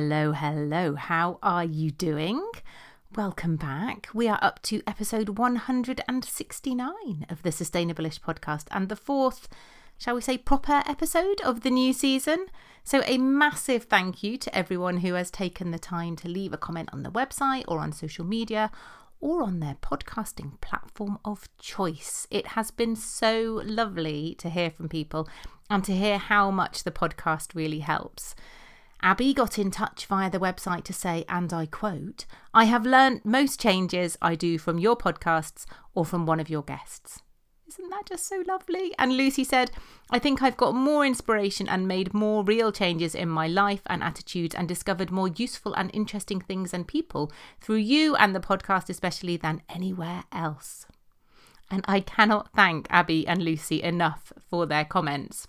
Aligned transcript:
Hello, 0.00 0.30
hello. 0.30 0.94
How 0.94 1.40
are 1.42 1.64
you 1.64 1.90
doing? 1.90 2.40
Welcome 3.16 3.56
back. 3.56 4.06
We 4.14 4.28
are 4.28 4.38
up 4.40 4.62
to 4.62 4.80
episode 4.86 5.30
169 5.30 7.26
of 7.28 7.42
the 7.42 7.50
Sustainableish 7.50 8.20
podcast 8.20 8.66
and 8.70 8.88
the 8.88 8.94
fourth, 8.94 9.48
shall 9.98 10.14
we 10.14 10.20
say, 10.20 10.38
proper 10.38 10.84
episode 10.86 11.40
of 11.40 11.62
the 11.62 11.70
new 11.70 11.92
season. 11.92 12.46
So, 12.84 13.02
a 13.06 13.18
massive 13.18 13.86
thank 13.86 14.22
you 14.22 14.38
to 14.38 14.56
everyone 14.56 14.98
who 14.98 15.14
has 15.14 15.32
taken 15.32 15.72
the 15.72 15.80
time 15.80 16.14
to 16.18 16.28
leave 16.28 16.52
a 16.52 16.56
comment 16.56 16.90
on 16.92 17.02
the 17.02 17.10
website 17.10 17.64
or 17.66 17.80
on 17.80 17.90
social 17.90 18.24
media 18.24 18.70
or 19.20 19.42
on 19.42 19.58
their 19.58 19.78
podcasting 19.82 20.60
platform 20.60 21.18
of 21.24 21.48
choice. 21.58 22.28
It 22.30 22.46
has 22.48 22.70
been 22.70 22.94
so 22.94 23.62
lovely 23.64 24.36
to 24.38 24.48
hear 24.48 24.70
from 24.70 24.88
people 24.88 25.28
and 25.68 25.82
to 25.82 25.92
hear 25.92 26.18
how 26.18 26.52
much 26.52 26.84
the 26.84 26.92
podcast 26.92 27.56
really 27.56 27.80
helps. 27.80 28.36
Abby 29.00 29.32
got 29.32 29.58
in 29.58 29.70
touch 29.70 30.06
via 30.06 30.28
the 30.28 30.40
website 30.40 30.84
to 30.84 30.92
say, 30.92 31.24
and 31.28 31.52
I 31.52 31.66
quote, 31.66 32.26
I 32.52 32.64
have 32.64 32.84
learnt 32.84 33.24
most 33.24 33.60
changes 33.60 34.18
I 34.20 34.34
do 34.34 34.58
from 34.58 34.78
your 34.78 34.96
podcasts 34.96 35.66
or 35.94 36.04
from 36.04 36.26
one 36.26 36.40
of 36.40 36.50
your 36.50 36.62
guests. 36.62 37.20
Isn't 37.68 37.90
that 37.90 38.06
just 38.06 38.26
so 38.26 38.42
lovely? 38.48 38.94
And 38.98 39.16
Lucy 39.16 39.44
said, 39.44 39.70
I 40.10 40.18
think 40.18 40.42
I've 40.42 40.56
got 40.56 40.74
more 40.74 41.04
inspiration 41.04 41.68
and 41.68 41.86
made 41.86 42.14
more 42.14 42.42
real 42.42 42.72
changes 42.72 43.14
in 43.14 43.28
my 43.28 43.46
life 43.46 43.82
and 43.86 44.02
attitudes 44.02 44.54
and 44.54 44.66
discovered 44.66 45.10
more 45.10 45.28
useful 45.28 45.74
and 45.74 45.90
interesting 45.92 46.40
things 46.40 46.72
and 46.72 46.88
people 46.88 47.30
through 47.60 47.76
you 47.76 48.16
and 48.16 48.34
the 48.34 48.40
podcast, 48.40 48.88
especially 48.88 49.36
than 49.36 49.62
anywhere 49.68 50.24
else. 50.32 50.86
And 51.70 51.84
I 51.86 52.00
cannot 52.00 52.52
thank 52.54 52.86
Abby 52.88 53.28
and 53.28 53.42
Lucy 53.42 53.82
enough 53.82 54.32
for 54.48 54.64
their 54.64 54.86
comments 54.86 55.46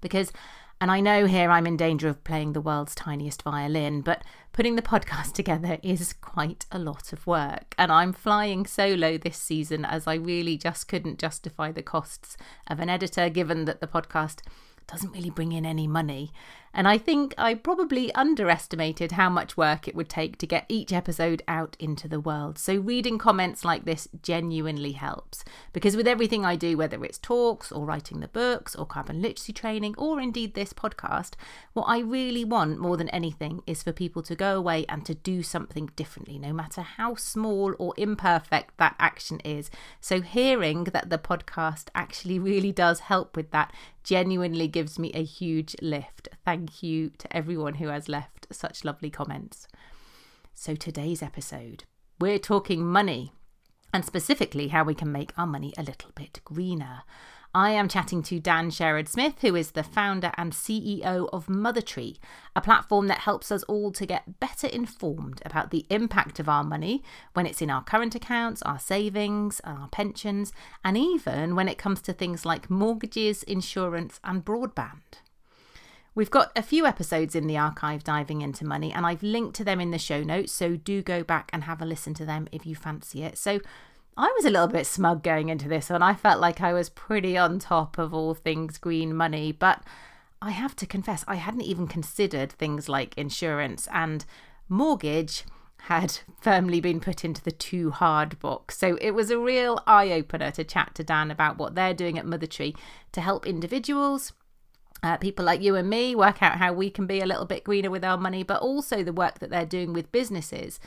because 0.00 0.32
and 0.80 0.90
I 0.90 1.00
know 1.00 1.26
here 1.26 1.50
I'm 1.50 1.66
in 1.66 1.76
danger 1.76 2.08
of 2.08 2.24
playing 2.24 2.52
the 2.52 2.60
world's 2.60 2.94
tiniest 2.94 3.42
violin, 3.42 4.00
but 4.00 4.22
putting 4.52 4.76
the 4.76 4.82
podcast 4.82 5.32
together 5.34 5.78
is 5.82 6.12
quite 6.12 6.66
a 6.70 6.78
lot 6.78 7.12
of 7.12 7.26
work. 7.26 7.74
And 7.78 7.90
I'm 7.92 8.12
flying 8.12 8.66
solo 8.66 9.16
this 9.16 9.36
season 9.36 9.84
as 9.84 10.06
I 10.06 10.14
really 10.14 10.56
just 10.56 10.88
couldn't 10.88 11.18
justify 11.18 11.72
the 11.72 11.82
costs 11.82 12.36
of 12.66 12.80
an 12.80 12.88
editor, 12.88 13.28
given 13.28 13.64
that 13.66 13.80
the 13.80 13.86
podcast 13.86 14.40
doesn't 14.86 15.12
really 15.12 15.30
bring 15.30 15.52
in 15.52 15.64
any 15.64 15.86
money. 15.86 16.32
And 16.76 16.88
I 16.88 16.98
think 16.98 17.34
I 17.38 17.54
probably 17.54 18.12
underestimated 18.16 19.12
how 19.12 19.30
much 19.30 19.56
work 19.56 19.86
it 19.86 19.94
would 19.94 20.08
take 20.08 20.38
to 20.38 20.46
get 20.46 20.66
each 20.68 20.92
episode 20.92 21.40
out 21.46 21.76
into 21.78 22.08
the 22.08 22.18
world. 22.18 22.58
So, 22.58 22.74
reading 22.74 23.16
comments 23.16 23.64
like 23.64 23.84
this 23.84 24.08
genuinely 24.22 24.92
helps. 24.92 25.44
Because 25.72 25.96
with 25.96 26.08
everything 26.08 26.44
I 26.44 26.56
do, 26.56 26.76
whether 26.76 27.04
it's 27.04 27.18
talks 27.18 27.70
or 27.70 27.86
writing 27.86 28.18
the 28.18 28.28
books 28.28 28.74
or 28.74 28.86
carbon 28.86 29.22
literacy 29.22 29.52
training 29.52 29.94
or 29.96 30.20
indeed 30.20 30.54
this 30.54 30.72
podcast, 30.72 31.34
what 31.74 31.84
I 31.84 32.00
really 32.00 32.44
want 32.44 32.80
more 32.80 32.96
than 32.96 33.08
anything 33.10 33.62
is 33.68 33.84
for 33.84 33.92
people 33.92 34.22
to 34.22 34.34
go 34.34 34.56
away 34.56 34.84
and 34.88 35.06
to 35.06 35.14
do 35.14 35.44
something 35.44 35.90
differently, 35.94 36.40
no 36.40 36.52
matter 36.52 36.80
how 36.80 37.14
small 37.14 37.74
or 37.78 37.94
imperfect 37.96 38.76
that 38.78 38.96
action 38.98 39.38
is. 39.40 39.70
So, 40.00 40.22
hearing 40.22 40.84
that 40.84 41.08
the 41.08 41.18
podcast 41.18 41.86
actually 41.94 42.38
really 42.54 42.72
does 42.72 42.98
help 43.00 43.36
with 43.36 43.52
that 43.52 43.72
genuinely 44.04 44.68
gives 44.68 44.98
me 44.98 45.10
a 45.12 45.24
huge 45.24 45.74
lift. 45.82 46.28
Thank 46.44 46.82
you 46.82 47.10
to 47.18 47.36
everyone 47.36 47.74
who 47.74 47.88
has 47.88 48.08
left 48.08 48.46
such 48.52 48.84
lovely 48.84 49.10
comments. 49.10 49.66
So, 50.54 50.76
today's 50.76 51.22
episode, 51.22 51.84
we're 52.20 52.38
talking 52.38 52.86
money 52.86 53.32
and 53.92 54.04
specifically 54.04 54.68
how 54.68 54.84
we 54.84 54.94
can 54.94 55.10
make 55.10 55.32
our 55.36 55.46
money 55.46 55.72
a 55.76 55.82
little 55.82 56.10
bit 56.14 56.40
greener. 56.44 57.02
I 57.56 57.70
am 57.70 57.86
chatting 57.86 58.24
to 58.24 58.40
Dan 58.40 58.70
Sherrard-Smith, 58.70 59.34
who 59.42 59.54
is 59.54 59.70
the 59.70 59.84
founder 59.84 60.32
and 60.36 60.52
CEO 60.52 61.28
of 61.32 61.46
MotherTree, 61.46 62.16
a 62.56 62.60
platform 62.60 63.06
that 63.06 63.20
helps 63.20 63.52
us 63.52 63.62
all 63.64 63.92
to 63.92 64.04
get 64.04 64.40
better 64.40 64.66
informed 64.66 65.40
about 65.44 65.70
the 65.70 65.86
impact 65.88 66.40
of 66.40 66.48
our 66.48 66.64
money 66.64 67.04
when 67.32 67.46
it's 67.46 67.62
in 67.62 67.70
our 67.70 67.84
current 67.84 68.16
accounts, 68.16 68.60
our 68.62 68.80
savings, 68.80 69.60
our 69.62 69.86
pensions, 69.86 70.52
and 70.84 70.98
even 70.98 71.54
when 71.54 71.68
it 71.68 71.78
comes 71.78 72.02
to 72.02 72.12
things 72.12 72.44
like 72.44 72.68
mortgages, 72.68 73.44
insurance, 73.44 74.18
and 74.24 74.44
broadband. 74.44 75.20
We've 76.16 76.30
got 76.30 76.50
a 76.56 76.62
few 76.62 76.86
episodes 76.86 77.36
in 77.36 77.46
the 77.46 77.56
archive 77.56 78.02
diving 78.02 78.42
into 78.42 78.66
money, 78.66 78.92
and 78.92 79.06
I've 79.06 79.22
linked 79.22 79.54
to 79.56 79.64
them 79.64 79.80
in 79.80 79.92
the 79.92 79.98
show 79.98 80.24
notes, 80.24 80.52
so 80.52 80.74
do 80.74 81.02
go 81.02 81.22
back 81.22 81.50
and 81.52 81.64
have 81.64 81.80
a 81.80 81.86
listen 81.86 82.14
to 82.14 82.24
them 82.24 82.48
if 82.50 82.66
you 82.66 82.74
fancy 82.74 83.22
it. 83.22 83.38
So, 83.38 83.60
I 84.16 84.32
was 84.36 84.44
a 84.44 84.50
little 84.50 84.68
bit 84.68 84.86
smug 84.86 85.22
going 85.22 85.48
into 85.48 85.68
this 85.68 85.90
one. 85.90 86.02
I 86.02 86.14
felt 86.14 86.40
like 86.40 86.60
I 86.60 86.72
was 86.72 86.88
pretty 86.88 87.36
on 87.36 87.58
top 87.58 87.98
of 87.98 88.14
all 88.14 88.34
things 88.34 88.78
green 88.78 89.14
money, 89.14 89.50
but 89.50 89.82
I 90.40 90.50
have 90.50 90.76
to 90.76 90.86
confess, 90.86 91.24
I 91.26 91.36
hadn't 91.36 91.62
even 91.62 91.88
considered 91.88 92.52
things 92.52 92.88
like 92.88 93.18
insurance 93.18 93.88
and 93.92 94.24
mortgage 94.68 95.44
had 95.82 96.20
firmly 96.40 96.80
been 96.80 97.00
put 97.00 97.24
into 97.24 97.42
the 97.42 97.50
too 97.50 97.90
hard 97.90 98.38
box. 98.38 98.78
So 98.78 98.96
it 99.00 99.12
was 99.12 99.30
a 99.30 99.38
real 99.38 99.82
eye 99.86 100.12
opener 100.12 100.52
to 100.52 100.62
chat 100.62 100.94
to 100.94 101.04
Dan 101.04 101.30
about 101.32 101.58
what 101.58 101.74
they're 101.74 101.94
doing 101.94 102.16
at 102.16 102.26
MotherTree 102.26 102.76
to 103.12 103.20
help 103.20 103.46
individuals. 103.46 104.32
Uh, 105.02 105.16
people 105.16 105.44
like 105.44 105.60
you 105.60 105.74
and 105.74 105.90
me 105.90 106.14
work 106.14 106.42
out 106.42 106.58
how 106.58 106.72
we 106.72 106.88
can 106.88 107.06
be 107.06 107.20
a 107.20 107.26
little 107.26 107.44
bit 107.44 107.64
greener 107.64 107.90
with 107.90 108.04
our 108.04 108.16
money, 108.16 108.42
but 108.44 108.62
also 108.62 109.02
the 109.02 109.12
work 109.12 109.40
that 109.40 109.50
they're 109.50 109.66
doing 109.66 109.92
with 109.92 110.12
businesses 110.12 110.78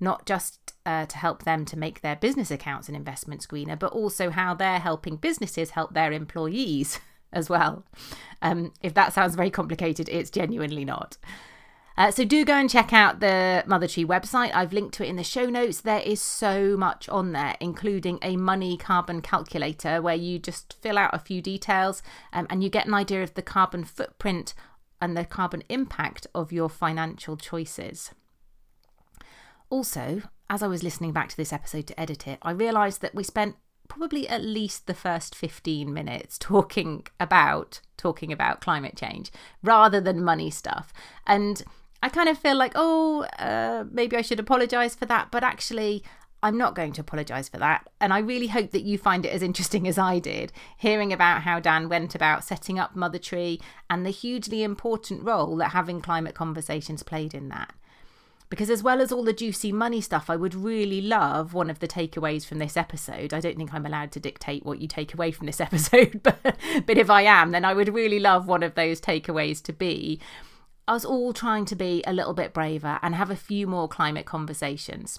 not 0.00 0.26
just 0.26 0.63
uh, 0.86 1.06
to 1.06 1.16
help 1.16 1.44
them 1.44 1.64
to 1.66 1.78
make 1.78 2.00
their 2.00 2.16
business 2.16 2.50
accounts 2.50 2.88
and 2.88 2.96
investments 2.96 3.46
greener, 3.46 3.76
but 3.76 3.92
also 3.92 4.30
how 4.30 4.54
they're 4.54 4.78
helping 4.78 5.16
businesses 5.16 5.70
help 5.70 5.94
their 5.94 6.12
employees 6.12 7.00
as 7.32 7.48
well. 7.48 7.84
Um, 8.42 8.72
if 8.82 8.94
that 8.94 9.12
sounds 9.12 9.34
very 9.34 9.50
complicated, 9.50 10.08
it's 10.08 10.30
genuinely 10.30 10.84
not. 10.84 11.16
Uh, 11.96 12.10
so 12.10 12.24
do 12.24 12.44
go 12.44 12.54
and 12.54 12.68
check 12.68 12.92
out 12.92 13.20
the 13.20 13.62
MotherTree 13.68 14.04
website. 14.04 14.52
I've 14.52 14.72
linked 14.72 14.94
to 14.94 15.04
it 15.04 15.08
in 15.08 15.16
the 15.16 15.22
show 15.22 15.46
notes. 15.46 15.80
There 15.80 16.00
is 16.00 16.20
so 16.20 16.76
much 16.76 17.08
on 17.08 17.32
there, 17.32 17.54
including 17.60 18.18
a 18.20 18.36
money 18.36 18.76
carbon 18.76 19.22
calculator 19.22 20.02
where 20.02 20.16
you 20.16 20.40
just 20.40 20.74
fill 20.82 20.98
out 20.98 21.14
a 21.14 21.20
few 21.20 21.40
details 21.40 22.02
um, 22.32 22.48
and 22.50 22.64
you 22.64 22.68
get 22.68 22.86
an 22.86 22.94
idea 22.94 23.22
of 23.22 23.34
the 23.34 23.42
carbon 23.42 23.84
footprint 23.84 24.54
and 25.00 25.16
the 25.16 25.24
carbon 25.24 25.62
impact 25.68 26.26
of 26.34 26.50
your 26.50 26.68
financial 26.68 27.36
choices. 27.36 28.10
Also, 29.70 30.22
as 30.50 30.62
I 30.62 30.66
was 30.66 30.82
listening 30.82 31.12
back 31.12 31.28
to 31.30 31.36
this 31.36 31.52
episode 31.52 31.86
to 31.88 32.00
edit 32.00 32.26
it, 32.26 32.38
I 32.42 32.50
realised 32.50 33.00
that 33.02 33.14
we 33.14 33.24
spent 33.24 33.56
probably 33.88 34.28
at 34.28 34.42
least 34.42 34.86
the 34.86 34.94
first 34.94 35.34
15 35.34 35.92
minutes 35.92 36.38
talking 36.38 37.06
about 37.20 37.80
talking 37.96 38.32
about 38.32 38.60
climate 38.60 38.96
change 38.96 39.30
rather 39.62 40.00
than 40.00 40.24
money 40.24 40.50
stuff. 40.50 40.92
And 41.26 41.62
I 42.02 42.08
kind 42.08 42.28
of 42.28 42.38
feel 42.38 42.56
like, 42.56 42.72
oh, 42.74 43.22
uh, 43.38 43.84
maybe 43.90 44.16
I 44.16 44.22
should 44.22 44.40
apologize 44.40 44.94
for 44.94 45.06
that, 45.06 45.30
but 45.30 45.42
actually 45.42 46.02
I'm 46.42 46.58
not 46.58 46.74
going 46.74 46.92
to 46.92 47.00
apologise 47.00 47.48
for 47.48 47.56
that. 47.56 47.88
And 48.02 48.12
I 48.12 48.18
really 48.18 48.48
hope 48.48 48.72
that 48.72 48.82
you 48.82 48.98
find 48.98 49.24
it 49.24 49.32
as 49.32 49.42
interesting 49.42 49.88
as 49.88 49.96
I 49.96 50.18
did, 50.18 50.52
hearing 50.76 51.10
about 51.10 51.40
how 51.42 51.58
Dan 51.58 51.88
went 51.88 52.14
about 52.14 52.44
setting 52.44 52.78
up 52.78 52.94
MotherTree 52.94 53.62
and 53.88 54.04
the 54.04 54.10
hugely 54.10 54.62
important 54.62 55.22
role 55.22 55.56
that 55.56 55.70
having 55.70 56.02
climate 56.02 56.34
conversations 56.34 57.02
played 57.02 57.32
in 57.32 57.48
that. 57.48 57.72
Because 58.50 58.70
as 58.70 58.82
well 58.82 59.00
as 59.00 59.10
all 59.10 59.24
the 59.24 59.32
juicy 59.32 59.72
money 59.72 60.00
stuff, 60.00 60.30
I 60.30 60.36
would 60.36 60.54
really 60.54 61.00
love 61.00 61.54
one 61.54 61.70
of 61.70 61.80
the 61.80 61.88
takeaways 61.88 62.46
from 62.46 62.58
this 62.58 62.76
episode. 62.76 63.32
I 63.32 63.40
don't 63.40 63.56
think 63.56 63.74
I'm 63.74 63.86
allowed 63.86 64.12
to 64.12 64.20
dictate 64.20 64.64
what 64.64 64.80
you 64.80 64.86
take 64.86 65.14
away 65.14 65.32
from 65.32 65.46
this 65.46 65.60
episode, 65.68 66.22
but, 66.22 66.56
but 66.86 66.98
if 66.98 67.10
I 67.10 67.22
am, 67.22 67.50
then 67.50 67.64
I 67.64 67.74
would 67.74 67.92
really 67.92 68.20
love 68.20 68.46
one 68.46 68.62
of 68.62 68.74
those 68.74 69.00
takeaways 69.00 69.62
to 69.64 69.72
be 69.72 70.20
us 70.86 71.04
all 71.04 71.32
trying 71.32 71.64
to 71.64 71.74
be 71.74 72.02
a 72.06 72.12
little 72.12 72.34
bit 72.34 72.52
braver 72.52 72.98
and 73.02 73.14
have 73.14 73.30
a 73.30 73.36
few 73.36 73.66
more 73.66 73.88
climate 73.88 74.26
conversations. 74.26 75.18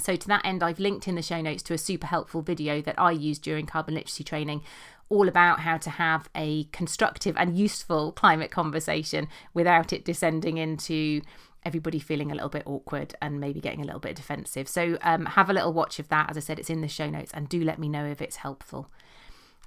So, 0.00 0.16
to 0.16 0.28
that 0.28 0.44
end, 0.44 0.62
I've 0.62 0.78
linked 0.78 1.08
in 1.08 1.14
the 1.14 1.22
show 1.22 1.40
notes 1.40 1.62
to 1.64 1.74
a 1.74 1.78
super 1.78 2.06
helpful 2.06 2.42
video 2.42 2.82
that 2.82 2.98
I 2.98 3.12
used 3.12 3.42
during 3.42 3.66
carbon 3.66 3.94
literacy 3.94 4.24
training, 4.24 4.62
all 5.08 5.28
about 5.28 5.60
how 5.60 5.78
to 5.78 5.90
have 5.90 6.28
a 6.34 6.64
constructive 6.64 7.36
and 7.36 7.56
useful 7.56 8.12
climate 8.12 8.50
conversation 8.50 9.28
without 9.54 9.92
it 9.92 10.04
descending 10.04 10.58
into 10.58 11.22
everybody 11.66 11.98
feeling 11.98 12.30
a 12.30 12.34
little 12.34 12.48
bit 12.48 12.62
awkward 12.64 13.14
and 13.20 13.40
maybe 13.40 13.60
getting 13.60 13.82
a 13.82 13.84
little 13.84 14.00
bit 14.00 14.14
defensive. 14.14 14.68
So 14.68 14.96
um, 15.02 15.26
have 15.26 15.50
a 15.50 15.52
little 15.52 15.72
watch 15.72 15.98
of 15.98 16.08
that. 16.08 16.30
As 16.30 16.36
I 16.36 16.40
said, 16.40 16.58
it's 16.58 16.70
in 16.70 16.80
the 16.80 16.88
show 16.88 17.10
notes 17.10 17.32
and 17.34 17.48
do 17.48 17.62
let 17.62 17.78
me 17.78 17.88
know 17.88 18.06
if 18.06 18.22
it's 18.22 18.36
helpful. 18.36 18.88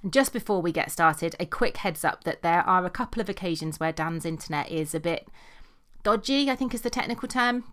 And 0.02 0.12
just 0.12 0.32
before 0.32 0.62
we 0.62 0.72
get 0.72 0.90
started, 0.90 1.36
a 1.38 1.44
quick 1.44 1.76
heads 1.76 2.04
up 2.04 2.24
that 2.24 2.40
there 2.40 2.62
are 2.62 2.86
a 2.86 2.90
couple 2.90 3.20
of 3.20 3.28
occasions 3.28 3.78
where 3.78 3.92
Dan's 3.92 4.24
internet 4.24 4.70
is 4.70 4.94
a 4.94 5.00
bit 5.00 5.28
dodgy, 6.02 6.50
I 6.50 6.56
think 6.56 6.72
is 6.72 6.80
the 6.80 6.90
technical 6.90 7.28
term. 7.28 7.64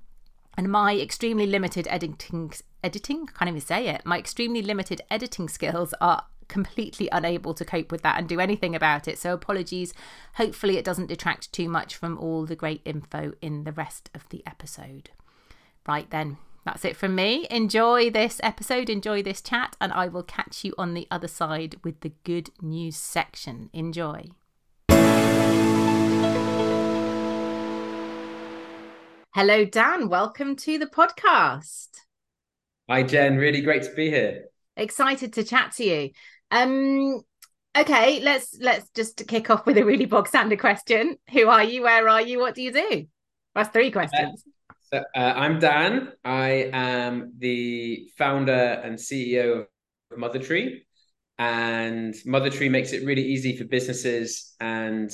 And 0.58 0.70
my 0.70 0.98
extremely 0.98 1.46
limited 1.46 1.88
editing, 1.90 2.52
editing, 2.84 3.28
can't 3.28 3.48
even 3.48 3.62
say 3.62 3.88
it, 3.88 4.02
my 4.06 4.18
extremely 4.18 4.62
limited 4.62 5.02
editing 5.10 5.48
skills 5.48 5.94
are 6.02 6.26
completely 6.48 7.10
unable 7.12 7.54
to 7.54 7.66
cope 7.66 7.92
with 7.92 8.02
that 8.04 8.18
and 8.18 8.28
do 8.28 8.40
anything 8.40 8.76
about 8.76 9.08
it. 9.08 9.18
So 9.18 9.34
apologies. 9.34 9.94
Hopefully, 10.36 10.78
it 10.78 10.86
doesn't 10.86 11.08
detract 11.08 11.52
too 11.52 11.70
much 11.70 11.96
from 11.96 12.18
all 12.18 12.46
the 12.46 12.56
great 12.56 12.82
info 12.86 13.34
in 13.42 13.64
the 13.64 13.72
rest 13.72 14.10
of 14.14 14.28
the 14.30 14.44
episode. 14.46 15.10
Right 15.88 16.10
then, 16.10 16.38
that's 16.66 16.84
it 16.84 16.98
from 16.98 17.16
me. 17.16 17.48
Enjoy 17.50 18.10
this 18.10 18.42
episode, 18.44 18.90
enjoy 18.90 19.24
this 19.24 19.42
chat, 19.42 19.78
and 19.80 19.94
I 19.94 20.08
will 20.08 20.24
catch 20.24 20.66
you 20.66 20.74
on 20.78 20.94
the 20.94 21.08
other 21.10 21.30
side 21.30 21.78
with 21.84 22.02
the 22.02 22.12
good 22.24 22.50
news 22.62 22.98
section. 22.98 23.70
Enjoy. 23.72 24.26
Hello, 29.34 29.66
Dan. 29.66 30.10
Welcome 30.10 30.56
to 30.58 30.78
the 30.80 30.88
podcast. 30.88 31.90
Hi, 32.90 33.04
Jen. 33.04 33.38
Really 33.38 33.62
great 33.62 33.84
to 33.84 33.94
be 33.94 34.10
here. 34.10 34.46
Excited 34.76 35.32
to 35.34 35.44
chat 35.44 35.74
to 35.74 35.84
you. 35.84 36.10
Um, 36.52 37.22
okay, 37.78 38.20
let's 38.22 38.58
let's 38.60 38.90
just 38.92 39.28
kick 39.28 39.50
off 39.50 39.66
with 39.66 39.78
a 39.78 39.86
really 39.86 40.06
bog 40.06 40.28
standard 40.28 40.60
question. 40.60 41.18
Who 41.32 41.48
are 41.48 41.64
you? 41.64 41.84
Where 41.84 42.08
are 42.08 42.22
you? 42.22 42.40
What 42.40 42.56
do 42.56 42.62
you 42.62 42.72
do? 42.72 43.08
That's 43.56 43.70
three 43.70 43.92
questions. 43.92 44.44
Uh, 44.70 44.74
so, 44.94 45.04
uh, 45.16 45.34
I'm 45.36 45.60
Dan. 45.60 46.14
I 46.24 46.70
am 46.72 47.34
the 47.38 48.10
founder 48.18 48.82
and 48.84 48.98
CEO 48.98 49.66
of 50.12 50.18
MotherTree, 50.18 50.80
and 51.38 52.14
MotherTree 52.26 52.72
makes 52.72 52.94
it 52.94 53.06
really 53.06 53.24
easy 53.24 53.58
for 53.58 53.66
businesses 53.66 54.56
and 54.60 55.12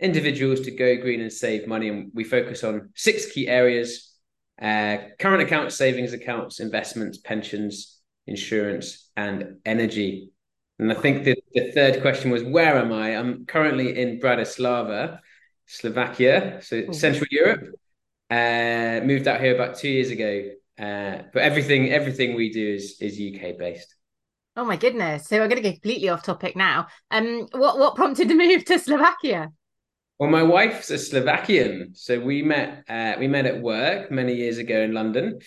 individuals 0.00 0.60
to 0.62 0.72
go 0.72 0.96
green 0.96 1.20
and 1.20 1.32
save 1.32 1.68
money. 1.68 1.88
And 1.88 2.10
we 2.12 2.24
focus 2.24 2.64
on 2.64 2.90
six 2.94 3.30
key 3.30 3.46
areas 3.46 4.12
uh, 4.60 4.98
current 5.18 5.42
accounts, 5.42 5.74
savings 5.74 6.12
accounts, 6.12 6.60
investments, 6.60 7.18
pensions, 7.18 7.98
insurance, 8.26 9.10
and 9.16 9.56
energy. 9.64 10.30
And 10.82 10.90
I 10.90 10.96
think 10.96 11.22
the, 11.22 11.36
the 11.54 11.70
third 11.70 12.02
question 12.02 12.32
was 12.32 12.42
where 12.42 12.76
am 12.76 12.92
I? 12.92 13.16
I'm 13.16 13.46
currently 13.46 13.96
in 14.00 14.18
Bratislava, 14.18 15.20
Slovakia, 15.64 16.60
so 16.60 16.82
mm-hmm. 16.82 16.92
Central 16.92 17.26
Europe. 17.30 17.78
Uh, 18.28 19.00
moved 19.04 19.28
out 19.28 19.40
here 19.40 19.54
about 19.54 19.76
two 19.76 19.88
years 19.88 20.10
ago. 20.10 20.50
Uh, 20.76 21.22
but 21.32 21.42
everything 21.42 21.92
everything 21.92 22.34
we 22.34 22.50
do 22.50 22.74
is 22.74 22.96
is 23.00 23.14
UK 23.14 23.56
based. 23.56 23.94
Oh 24.56 24.64
my 24.64 24.76
goodness! 24.76 25.28
So 25.28 25.38
we're 25.38 25.46
going 25.46 25.62
to 25.62 25.68
get 25.68 25.74
completely 25.74 26.08
off 26.08 26.24
topic 26.24 26.56
now. 26.56 26.88
Um, 27.12 27.46
what 27.52 27.78
what 27.78 27.94
prompted 27.94 28.28
the 28.28 28.34
move 28.34 28.64
to 28.64 28.78
Slovakia? 28.80 29.52
Well, 30.18 30.30
my 30.30 30.42
wife's 30.42 30.90
a 30.90 30.98
Slovakian, 30.98 31.94
so 31.94 32.18
we 32.18 32.42
met 32.42 32.82
uh, 32.88 33.14
we 33.20 33.28
met 33.28 33.46
at 33.46 33.60
work 33.60 34.10
many 34.10 34.34
years 34.34 34.58
ago 34.58 34.80
in 34.80 34.94
London, 34.94 35.38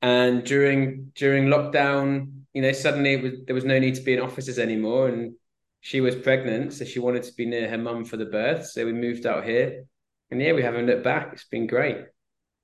and 0.00 0.42
during 0.42 1.12
during 1.14 1.46
lockdown, 1.46 2.41
you 2.52 2.62
know, 2.62 2.72
suddenly 2.72 3.16
was, 3.16 3.32
there 3.46 3.54
was 3.54 3.64
no 3.64 3.78
need 3.78 3.94
to 3.96 4.02
be 4.02 4.14
in 4.14 4.20
offices 4.20 4.58
anymore, 4.58 5.08
and 5.08 5.34
she 5.80 6.00
was 6.00 6.14
pregnant, 6.14 6.72
so 6.72 6.84
she 6.84 6.98
wanted 6.98 7.24
to 7.24 7.32
be 7.34 7.46
near 7.46 7.68
her 7.68 7.78
mum 7.78 8.04
for 8.04 8.16
the 8.16 8.26
birth, 8.26 8.66
so 8.66 8.84
we 8.84 8.92
moved 8.92 9.26
out 9.26 9.44
here, 9.44 9.84
and 10.30 10.40
yeah, 10.40 10.52
we 10.52 10.62
haven't 10.62 10.86
looked 10.86 11.04
back. 11.04 11.30
It's 11.32 11.44
been 11.44 11.66
great. 11.66 11.98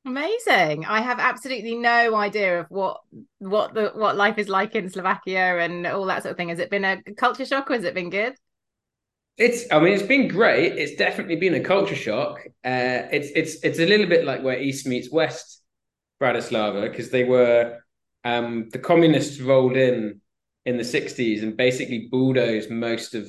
Amazing. 0.07 0.87
I 0.87 1.01
have 1.01 1.19
absolutely 1.19 1.75
no 1.75 2.15
idea 2.15 2.61
of 2.61 2.67
what 2.71 3.01
what 3.39 3.75
the 3.75 3.91
what 3.95 4.17
life 4.17 4.39
is 4.39 4.49
like 4.49 4.75
in 4.75 4.89
Slovakia 4.89 5.59
and 5.59 5.87
all 5.87 6.07
that 6.07 6.23
sort 6.23 6.31
of 6.31 6.37
thing. 6.39 6.49
Has 6.49 6.61
it 6.61 6.71
been 6.71 6.85
a 6.85 7.03
culture 7.17 7.45
shock 7.45 7.71
or 7.71 7.75
has 7.75 7.85
it 7.85 7.95
been 7.95 8.09
good? 8.09 8.35
It's, 9.37 9.71
I 9.71 9.79
mean, 9.81 9.93
it's 9.93 10.03
been 10.03 10.27
great. 10.27 10.79
It's 10.79 10.97
definitely 10.97 11.37
been 11.37 11.55
a 11.55 11.61
culture 11.61 11.95
shock. 11.95 12.41
Uh, 12.65 13.07
it's, 13.13 13.29
it's, 13.37 13.63
it's 13.63 13.79
a 13.79 13.87
little 13.87 14.07
bit 14.07 14.25
like 14.25 14.43
where 14.43 14.59
East 14.59 14.87
meets 14.87 15.13
West, 15.13 15.63
Bratislava, 16.21 16.91
because 16.91 17.11
they 17.11 17.23
were, 17.23 17.79
um, 18.25 18.69
the 18.71 18.79
communists 18.79 19.41
rolled 19.41 19.77
in 19.77 20.21
in 20.65 20.77
the 20.77 20.85
'60s 20.85 21.43
and 21.43 21.57
basically 21.57 22.09
bulldozed 22.11 22.71
most 22.71 23.15
of 23.15 23.29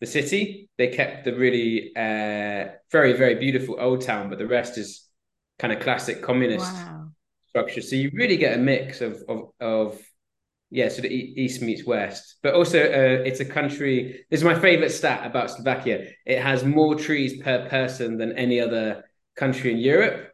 the 0.00 0.06
city. 0.06 0.68
They 0.78 0.88
kept 0.88 1.24
the 1.24 1.34
really 1.34 1.92
uh, 1.96 2.72
very, 2.90 3.12
very 3.12 3.34
beautiful 3.36 3.76
old 3.78 4.02
town, 4.02 4.28
but 4.28 4.38
the 4.38 4.46
rest 4.46 4.78
is 4.78 5.08
kind 5.58 5.72
of 5.72 5.80
classic 5.80 6.22
communist 6.22 6.72
wow. 6.72 7.08
structure. 7.48 7.82
So 7.82 7.96
you 7.96 8.10
really 8.14 8.36
get 8.36 8.54
a 8.54 8.58
mix 8.58 9.00
of 9.00 9.22
of, 9.28 9.50
of 9.60 10.00
yeah, 10.70 10.88
so 10.90 11.00
the 11.00 11.08
east 11.08 11.62
meets 11.62 11.84
west, 11.84 12.36
but 12.42 12.54
also 12.54 12.78
uh, 12.78 13.22
it's 13.24 13.40
a 13.40 13.44
country. 13.44 14.24
This 14.30 14.40
is 14.40 14.44
my 14.44 14.58
favorite 14.58 14.90
stat 14.90 15.26
about 15.26 15.50
Slovakia. 15.50 16.10
It 16.26 16.42
has 16.42 16.62
more 16.62 16.94
trees 16.94 17.42
per 17.42 17.68
person 17.68 18.18
than 18.18 18.32
any 18.32 18.60
other 18.60 19.04
country 19.34 19.72
in 19.72 19.78
Europe. 19.78 20.27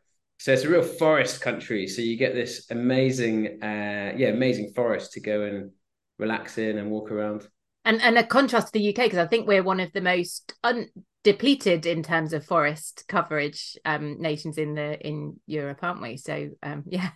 So 0.45 0.53
it's 0.53 0.65
a 0.65 0.69
real 0.69 0.83
forest 0.83 1.41
country. 1.41 1.87
So 1.87 2.03
you 2.03 2.19
get 2.19 2.35
this 2.35 2.71
amazing, 2.71 3.63
uh, 3.63 4.13
yeah, 4.15 4.29
amazing 4.29 4.75
forest 4.75 5.13
to 5.13 5.21
go 5.21 5.41
and 5.41 5.71
relax 6.19 6.59
in 6.59 6.77
and 6.77 6.91
walk 6.91 7.11
around. 7.11 7.49
And 7.87 8.03
and 8.03 8.19
a 8.19 8.27
contrast 8.27 8.67
to 8.67 8.73
the 8.75 8.91
UK 8.91 9.07
because 9.07 9.17
I 9.17 9.27
think 9.27 9.49
we're 9.49 9.63
one 9.63 9.81
of 9.81 9.91
the 9.95 10.03
most 10.03 10.53
un- 10.63 10.91
depleted 11.23 11.87
in 11.87 12.03
terms 12.03 12.35
of 12.35 12.45
forest 12.45 13.05
coverage 13.09 13.79
um, 13.87 14.21
nations 14.21 14.59
in 14.59 14.75
the 14.75 15.01
in 15.01 15.41
Europe, 15.47 15.79
aren't 15.81 16.03
we? 16.03 16.19
So 16.19 16.51
um, 16.63 16.85
yeah. 16.89 17.09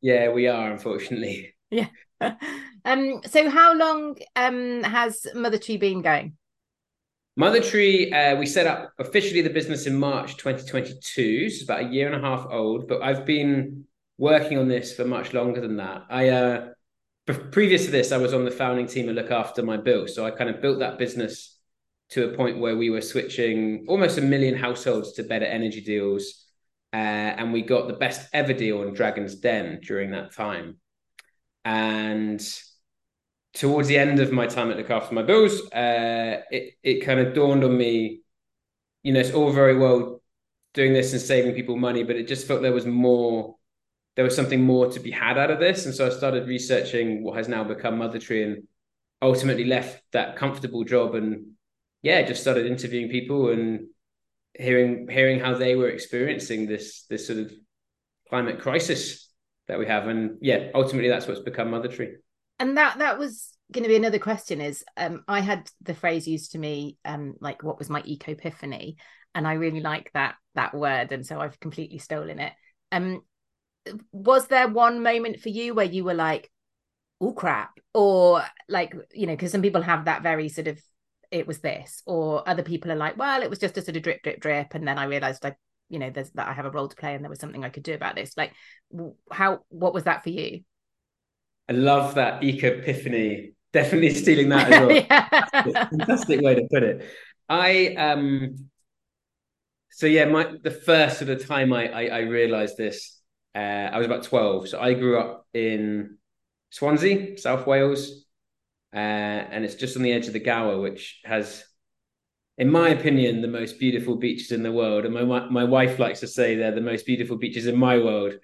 Yeah, 0.00 0.32
we 0.32 0.48
are 0.48 0.72
unfortunately. 0.72 1.54
Yeah. 1.70 1.86
um. 2.84 3.20
So, 3.30 3.48
how 3.48 3.74
long 3.74 4.16
um 4.34 4.82
has 4.82 5.24
MotherTree 5.36 5.78
been 5.78 6.02
going? 6.02 6.36
MotherTree, 7.38 8.12
uh, 8.12 8.36
we 8.36 8.46
set 8.46 8.66
up 8.66 8.92
officially 8.98 9.42
the 9.42 9.50
business 9.50 9.86
in 9.86 9.94
March 9.94 10.38
2022. 10.38 11.50
So 11.50 11.54
it's 11.54 11.62
about 11.62 11.84
a 11.84 11.88
year 11.88 12.10
and 12.10 12.24
a 12.24 12.26
half 12.26 12.46
old, 12.50 12.88
but 12.88 13.02
I've 13.02 13.26
been 13.26 13.84
working 14.16 14.56
on 14.56 14.68
this 14.68 14.94
for 14.94 15.04
much 15.04 15.34
longer 15.34 15.60
than 15.60 15.76
that. 15.76 16.04
I 16.08 16.30
uh, 16.30 16.68
previous 17.26 17.84
to 17.84 17.90
this, 17.90 18.10
I 18.10 18.16
was 18.16 18.32
on 18.32 18.46
the 18.46 18.50
founding 18.50 18.86
team 18.86 19.08
and 19.08 19.16
look 19.16 19.30
after 19.30 19.62
my 19.62 19.76
bill. 19.76 20.08
So 20.08 20.24
I 20.24 20.30
kind 20.30 20.48
of 20.48 20.62
built 20.62 20.78
that 20.78 20.98
business 20.98 21.58
to 22.10 22.30
a 22.30 22.36
point 22.36 22.58
where 22.58 22.76
we 22.76 22.88
were 22.88 23.02
switching 23.02 23.84
almost 23.88 24.16
a 24.16 24.22
million 24.22 24.56
households 24.56 25.12
to 25.14 25.22
better 25.22 25.44
energy 25.44 25.82
deals. 25.82 26.42
Uh, 26.92 26.96
and 27.36 27.52
we 27.52 27.60
got 27.60 27.88
the 27.88 27.94
best 27.94 28.28
ever 28.32 28.54
deal 28.54 28.80
on 28.80 28.94
Dragon's 28.94 29.34
Den 29.34 29.80
during 29.82 30.12
that 30.12 30.32
time. 30.32 30.78
And 31.66 32.40
towards 33.56 33.88
the 33.88 33.96
end 33.96 34.20
of 34.20 34.32
my 34.32 34.46
time 34.46 34.70
at 34.70 34.76
Look 34.76 34.90
After 34.90 35.14
My 35.14 35.22
Bills, 35.22 35.60
uh, 35.72 36.42
it, 36.50 36.74
it 36.82 37.04
kind 37.04 37.20
of 37.20 37.34
dawned 37.34 37.64
on 37.64 37.76
me, 37.76 38.20
you 39.02 39.12
know, 39.12 39.20
it's 39.20 39.32
all 39.32 39.50
very 39.50 39.76
well 39.76 40.20
doing 40.74 40.92
this 40.92 41.12
and 41.12 41.22
saving 41.22 41.54
people 41.54 41.76
money, 41.76 42.02
but 42.02 42.16
it 42.16 42.28
just 42.28 42.46
felt 42.46 42.60
there 42.60 42.72
was 42.72 42.86
more, 42.86 43.56
there 44.14 44.24
was 44.24 44.36
something 44.36 44.62
more 44.62 44.90
to 44.92 45.00
be 45.00 45.10
had 45.10 45.38
out 45.38 45.50
of 45.50 45.58
this. 45.58 45.86
And 45.86 45.94
so 45.94 46.06
I 46.06 46.10
started 46.10 46.46
researching 46.46 47.24
what 47.24 47.38
has 47.38 47.48
now 47.48 47.64
become 47.64 47.98
MotherTree 47.98 48.44
and 48.44 48.68
ultimately 49.22 49.64
left 49.64 50.02
that 50.12 50.36
comfortable 50.36 50.84
job 50.84 51.14
and 51.14 51.52
yeah, 52.02 52.22
just 52.22 52.42
started 52.42 52.66
interviewing 52.66 53.08
people 53.08 53.50
and 53.50 53.88
hearing 54.58 55.08
hearing 55.08 55.40
how 55.40 55.54
they 55.54 55.74
were 55.76 55.88
experiencing 55.88 56.66
this 56.66 57.04
this 57.10 57.26
sort 57.26 57.38
of 57.38 57.52
climate 58.28 58.58
crisis 58.58 59.30
that 59.68 59.78
we 59.78 59.86
have 59.86 60.08
and 60.08 60.38
yeah 60.40 60.70
ultimately 60.74 61.10
that's 61.10 61.26
what's 61.26 61.40
become 61.40 61.68
MotherTree 61.68 62.14
and 62.58 62.76
that 62.76 62.98
that 62.98 63.18
was 63.18 63.52
going 63.72 63.82
to 63.82 63.88
be 63.88 63.96
another 63.96 64.18
question 64.18 64.60
is 64.60 64.84
um 64.96 65.24
i 65.26 65.40
had 65.40 65.68
the 65.82 65.94
phrase 65.94 66.26
used 66.28 66.52
to 66.52 66.58
me 66.58 66.96
um 67.04 67.34
like 67.40 67.62
what 67.62 67.78
was 67.78 67.90
my 67.90 68.02
eco 68.04 68.32
epiphany 68.32 68.96
and 69.34 69.46
i 69.46 69.54
really 69.54 69.80
like 69.80 70.10
that 70.14 70.36
that 70.54 70.74
word 70.74 71.12
and 71.12 71.26
so 71.26 71.40
i've 71.40 71.60
completely 71.60 71.98
stolen 71.98 72.38
it. 72.38 72.52
Um 72.92 73.22
was 74.12 74.48
there 74.48 74.68
one 74.68 75.02
moment 75.02 75.40
for 75.40 75.48
you 75.48 75.74
where 75.74 75.86
you 75.86 76.04
were 76.04 76.14
like 76.14 76.50
oh 77.20 77.32
crap 77.32 77.78
or 77.94 78.42
like 78.68 78.94
you 79.12 79.26
know 79.26 79.32
because 79.32 79.52
some 79.52 79.62
people 79.62 79.82
have 79.82 80.04
that 80.04 80.22
very 80.22 80.48
sort 80.48 80.68
of 80.68 80.80
it 81.30 81.46
was 81.46 81.58
this 81.58 82.02
or 82.06 82.48
other 82.48 82.62
people 82.62 82.90
are 82.90 82.96
like 82.96 83.16
well 83.16 83.42
it 83.42 83.50
was 83.50 83.58
just 83.58 83.76
a 83.76 83.82
sort 83.82 83.96
of 83.96 84.02
drip 84.02 84.22
drip 84.22 84.40
drip 84.40 84.74
and 84.74 84.86
then 84.86 84.98
i 84.98 85.04
realized 85.04 85.44
i 85.44 85.54
you 85.88 85.98
know 85.98 86.10
there's 86.10 86.30
that 86.30 86.48
i 86.48 86.52
have 86.52 86.66
a 86.66 86.70
role 86.70 86.88
to 86.88 86.96
play 86.96 87.14
and 87.14 87.24
there 87.24 87.30
was 87.30 87.38
something 87.38 87.64
i 87.64 87.68
could 87.68 87.82
do 87.82 87.94
about 87.94 88.16
this. 88.16 88.36
Like 88.36 88.52
how 89.30 89.60
what 89.68 89.94
was 89.94 90.04
that 90.04 90.22
for 90.22 90.30
you 90.30 90.62
i 91.68 91.72
love 91.72 92.14
that 92.14 92.42
eco 92.42 92.68
epiphany 92.68 93.52
definitely 93.72 94.12
stealing 94.14 94.48
that 94.48 94.72
as 94.72 94.80
well 94.80 94.90
yeah. 95.10 95.88
fantastic 95.88 96.40
way 96.40 96.54
to 96.54 96.66
put 96.70 96.82
it 96.82 97.08
i 97.48 97.88
um 97.94 98.54
so 99.90 100.06
yeah 100.06 100.24
my 100.24 100.46
the 100.62 100.70
first 100.70 101.18
sort 101.18 101.30
of 101.30 101.46
time 101.46 101.72
i 101.72 101.88
i, 101.88 102.06
I 102.06 102.18
realized 102.20 102.76
this 102.76 103.20
uh, 103.54 103.58
i 103.58 103.98
was 103.98 104.06
about 104.06 104.24
12 104.24 104.68
so 104.68 104.80
i 104.80 104.94
grew 104.94 105.18
up 105.18 105.46
in 105.54 106.18
swansea 106.70 107.38
south 107.38 107.66
wales 107.66 108.24
uh, 108.94 108.98
and 108.98 109.64
it's 109.64 109.74
just 109.74 109.96
on 109.96 110.02
the 110.02 110.12
edge 110.12 110.26
of 110.26 110.32
the 110.32 110.40
gower 110.40 110.80
which 110.80 111.20
has 111.24 111.64
in 112.58 112.70
my 112.70 112.88
opinion, 112.88 113.42
the 113.42 113.48
most 113.48 113.78
beautiful 113.78 114.16
beaches 114.16 114.50
in 114.50 114.62
the 114.62 114.72
world. 114.72 115.04
And 115.04 115.14
my 115.14 115.24
my 115.48 115.64
wife 115.64 115.98
likes 115.98 116.20
to 116.20 116.26
say 116.26 116.54
they're 116.54 116.74
the 116.74 116.80
most 116.80 117.06
beautiful 117.06 117.36
beaches 117.36 117.66
in 117.66 117.76
my 117.76 117.98
world. 117.98 118.34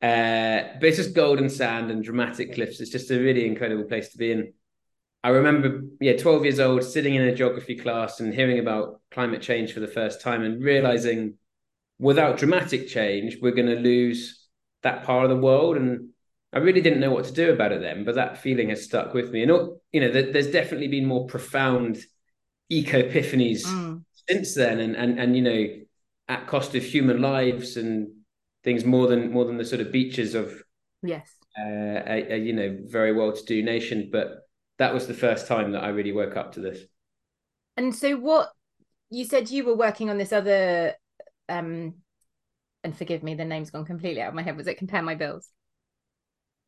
Uh, 0.00 0.78
but 0.78 0.84
it's 0.84 0.96
just 0.96 1.14
golden 1.14 1.48
sand 1.48 1.90
and 1.90 2.04
dramatic 2.04 2.54
cliffs. 2.54 2.80
It's 2.80 2.90
just 2.90 3.10
a 3.10 3.18
really 3.18 3.46
incredible 3.46 3.84
place 3.84 4.10
to 4.10 4.18
be 4.18 4.32
in. 4.32 4.52
I 5.24 5.30
remember, 5.30 5.82
yeah, 6.00 6.16
12 6.16 6.44
years 6.44 6.60
old, 6.60 6.84
sitting 6.84 7.16
in 7.16 7.22
a 7.22 7.34
geography 7.34 7.76
class 7.76 8.20
and 8.20 8.32
hearing 8.32 8.60
about 8.60 9.00
climate 9.10 9.42
change 9.42 9.72
for 9.72 9.80
the 9.80 9.88
first 9.88 10.20
time 10.20 10.44
and 10.44 10.62
realizing 10.62 11.34
without 11.98 12.38
dramatic 12.38 12.86
change, 12.86 13.38
we're 13.42 13.50
going 13.50 13.68
to 13.68 13.80
lose 13.80 14.46
that 14.84 15.04
part 15.04 15.24
of 15.24 15.30
the 15.30 15.36
world. 15.36 15.76
And 15.76 16.10
I 16.52 16.58
really 16.58 16.80
didn't 16.80 17.00
know 17.00 17.10
what 17.10 17.24
to 17.24 17.32
do 17.32 17.52
about 17.52 17.72
it 17.72 17.80
then, 17.80 18.04
but 18.04 18.14
that 18.14 18.38
feeling 18.38 18.68
has 18.68 18.84
stuck 18.84 19.12
with 19.12 19.32
me. 19.32 19.42
And, 19.42 19.50
you 19.92 20.00
know, 20.00 20.10
there's 20.10 20.52
definitely 20.52 20.88
been 20.88 21.06
more 21.06 21.26
profound 21.26 21.98
eco 22.68 23.02
epiphanies 23.02 23.64
mm. 23.64 24.02
since 24.28 24.54
then, 24.54 24.80
and 24.80 24.96
and 24.96 25.18
and 25.18 25.36
you 25.36 25.42
know, 25.42 25.66
at 26.28 26.46
cost 26.46 26.74
of 26.74 26.84
human 26.84 27.20
lives 27.20 27.76
and 27.76 28.08
things 28.68 28.84
more 28.84 29.06
than 29.06 29.32
more 29.32 29.46
than 29.46 29.56
the 29.56 29.64
sort 29.64 29.80
of 29.80 29.90
beaches 29.90 30.34
of 30.34 30.52
yes, 31.02 31.30
uh, 31.58 32.02
a, 32.06 32.34
a 32.34 32.36
you 32.36 32.52
know 32.52 32.76
very 32.84 33.14
well 33.14 33.32
to 33.32 33.44
do 33.46 33.62
nation. 33.62 34.10
But 34.12 34.46
that 34.76 34.92
was 34.92 35.06
the 35.06 35.14
first 35.14 35.46
time 35.46 35.72
that 35.72 35.82
I 35.82 35.88
really 35.88 36.12
woke 36.12 36.36
up 36.36 36.52
to 36.52 36.60
this. 36.60 36.80
And 37.78 37.94
so, 37.94 38.16
what 38.16 38.50
you 39.08 39.24
said 39.24 39.50
you 39.50 39.64
were 39.64 39.74
working 39.74 40.10
on 40.10 40.18
this 40.18 40.34
other 40.34 40.92
um 41.48 41.94
and 42.84 42.96
forgive 42.96 43.22
me, 43.22 43.34
the 43.34 43.44
name's 43.46 43.70
gone 43.70 43.86
completely 43.86 44.20
out 44.20 44.28
of 44.28 44.34
my 44.34 44.42
head. 44.42 44.56
Was 44.56 44.66
it 44.66 44.76
compare 44.76 45.02
my 45.02 45.14
bills? 45.14 45.48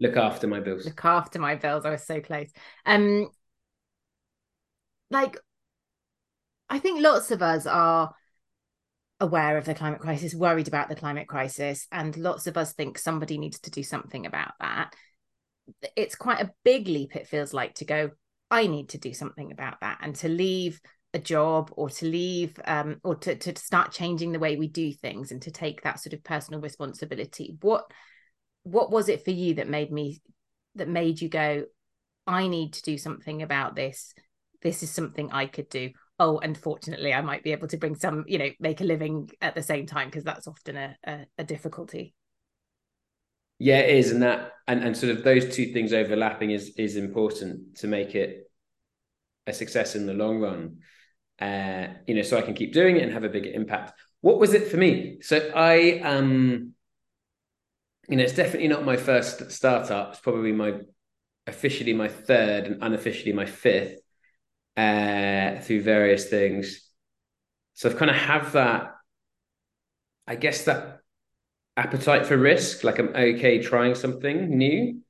Look 0.01 0.17
after 0.17 0.47
my 0.47 0.61
bills. 0.61 0.87
Look 0.87 1.05
after 1.05 1.39
my 1.39 1.57
bills. 1.57 1.85
I 1.85 1.91
was 1.91 2.05
so 2.05 2.21
close. 2.23 2.49
Um, 2.87 3.29
like, 5.11 5.37
I 6.71 6.79
think 6.79 7.03
lots 7.03 7.31
of 7.31 7.43
us 7.43 7.67
are 7.67 8.15
aware 9.21 9.59
of 9.59 9.67
the 9.67 9.75
climate 9.75 10.01
crisis, 10.01 10.35
worried 10.35 10.69
about 10.69 10.89
the 10.89 10.97
climate 10.97 11.29
crisis, 11.29 11.87
and 11.93 12.17
lots 12.17 12.47
of 12.47 12.57
us 12.57 12.73
think 12.73 12.99
somebody 12.99 13.39
needs 13.39 13.61
to 13.61 13.71
do 13.71 13.83
something 13.83 14.27
about 14.27 14.53
that. 14.61 14.95
It's 15.97 16.15
quite 16.15 16.41
a 16.41 16.51
big 16.65 16.89
leap, 16.89 17.15
it 17.15 17.29
feels 17.29 17.53
like, 17.53 17.75
to 17.75 17.85
go, 17.85 18.11
I 18.51 18.67
need 18.67 18.91
to 18.91 18.99
do 18.99 19.13
something 19.13 19.53
about 19.53 19.81
that, 19.81 19.99
and 20.01 20.15
to 20.17 20.29
leave 20.29 20.81
a 21.13 21.19
job 21.19 21.73
or 21.77 21.91
to 21.91 22.07
leave 22.07 22.59
um, 22.65 23.01
or 23.03 23.17
to, 23.17 23.35
to 23.35 23.57
start 23.57 23.93
changing 23.93 24.33
the 24.33 24.39
way 24.39 24.57
we 24.57 24.69
do 24.69 24.93
things 24.93 25.33
and 25.33 25.43
to 25.43 25.51
take 25.51 25.83
that 25.83 26.01
sort 26.01 26.13
of 26.13 26.23
personal 26.23 26.61
responsibility. 26.61 27.57
What 27.61 27.85
what 28.63 28.91
was 28.91 29.09
it 29.09 29.25
for 29.25 29.31
you 29.31 29.55
that 29.55 29.69
made 29.69 29.91
me 29.91 30.21
that 30.77 30.89
made 30.89 31.21
you 31.21 31.29
go, 31.29 31.65
I 32.27 32.47
need 32.47 32.75
to 32.75 32.83
do 32.83 32.97
something 32.97 33.43
about 33.43 33.75
this? 33.75 34.15
This 34.63 34.83
is 34.83 34.91
something 34.91 35.33
I 35.33 35.47
could 35.47 35.69
do 35.69 35.91
oh 36.21 36.39
unfortunately 36.39 37.13
i 37.13 37.21
might 37.21 37.43
be 37.43 37.51
able 37.51 37.67
to 37.67 37.79
bring 37.79 37.97
some 37.97 38.25
you 38.29 38.39
know 38.39 38.51
make 38.61 38.81
a 38.81 38.85
living 38.85 39.29
at 39.41 39.57
the 39.57 39.63
same 39.63 39.87
time 39.87 40.07
because 40.07 40.23
that's 40.23 40.47
often 40.47 40.77
a, 40.77 40.97
a, 41.05 41.27
a, 41.39 41.45
difficulty. 41.45 42.15
Yeah 43.59 43.79
it 43.79 43.97
is 43.97 44.13
and 44.13 44.23
that 44.23 44.53
and, 44.69 44.85
and 44.85 44.97
sort 44.97 45.17
of 45.17 45.25
those 45.25 45.55
two 45.55 45.73
things 45.73 45.93
overlapping 45.93 46.51
is 46.53 46.75
is 46.77 46.97
important 46.97 47.79
to 47.79 47.89
make 47.89 48.15
it 48.15 48.51
a 49.47 49.53
success 49.53 49.97
in 49.97 50.07
the 50.07 50.15
long 50.15 50.39
run 50.39 50.77
uh 51.41 51.89
you 52.07 52.15
know 52.15 52.23
so 52.23 52.37
i 52.37 52.43
can 52.43 52.55
keep 52.55 52.73
doing 52.73 52.97
it 52.97 53.03
and 53.03 53.13
have 53.13 53.25
a 53.25 53.29
bigger 53.29 53.51
impact. 53.51 53.99
What 54.21 54.39
was 54.39 54.53
it 54.53 54.69
for 54.69 54.77
me? 54.77 55.19
So 55.23 55.51
i 55.57 56.01
um 56.01 56.75
you 58.09 58.17
know 58.17 58.25
it's 58.25 58.35
definitely 58.35 58.69
not 58.69 58.85
my 58.85 58.97
first 58.97 59.51
startup. 59.51 60.11
It's 60.11 60.21
probably 60.21 60.53
my 60.53 60.81
officially 61.47 61.95
my 61.95 62.09
third 62.09 62.65
and 62.65 62.83
unofficially 62.83 63.33
my 63.33 63.47
fifth 63.47 64.00
uh, 64.77 65.61
through 65.61 65.83
various 65.83 66.29
things. 66.29 66.89
So 67.75 67.89
I've 67.89 67.97
kind 67.97 68.11
of 68.11 68.17
have 68.17 68.53
that, 68.53 68.95
I 70.27 70.37
guess 70.37 70.65
that 70.65 71.01
appetite 71.77 72.27
for 72.27 72.37
risk. 72.37 72.85
Like 72.85 72.99
I'm 72.99 73.09
okay 73.09 73.63
trying 73.63 73.95
something 73.95 74.57
new, 74.57 75.01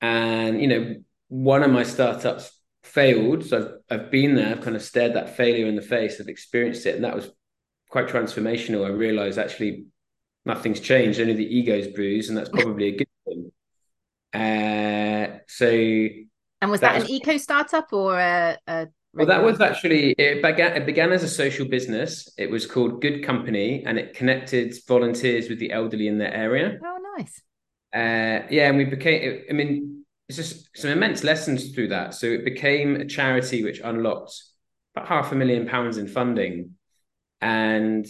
and 0.00 0.60
you 0.60 0.68
know, 0.68 0.96
one 1.28 1.62
of 1.62 1.70
my 1.70 1.82
startups 1.82 2.50
failed. 2.82 3.44
So 3.44 3.58
I've 3.90 4.00
I've 4.00 4.10
been 4.10 4.34
there. 4.34 4.50
I've 4.50 4.62
kind 4.62 4.76
of 4.76 4.82
stared 4.82 5.14
that 5.14 5.36
failure 5.36 5.66
in 5.66 5.76
the 5.76 5.82
face. 5.82 6.20
I've 6.20 6.28
experienced 6.28 6.86
it, 6.86 6.94
and 6.94 7.04
that 7.04 7.14
was 7.14 7.30
quite 7.90 8.08
transformational. 8.08 8.86
I 8.86 8.90
realized 8.90 9.38
actually 9.38 9.86
nothing's 10.44 10.80
changed. 10.80 11.20
Only 11.20 11.34
the 11.34 11.56
ego's 11.56 11.88
bruised, 11.88 12.30
and 12.30 12.38
that's 12.38 12.50
probably 12.50 12.88
a 12.88 12.96
good 12.98 13.08
thing. 13.26 13.52
Uh, 14.32 15.38
so 15.48 16.08
and 16.60 16.70
was 16.70 16.80
that, 16.80 16.98
that 16.98 17.02
an 17.02 17.10
eco 17.10 17.36
startup 17.36 17.92
or 17.92 18.18
a, 18.18 18.58
a 18.66 18.88
well, 19.12 19.26
that 19.26 19.42
was 19.42 19.60
actually 19.60 20.12
it 20.12 20.40
began. 20.40 20.76
It 20.76 20.86
began 20.86 21.10
as 21.10 21.24
a 21.24 21.28
social 21.28 21.66
business. 21.66 22.32
It 22.38 22.48
was 22.48 22.64
called 22.64 23.02
Good 23.02 23.24
Company, 23.24 23.82
and 23.84 23.98
it 23.98 24.14
connected 24.14 24.74
volunteers 24.86 25.48
with 25.48 25.58
the 25.58 25.72
elderly 25.72 26.06
in 26.06 26.18
their 26.18 26.32
area. 26.32 26.78
Oh, 26.84 26.98
nice. 27.16 27.42
Uh, 27.92 28.46
yeah, 28.50 28.68
and 28.68 28.78
we 28.78 28.84
became. 28.84 29.42
I 29.50 29.52
mean, 29.52 30.04
it's 30.28 30.36
just 30.36 30.76
some 30.76 30.92
immense 30.92 31.24
lessons 31.24 31.70
through 31.70 31.88
that. 31.88 32.14
So 32.14 32.26
it 32.26 32.44
became 32.44 32.96
a 32.96 33.04
charity 33.04 33.64
which 33.64 33.80
unlocked 33.82 34.32
about 34.94 35.08
half 35.08 35.32
a 35.32 35.34
million 35.34 35.66
pounds 35.66 35.98
in 35.98 36.06
funding, 36.06 36.76
and 37.40 38.06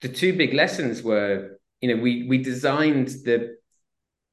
the 0.00 0.08
two 0.08 0.34
big 0.38 0.54
lessons 0.54 1.02
were, 1.02 1.58
you 1.82 1.94
know, 1.94 2.02
we 2.02 2.26
we 2.26 2.38
designed 2.38 3.08
the 3.08 3.56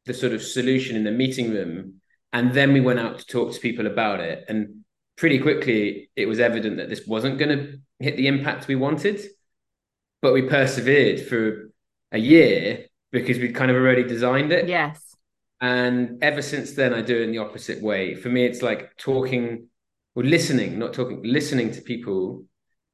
the 0.05 0.13
sort 0.13 0.31
of 0.31 0.41
solution 0.41 0.95
in 0.95 1.03
the 1.03 1.11
meeting 1.11 1.51
room 1.51 1.98
and 2.31 2.53
then 2.53 2.73
we 2.73 2.81
went 2.81 2.99
out 2.99 3.19
to 3.19 3.25
talk 3.25 3.53
to 3.53 3.59
people 3.59 3.87
about 3.87 4.19
it. 4.19 4.45
And 4.47 4.85
pretty 5.17 5.39
quickly, 5.39 6.09
it 6.15 6.27
was 6.27 6.39
evident 6.39 6.77
that 6.77 6.89
this 6.89 7.05
wasn't 7.07 7.39
going 7.39 7.57
to 7.57 7.79
hit 7.99 8.17
the 8.17 8.27
impact 8.27 8.67
we 8.67 8.75
wanted. 8.75 9.21
But 10.21 10.33
we 10.33 10.43
persevered 10.43 11.21
for 11.21 11.71
a 12.11 12.17
year 12.17 12.85
because 13.11 13.39
we'd 13.39 13.55
kind 13.55 13.71
of 13.71 13.77
already 13.77 14.03
designed 14.03 14.51
it. 14.51 14.67
Yes. 14.67 15.15
And 15.61 16.23
ever 16.23 16.41
since 16.41 16.73
then, 16.73 16.93
I 16.93 17.01
do 17.01 17.17
it 17.17 17.23
in 17.23 17.31
the 17.31 17.39
opposite 17.39 17.81
way. 17.81 18.15
For 18.15 18.29
me, 18.29 18.45
it's 18.45 18.61
like 18.61 18.95
talking 18.97 19.67
or 20.15 20.23
listening, 20.23 20.77
not 20.77 20.93
talking, 20.93 21.21
listening 21.23 21.71
to 21.71 21.81
people 21.81 22.45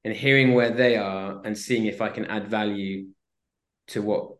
and 0.04 0.14
hearing 0.16 0.54
where 0.54 0.70
they 0.70 0.98
are 0.98 1.42
and 1.44 1.58
seeing 1.58 1.86
if 1.86 2.02
I 2.02 2.10
can 2.10 2.26
add 2.26 2.48
value 2.48 3.08
to 3.88 4.02
what 4.02 4.36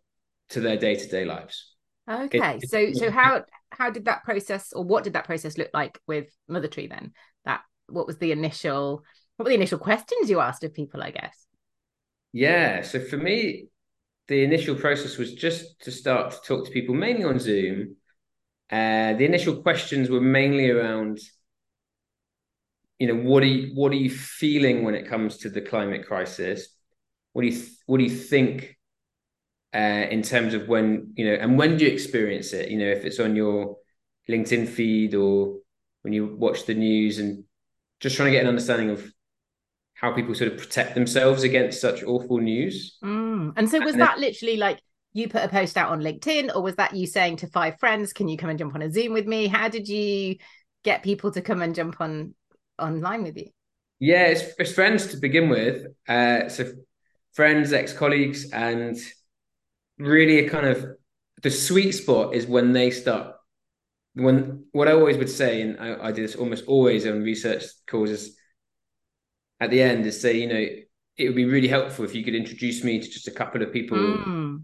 to 0.50 0.60
their 0.60 0.78
day 0.78 0.96
to 0.96 1.08
day 1.08 1.26
lives. 1.26 1.74
Okay, 2.10 2.60
it, 2.62 2.70
so 2.70 2.94
so 2.94 3.12
how 3.12 3.44
how 3.78 3.90
did 3.90 4.06
that 4.06 4.24
process 4.24 4.74
or 4.74 4.84
what 4.84 5.04
did 5.04 5.14
that 5.14 5.26
process 5.26 5.58
look 5.58 5.70
like 5.74 6.00
with 6.08 6.28
MotherTree 6.50 6.90
then? 6.90 7.14
That 7.46 7.62
what 7.88 8.08
was 8.08 8.18
the 8.18 8.32
initial 8.32 9.04
what 9.38 9.46
were 9.46 9.50
the 9.50 9.56
initial 9.56 9.80
questions 9.80 10.30
you 10.30 10.40
asked 10.40 10.64
of 10.64 10.74
people, 10.74 11.04
I 11.04 11.12
guess? 11.12 11.46
Yeah, 12.32 12.82
so 12.82 13.00
for 13.00 13.18
me, 13.18 13.68
the 14.28 14.44
initial 14.44 14.76
process 14.76 15.18
was 15.18 15.34
just 15.34 15.80
to 15.82 15.92
start 15.92 16.32
to 16.32 16.38
talk 16.46 16.66
to 16.66 16.72
people 16.72 16.96
mainly 16.96 17.24
on 17.24 17.40
Zoom. 17.40 17.98
Uh, 18.72 19.14
the 19.14 19.26
initial 19.26 19.62
questions 19.62 20.10
were 20.10 20.22
mainly 20.22 20.70
around, 20.70 21.20
you 22.98 23.08
know, 23.08 23.16
what 23.16 23.44
are 23.44 23.48
you 23.48 23.76
what 23.76 23.92
are 23.92 23.98
you 23.98 24.10
feeling 24.10 24.84
when 24.84 24.96
it 24.96 25.08
comes 25.08 25.38
to 25.38 25.50
the 25.50 25.62
climate 25.62 26.08
crisis? 26.08 26.70
What 27.34 27.44
do 27.44 27.50
you 27.50 27.66
what 27.86 27.98
do 27.98 28.04
you 28.04 28.10
think 28.10 28.75
uh, 29.76 30.08
in 30.10 30.22
terms 30.22 30.54
of 30.54 30.70
when 30.70 31.12
you 31.16 31.26
know 31.26 31.34
and 31.34 31.58
when 31.58 31.78
do 31.78 31.86
you 31.86 31.92
experience 31.92 32.54
it? 32.54 32.70
You 32.70 32.78
know 32.78 32.88
if 32.88 33.04
it's 33.04 33.20
on 33.20 33.36
your 33.36 33.78
linkedin 34.30 34.68
feed 34.68 35.14
or 35.14 35.58
when 36.02 36.14
you 36.14 36.36
watch 36.38 36.66
the 36.66 36.74
news 36.74 37.20
and 37.20 37.44
just 38.00 38.16
trying 38.16 38.28
to 38.28 38.32
get 38.32 38.44
an 38.44 38.48
understanding 38.48 38.90
of 38.90 39.12
how 39.96 40.14
people 40.14 40.36
sort 40.36 40.52
of 40.52 40.58
protect 40.58 40.94
themselves 40.94 41.44
against 41.44 41.82
such 41.82 42.04
awful 42.04 42.40
news. 42.40 42.98
Mm. 43.04 43.54
and 43.58 43.70
so 43.70 43.80
was 43.80 43.94
and 43.94 44.02
that 44.02 44.16
then, 44.16 44.22
literally 44.22 44.58
like 44.58 44.80
you 45.14 45.28
put 45.28 45.44
a 45.44 45.48
post 45.48 45.78
out 45.78 45.90
on 45.90 46.02
linkedin 46.02 46.54
or 46.54 46.62
was 46.62 46.76
that 46.76 46.96
you 46.96 47.08
saying 47.08 47.38
to 47.38 47.48
five 47.48 47.80
friends 47.80 48.14
can 48.14 48.28
you 48.28 48.38
come 48.38 48.50
and 48.50 48.60
jump 48.60 48.76
on 48.76 48.82
a 48.82 48.92
zoom 48.92 49.14
with 49.14 49.26
me? 49.26 49.48
How 49.48 49.68
did 49.68 49.88
you 49.88 50.38
get 50.84 51.04
people 51.04 51.32
to 51.32 51.42
come 51.42 51.62
and 51.62 51.76
jump 51.76 52.00
on 52.00 52.34
online 52.80 53.24
with 53.24 53.38
you? 53.38 53.50
Yeah 54.00 54.28
it's, 54.28 54.44
it's 54.60 54.74
friends 54.74 55.08
to 55.08 55.18
begin 55.18 55.50
with. 55.50 55.86
Uh 56.08 56.50
so 56.50 56.72
friends 57.34 57.74
ex-colleagues 57.74 58.52
and 58.52 58.98
really 59.98 60.46
a 60.46 60.50
kind 60.50 60.66
of 60.66 60.86
the 61.42 61.52
sweet 61.52 61.92
spot 61.92 62.34
is 62.34 62.46
when 62.46 62.74
they 62.74 62.92
start 62.92 63.36
when 64.16 64.66
what 64.72 64.88
I 64.88 64.94
always 64.94 65.18
would 65.18 65.30
say, 65.30 65.62
and 65.62 65.80
I, 65.80 66.08
I 66.08 66.12
do 66.12 66.22
this 66.22 66.36
almost 66.36 66.66
always 66.68 67.06
on 67.06 67.22
research 67.22 67.66
causes 67.86 68.38
at 69.60 69.70
the 69.70 69.82
end 69.82 70.06
is 70.06 70.20
say, 70.20 70.38
you 70.38 70.48
know, 70.48 70.66
it 71.18 71.28
would 71.28 71.36
be 71.36 71.46
really 71.46 71.68
helpful 71.68 72.06
if 72.06 72.16
you 72.16 72.24
could 72.24 72.36
introduce 72.36 72.84
me 72.84 73.00
to 73.00 73.10
just 73.10 73.28
a 73.28 73.32
couple 73.32 73.62
of 73.62 73.72
people. 73.72 73.98
Mm. 73.98 74.64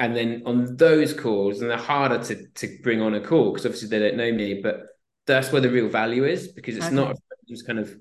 And 0.00 0.16
then 0.16 0.42
on 0.46 0.76
those 0.76 1.12
calls, 1.12 1.60
and 1.60 1.70
they're 1.70 1.76
harder 1.76 2.22
to 2.24 2.46
to 2.46 2.78
bring 2.82 3.02
on 3.02 3.14
a 3.14 3.20
call 3.20 3.52
because 3.52 3.66
obviously 3.66 3.88
they 3.88 3.98
don't 3.98 4.16
know 4.16 4.32
me, 4.32 4.60
but 4.62 4.82
that's 5.26 5.50
where 5.50 5.60
the 5.60 5.70
real 5.70 5.88
value 5.88 6.24
is 6.24 6.48
because 6.48 6.76
it's 6.76 6.86
okay. 6.86 6.94
not 6.94 7.16
just 7.48 7.66
kind 7.66 7.80
of 7.80 7.92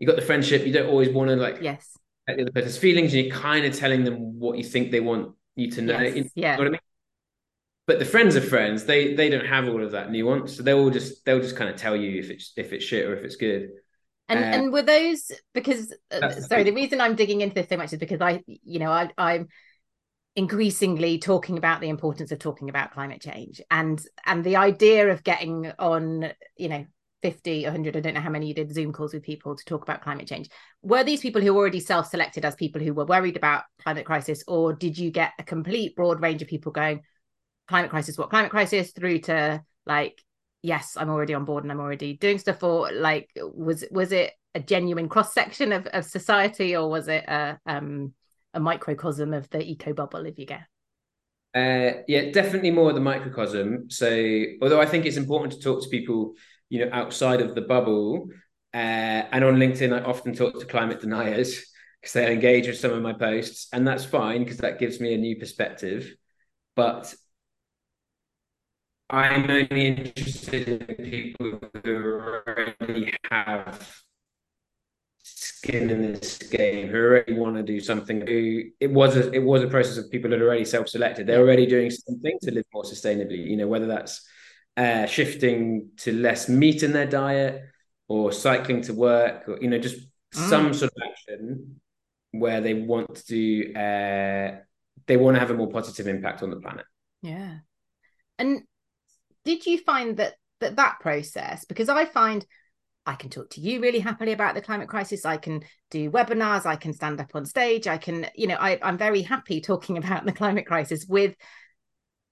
you 0.00 0.06
got 0.08 0.16
the 0.16 0.22
friendship. 0.22 0.66
You 0.66 0.72
don't 0.72 0.88
always 0.88 1.10
want 1.10 1.30
to 1.30 1.36
like 1.36 1.58
yes 1.62 1.96
the 2.26 2.42
other 2.42 2.52
person's 2.52 2.78
feelings 2.78 3.12
and 3.12 3.26
you're 3.26 3.34
kind 3.34 3.64
of 3.64 3.74
telling 3.74 4.04
them 4.04 4.38
what 4.38 4.56
you 4.56 4.64
think 4.64 4.90
they 4.90 5.00
want 5.00 5.34
you 5.56 5.70
to 5.72 5.82
know. 5.82 6.00
Yes, 6.00 6.14
you 6.14 6.22
know 6.22 6.30
yeah. 6.34 6.58
what 6.58 6.66
I 6.66 6.70
mean? 6.70 6.80
But 7.86 7.98
the 7.98 8.04
friends 8.04 8.34
of 8.34 8.48
friends, 8.48 8.84
they 8.84 9.14
they 9.14 9.28
don't 9.28 9.46
have 9.46 9.68
all 9.68 9.82
of 9.82 9.92
that 9.92 10.10
nuance. 10.10 10.56
So 10.56 10.62
they'll 10.62 10.90
just 10.90 11.24
they'll 11.24 11.40
just 11.40 11.56
kind 11.56 11.68
of 11.68 11.76
tell 11.76 11.94
you 11.94 12.18
if 12.18 12.30
it's 12.30 12.52
if 12.56 12.72
it's 12.72 12.84
shit 12.84 13.06
or 13.06 13.14
if 13.14 13.24
it's 13.24 13.36
good. 13.36 13.70
And 14.28 14.42
uh, 14.42 14.46
and 14.46 14.72
were 14.72 14.82
those 14.82 15.30
because 15.52 15.92
uh, 16.10 16.30
sorry, 16.30 16.62
the 16.62 16.72
reason 16.72 17.00
I'm 17.00 17.14
digging 17.14 17.42
into 17.42 17.54
this 17.54 17.68
so 17.68 17.76
much 17.76 17.92
is 17.92 17.98
because 17.98 18.22
I 18.22 18.42
you 18.46 18.78
know 18.78 18.90
I 18.90 19.10
I'm 19.18 19.48
increasingly 20.36 21.18
talking 21.18 21.58
about 21.58 21.80
the 21.80 21.88
importance 21.88 22.32
of 22.32 22.38
talking 22.38 22.68
about 22.68 22.92
climate 22.92 23.20
change 23.20 23.60
and 23.70 24.04
and 24.24 24.42
the 24.42 24.56
idea 24.56 25.10
of 25.10 25.22
getting 25.22 25.70
on 25.78 26.32
you 26.56 26.68
know 26.68 26.86
50 27.24 27.64
100 27.64 27.96
i 27.96 28.00
don't 28.00 28.12
know 28.12 28.20
how 28.20 28.28
many 28.28 28.48
you 28.48 28.52
did 28.52 28.70
zoom 28.70 28.92
calls 28.92 29.14
with 29.14 29.22
people 29.22 29.56
to 29.56 29.64
talk 29.64 29.82
about 29.82 30.02
climate 30.02 30.28
change. 30.28 30.50
Were 30.82 31.04
these 31.04 31.22
people 31.22 31.40
who 31.40 31.56
already 31.56 31.80
self-selected 31.80 32.44
as 32.44 32.54
people 32.54 32.82
who 32.82 32.92
were 32.92 33.06
worried 33.06 33.38
about 33.38 33.62
climate 33.82 34.04
crisis 34.04 34.44
or 34.46 34.74
did 34.74 34.98
you 34.98 35.10
get 35.10 35.32
a 35.38 35.42
complete 35.42 35.96
broad 35.96 36.20
range 36.20 36.42
of 36.42 36.48
people 36.48 36.70
going 36.70 37.00
climate 37.66 37.88
crisis 37.88 38.18
what 38.18 38.28
climate 38.28 38.50
crisis? 38.50 38.90
through 38.90 39.20
to 39.20 39.62
like 39.86 40.22
yes 40.60 40.98
i'm 40.98 41.08
already 41.08 41.32
on 41.32 41.46
board 41.46 41.64
and 41.64 41.72
i'm 41.72 41.80
already 41.80 42.12
doing 42.12 42.38
stuff 42.38 42.62
or 42.62 42.92
like 42.92 43.30
was 43.36 43.84
was 43.90 44.12
it 44.12 44.34
a 44.54 44.60
genuine 44.60 45.08
cross 45.08 45.32
section 45.32 45.72
of, 45.72 45.86
of 45.86 46.04
society 46.04 46.76
or 46.76 46.90
was 46.90 47.08
it 47.08 47.24
a 47.26 47.58
um 47.64 48.12
a 48.52 48.60
microcosm 48.60 49.32
of 49.32 49.48
the 49.48 49.62
eco 49.62 49.94
bubble 49.94 50.26
if 50.26 50.38
you 50.38 50.44
get? 50.44 50.60
Uh, 51.54 52.02
yeah, 52.08 52.32
definitely 52.32 52.70
more 52.70 52.92
the 52.92 53.00
microcosm. 53.00 53.88
So, 53.88 54.44
although 54.60 54.80
I 54.80 54.86
think 54.86 55.06
it's 55.06 55.16
important 55.16 55.52
to 55.52 55.60
talk 55.60 55.82
to 55.82 55.88
people 55.88 56.34
you 56.74 56.84
know, 56.84 56.90
outside 56.92 57.40
of 57.40 57.54
the 57.54 57.60
bubble. 57.60 58.28
Uh, 58.74 59.22
and 59.30 59.44
on 59.44 59.54
LinkedIn, 59.54 59.96
I 59.96 60.04
often 60.04 60.34
talk 60.34 60.58
to 60.58 60.66
climate 60.66 61.00
deniers 61.00 61.64
because 62.00 62.14
they 62.14 62.32
engage 62.32 62.66
with 62.66 62.78
some 62.78 62.90
of 62.90 63.00
my 63.00 63.12
posts, 63.12 63.68
and 63.72 63.86
that's 63.86 64.04
fine 64.04 64.42
because 64.42 64.58
that 64.58 64.80
gives 64.80 64.98
me 64.98 65.14
a 65.14 65.16
new 65.16 65.36
perspective. 65.36 66.16
But 66.74 67.14
I'm 69.08 69.48
only 69.48 69.86
interested 69.86 70.66
in 70.66 70.96
people 70.96 71.60
who 71.84 72.20
already 72.48 73.14
have 73.30 74.02
skin 75.22 75.90
in 75.90 76.02
this 76.02 76.38
game, 76.38 76.88
who 76.88 76.96
already 76.96 77.34
want 77.34 77.54
to 77.54 77.62
do 77.62 77.78
something. 77.78 78.26
Who 78.26 78.64
it 78.80 78.90
was 78.90 79.16
a 79.16 79.30
it 79.30 79.44
was 79.44 79.62
a 79.62 79.68
process 79.68 79.96
of 79.96 80.10
people 80.10 80.30
that 80.30 80.42
already 80.42 80.64
self-selected. 80.64 81.28
They're 81.28 81.40
already 81.40 81.66
doing 81.66 81.92
something 81.92 82.36
to 82.42 82.50
live 82.50 82.64
more 82.74 82.82
sustainably. 82.82 83.46
You 83.48 83.58
know, 83.58 83.68
whether 83.68 83.86
that's 83.86 84.26
uh, 84.76 85.06
shifting 85.06 85.90
to 85.98 86.12
less 86.12 86.48
meat 86.48 86.82
in 86.82 86.92
their 86.92 87.06
diet 87.06 87.62
or 88.08 88.32
cycling 88.32 88.82
to 88.82 88.94
work, 88.94 89.48
or 89.48 89.58
you 89.60 89.68
know, 89.68 89.78
just 89.78 89.96
mm. 89.96 90.48
some 90.48 90.74
sort 90.74 90.92
of 90.96 91.02
action 91.10 91.80
where 92.32 92.60
they 92.60 92.74
want 92.74 93.14
to 93.14 93.24
do. 93.26 93.74
Uh, 93.74 94.60
they 95.06 95.16
want 95.16 95.36
to 95.36 95.40
have 95.40 95.50
a 95.50 95.54
more 95.54 95.70
positive 95.70 96.06
impact 96.06 96.42
on 96.42 96.50
the 96.50 96.56
planet. 96.56 96.86
Yeah, 97.22 97.58
and 98.38 98.62
did 99.44 99.66
you 99.66 99.78
find 99.78 100.16
that 100.16 100.34
that 100.60 100.76
that 100.76 100.98
process 101.00 101.64
because 101.64 101.88
i 101.88 102.04
find 102.04 102.46
i 103.06 103.14
can 103.14 103.30
talk 103.30 103.50
to 103.50 103.60
you 103.60 103.80
really 103.80 103.98
happily 103.98 104.32
about 104.32 104.54
the 104.54 104.60
climate 104.60 104.88
crisis 104.88 105.24
i 105.24 105.36
can 105.36 105.62
do 105.90 106.10
webinars 106.10 106.66
i 106.66 106.76
can 106.76 106.92
stand 106.92 107.20
up 107.20 107.30
on 107.34 107.44
stage 107.44 107.86
i 107.86 107.98
can 107.98 108.26
you 108.34 108.46
know 108.46 108.56
I, 108.56 108.78
i'm 108.82 108.98
very 108.98 109.22
happy 109.22 109.60
talking 109.60 109.98
about 110.02 110.24
the 110.24 110.32
climate 110.32 110.66
crisis 110.66 111.06
with 111.06 111.34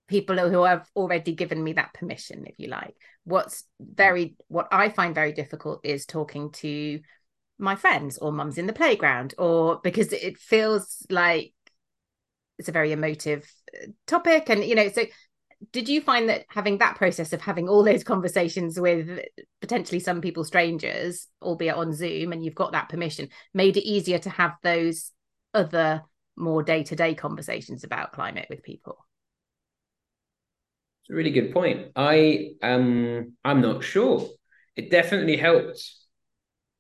people 0.08 0.36
who 0.36 0.64
have 0.64 0.88
already 0.94 1.32
given 1.32 1.62
me 1.62 1.74
that 1.74 1.94
permission 1.94 2.44
if 2.46 2.58
you 2.58 2.68
like. 2.68 2.94
What's 3.24 3.64
very 3.80 4.36
what 4.48 4.68
i 4.72 4.88
find 4.88 5.14
very 5.14 5.32
difficult 5.32 5.80
is 5.84 6.06
talking 6.06 6.50
to 6.50 7.00
my 7.58 7.76
friends 7.76 8.18
or 8.18 8.32
mums 8.32 8.58
in 8.58 8.66
the 8.66 8.72
playground 8.72 9.34
or 9.38 9.80
because 9.82 10.12
it 10.12 10.38
feels 10.38 11.06
like 11.08 11.52
it's 12.58 12.68
a 12.68 12.72
very 12.72 12.92
emotive 12.92 13.50
uh, 13.80 13.86
topic. 14.06 14.48
And 14.50 14.64
you 14.64 14.74
know 14.74 14.88
so 14.88 15.04
did 15.70 15.88
you 15.88 16.00
find 16.00 16.28
that 16.28 16.44
having 16.48 16.78
that 16.78 16.96
process 16.96 17.32
of 17.32 17.40
having 17.40 17.68
all 17.68 17.84
those 17.84 18.02
conversations 18.02 18.80
with 18.80 19.20
potentially 19.60 20.00
some 20.00 20.20
people 20.20 20.44
strangers 20.44 21.28
albeit 21.40 21.76
on 21.76 21.94
zoom 21.94 22.32
and 22.32 22.44
you've 22.44 22.54
got 22.54 22.72
that 22.72 22.88
permission 22.88 23.28
made 23.54 23.76
it 23.76 23.88
easier 23.88 24.18
to 24.18 24.30
have 24.30 24.54
those 24.62 25.12
other 25.54 26.02
more 26.36 26.62
day-to-day 26.62 27.14
conversations 27.14 27.84
about 27.84 28.12
climate 28.12 28.46
with 28.50 28.62
people 28.62 28.98
a 31.12 31.14
really 31.14 31.30
good 31.30 31.52
point 31.52 31.88
i 31.96 32.50
um 32.62 33.32
i'm 33.44 33.60
not 33.60 33.84
sure 33.84 34.26
it 34.76 34.90
definitely 34.90 35.36
helped 35.36 35.80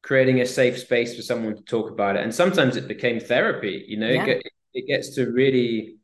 creating 0.02 0.40
a 0.40 0.46
safe 0.46 0.78
space 0.78 1.14
for 1.14 1.22
someone 1.22 1.54
to 1.54 1.62
talk 1.62 1.90
about 1.90 2.16
it 2.16 2.22
and 2.22 2.34
sometimes 2.34 2.76
it 2.76 2.88
became 2.88 3.20
therapy 3.20 3.84
you 3.86 3.96
know 3.96 4.08
yeah. 4.08 4.24
it, 4.24 4.42
it 4.74 4.86
gets 4.86 5.14
to 5.14 5.30
really 5.30 5.96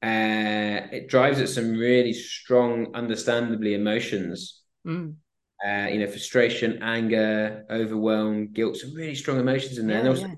uh, 0.00 0.86
it 0.92 1.08
drives 1.08 1.40
at 1.40 1.48
some 1.48 1.72
really 1.72 2.12
strong, 2.12 2.94
understandably 2.94 3.74
emotions. 3.74 4.62
Mm. 4.86 5.16
Uh, 5.64 5.88
you 5.88 5.98
know, 5.98 6.06
frustration, 6.06 6.80
anger, 6.82 7.64
overwhelm, 7.68 8.52
guilt, 8.52 8.76
some 8.76 8.94
really 8.94 9.16
strong 9.16 9.40
emotions 9.40 9.76
in 9.76 9.88
there. 9.88 9.96
Yeah, 9.96 10.00
and 10.00 10.08
also 10.08 10.26
yeah. 10.28 10.34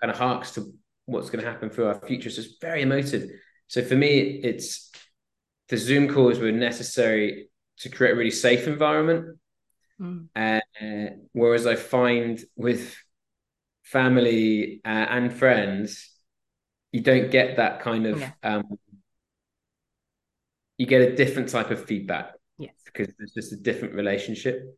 kind 0.00 0.10
of 0.10 0.16
harks 0.16 0.52
to 0.52 0.72
what's 1.04 1.28
going 1.28 1.44
to 1.44 1.50
happen 1.50 1.68
for 1.68 1.86
our 1.86 2.00
future. 2.06 2.30
So 2.30 2.40
it's 2.40 2.56
very 2.62 2.80
emotive. 2.80 3.28
So 3.66 3.82
for 3.82 3.94
me, 3.94 4.40
it's 4.42 4.90
the 5.68 5.76
Zoom 5.76 6.08
calls 6.08 6.38
were 6.38 6.52
necessary 6.52 7.48
to 7.78 7.88
create 7.88 8.12
a 8.12 8.16
really 8.16 8.30
safe 8.30 8.66
environment. 8.66 9.38
Mm. 10.00 10.28
Uh, 10.34 11.16
whereas 11.32 11.66
I 11.66 11.76
find 11.76 12.42
with 12.56 12.96
family 13.82 14.80
uh, 14.84 14.88
and 14.88 15.32
friends, 15.32 16.10
you 16.92 17.00
don't 17.00 17.30
get 17.30 17.56
that 17.56 17.80
kind 17.80 18.06
of 18.06 18.20
yeah. 18.20 18.32
um, 18.42 18.64
you 20.78 20.86
get 20.86 21.02
a 21.02 21.14
different 21.14 21.48
type 21.48 21.70
of 21.70 21.84
feedback. 21.84 22.32
Yes. 22.58 22.74
Because 22.84 23.12
there's 23.18 23.32
just 23.32 23.52
a 23.52 23.56
different 23.56 23.94
relationship. 23.94 24.76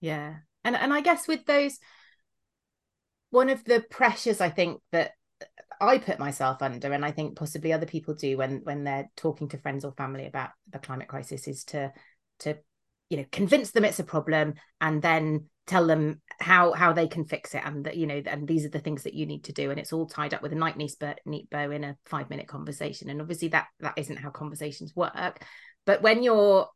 Yeah. 0.00 0.36
And 0.64 0.76
and 0.76 0.92
I 0.92 1.00
guess 1.00 1.28
with 1.28 1.46
those 1.46 1.78
one 3.30 3.48
of 3.48 3.64
the 3.64 3.84
pressures 3.90 4.40
I 4.40 4.50
think 4.50 4.80
that 4.92 5.12
I 5.80 5.98
put 5.98 6.18
myself 6.18 6.62
under, 6.62 6.92
and 6.92 7.04
I 7.04 7.10
think 7.10 7.36
possibly 7.36 7.72
other 7.72 7.86
people 7.86 8.14
do 8.14 8.36
when 8.36 8.60
when 8.64 8.84
they're 8.84 9.10
talking 9.16 9.48
to 9.48 9.58
friends 9.58 9.84
or 9.84 9.92
family 9.92 10.26
about 10.26 10.50
the 10.70 10.78
climate 10.78 11.08
crisis, 11.08 11.48
is 11.48 11.64
to 11.64 11.92
to 12.40 12.56
you 13.08 13.18
know 13.18 13.24
convince 13.32 13.70
them 13.70 13.84
it's 13.84 13.98
a 13.98 14.04
problem 14.04 14.54
and 14.80 15.00
then 15.02 15.46
tell 15.66 15.86
them 15.86 16.20
how 16.40 16.72
how 16.72 16.92
they 16.92 17.08
can 17.08 17.24
fix 17.24 17.54
it. 17.54 17.62
And 17.64 17.84
that 17.84 17.96
you 17.96 18.06
know 18.06 18.22
and 18.26 18.46
these 18.46 18.64
are 18.64 18.70
the 18.70 18.80
things 18.80 19.04
that 19.04 19.14
you 19.14 19.26
need 19.26 19.44
to 19.44 19.52
do. 19.52 19.70
And 19.70 19.80
it's 19.80 19.92
all 19.92 20.06
tied 20.06 20.34
up 20.34 20.42
with 20.42 20.52
a 20.52 20.56
nice 20.56 20.76
neat, 20.76 20.96
neat 21.26 21.50
bow 21.50 21.70
in 21.70 21.84
a 21.84 21.96
five 22.04 22.28
minute 22.28 22.46
conversation. 22.46 23.08
And 23.08 23.20
obviously 23.20 23.48
that 23.48 23.66
that 23.80 23.94
isn't 23.96 24.18
how 24.18 24.30
conversations 24.30 24.94
work. 24.94 25.44
But 25.86 26.02
when 26.02 26.22
you're 26.22 26.68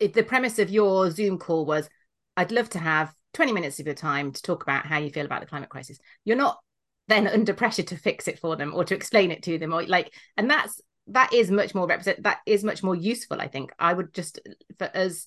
if 0.00 0.12
the 0.12 0.22
premise 0.22 0.58
of 0.58 0.70
your 0.70 1.10
zoom 1.10 1.38
call 1.38 1.64
was 1.64 1.88
i'd 2.36 2.52
love 2.52 2.68
to 2.68 2.78
have 2.78 3.12
20 3.32 3.52
minutes 3.52 3.80
of 3.80 3.86
your 3.86 3.94
time 3.94 4.32
to 4.32 4.42
talk 4.42 4.62
about 4.62 4.86
how 4.86 4.98
you 4.98 5.10
feel 5.10 5.24
about 5.24 5.40
the 5.40 5.46
climate 5.46 5.68
crisis 5.68 5.98
you're 6.24 6.36
not 6.36 6.58
then 7.08 7.26
under 7.26 7.54
pressure 7.54 7.82
to 7.82 7.96
fix 7.96 8.28
it 8.28 8.38
for 8.38 8.56
them 8.56 8.72
or 8.74 8.84
to 8.84 8.94
explain 8.94 9.30
it 9.30 9.42
to 9.42 9.58
them 9.58 9.72
or 9.72 9.84
like 9.86 10.12
and 10.36 10.50
that's 10.50 10.80
that 11.08 11.32
is 11.32 11.50
much 11.50 11.74
more 11.74 11.86
represent 11.86 12.22
that 12.22 12.38
is 12.46 12.64
much 12.64 12.82
more 12.82 12.94
useful 12.94 13.40
i 13.40 13.46
think 13.46 13.72
i 13.78 13.92
would 13.92 14.12
just 14.14 14.40
for 14.78 14.90
us 14.96 15.26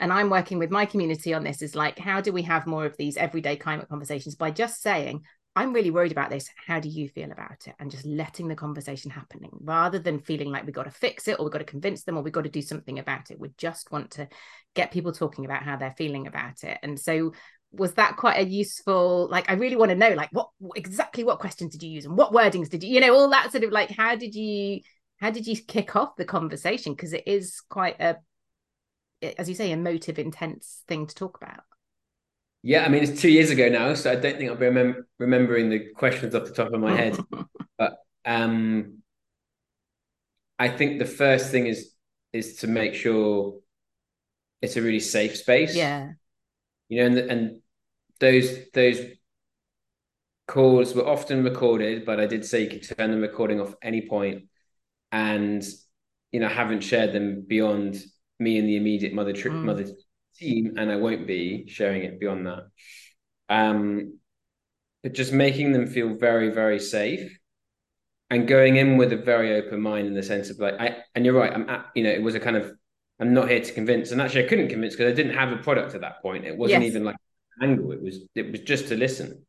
and 0.00 0.12
I'm 0.12 0.30
working 0.30 0.58
with 0.58 0.70
my 0.70 0.86
community 0.86 1.32
on 1.34 1.44
this 1.44 1.62
is 1.62 1.74
like, 1.74 1.98
how 1.98 2.20
do 2.20 2.32
we 2.32 2.42
have 2.42 2.66
more 2.66 2.84
of 2.84 2.96
these 2.96 3.16
everyday 3.16 3.56
climate 3.56 3.88
conversations 3.88 4.34
by 4.34 4.50
just 4.50 4.82
saying, 4.82 5.22
I'm 5.56 5.72
really 5.72 5.92
worried 5.92 6.10
about 6.10 6.30
this. 6.30 6.48
How 6.66 6.80
do 6.80 6.88
you 6.88 7.08
feel 7.08 7.30
about 7.30 7.68
it? 7.68 7.74
And 7.78 7.90
just 7.90 8.04
letting 8.04 8.48
the 8.48 8.56
conversation 8.56 9.12
happening 9.12 9.52
rather 9.60 10.00
than 10.00 10.18
feeling 10.18 10.50
like 10.50 10.66
we've 10.66 10.74
got 10.74 10.84
to 10.84 10.90
fix 10.90 11.28
it 11.28 11.38
or 11.38 11.44
we've 11.44 11.52
got 11.52 11.60
to 11.60 11.64
convince 11.64 12.02
them 12.02 12.16
or 12.16 12.22
we've 12.22 12.32
got 12.32 12.42
to 12.42 12.50
do 12.50 12.60
something 12.60 12.98
about 12.98 13.30
it. 13.30 13.38
We 13.38 13.52
just 13.56 13.92
want 13.92 14.10
to 14.12 14.28
get 14.74 14.90
people 14.90 15.12
talking 15.12 15.44
about 15.44 15.62
how 15.62 15.76
they're 15.76 15.94
feeling 15.96 16.26
about 16.26 16.64
it. 16.64 16.76
And 16.82 16.98
so 16.98 17.32
was 17.76 17.94
that 17.94 18.16
quite 18.16 18.38
a 18.38 18.44
useful 18.44 19.28
like 19.30 19.50
i 19.50 19.54
really 19.54 19.76
want 19.76 19.90
to 19.90 19.96
know 19.96 20.10
like 20.10 20.28
what 20.32 20.48
exactly 20.76 21.24
what 21.24 21.38
questions 21.38 21.72
did 21.72 21.82
you 21.82 21.90
use 21.90 22.04
and 22.04 22.16
what 22.16 22.32
wordings 22.32 22.68
did 22.68 22.82
you 22.82 22.94
you 22.94 23.00
know 23.00 23.14
all 23.14 23.30
that 23.30 23.50
sort 23.50 23.64
of 23.64 23.70
like 23.70 23.90
how 23.90 24.14
did 24.14 24.34
you 24.34 24.80
how 25.18 25.30
did 25.30 25.46
you 25.46 25.56
kick 25.56 25.96
off 25.96 26.16
the 26.16 26.24
conversation 26.24 26.92
because 26.92 27.12
it 27.12 27.24
is 27.26 27.60
quite 27.68 28.00
a 28.00 28.16
as 29.38 29.48
you 29.48 29.54
say, 29.54 29.72
emotive, 29.72 30.18
intense 30.18 30.82
thing 30.86 31.06
to 31.06 31.14
talk 31.14 31.38
about. 31.40 31.60
Yeah, 32.62 32.84
I 32.84 32.88
mean, 32.88 33.02
it's 33.02 33.20
two 33.20 33.30
years 33.30 33.50
ago 33.50 33.68
now, 33.68 33.94
so 33.94 34.10
I 34.10 34.16
don't 34.16 34.38
think 34.38 34.50
I'll 34.50 34.56
be 34.56 34.66
remem- 34.66 35.02
remembering 35.18 35.68
the 35.68 35.90
questions 35.94 36.34
off 36.34 36.44
the 36.44 36.52
top 36.52 36.72
of 36.72 36.80
my 36.80 36.96
head. 36.96 37.18
but 37.78 37.98
um, 38.24 39.02
I 40.58 40.68
think 40.68 40.98
the 40.98 41.04
first 41.04 41.50
thing 41.50 41.66
is 41.66 41.92
is 42.32 42.56
to 42.56 42.66
make 42.66 42.94
sure 42.94 43.60
it's 44.62 44.76
a 44.76 44.82
really 44.82 45.00
safe 45.00 45.36
space. 45.36 45.76
Yeah, 45.76 46.12
you 46.88 47.00
know, 47.00 47.06
and 47.06 47.30
and 47.30 47.60
those 48.24 48.70
those 48.72 49.00
calls 50.48 50.94
were 50.94 51.06
often 51.06 51.44
recorded, 51.44 52.04
but 52.04 52.20
I 52.20 52.26
did 52.26 52.44
say 52.44 52.62
you 52.62 52.70
could 52.70 52.96
turn 52.96 53.10
the 53.10 53.18
recording 53.18 53.60
off 53.60 53.74
any 53.82 54.08
point, 54.08 54.48
and 55.12 55.62
you 56.32 56.40
know, 56.40 56.48
haven't 56.48 56.80
shared 56.80 57.12
them 57.12 57.44
beyond 57.46 58.02
me 58.38 58.58
and 58.58 58.68
the 58.68 58.76
immediate 58.76 59.14
mother 59.14 59.32
tri- 59.32 59.52
mm. 59.52 59.64
mother 59.64 59.86
team, 60.36 60.74
and 60.78 60.90
I 60.90 60.96
won't 60.96 61.26
be 61.26 61.68
sharing 61.68 62.02
it 62.02 62.18
beyond 62.18 62.46
that. 62.46 62.62
Um, 63.48 64.18
but 65.02 65.12
just 65.12 65.32
making 65.32 65.72
them 65.72 65.86
feel 65.86 66.14
very, 66.14 66.50
very 66.50 66.80
safe, 66.80 67.38
and 68.30 68.48
going 68.48 68.76
in 68.76 68.96
with 68.96 69.12
a 69.12 69.18
very 69.18 69.54
open 69.54 69.80
mind 69.80 70.06
in 70.06 70.14
the 70.14 70.22
sense 70.22 70.48
of 70.50 70.58
like, 70.58 70.80
I 70.80 70.96
and 71.14 71.24
you're 71.24 71.34
right, 71.34 71.52
I'm 71.52 71.68
at, 71.68 71.86
you 71.94 72.04
know, 72.04 72.10
it 72.10 72.22
was 72.22 72.34
a 72.34 72.40
kind 72.40 72.56
of 72.56 72.72
I'm 73.20 73.34
not 73.34 73.50
here 73.50 73.60
to 73.60 73.72
convince, 73.72 74.10
and 74.12 74.20
actually 74.20 74.46
I 74.46 74.48
couldn't 74.48 74.68
convince 74.68 74.94
because 74.94 75.12
I 75.12 75.14
didn't 75.14 75.36
have 75.36 75.52
a 75.52 75.62
product 75.62 75.94
at 75.94 76.00
that 76.00 76.22
point. 76.22 76.44
It 76.46 76.56
wasn't 76.56 76.82
yes. 76.82 76.90
even 76.90 77.04
like 77.04 77.16
angle. 77.62 77.92
It 77.92 78.02
was 78.02 78.20
it 78.34 78.50
was 78.50 78.60
just 78.60 78.88
to 78.88 78.96
listen. 78.96 79.44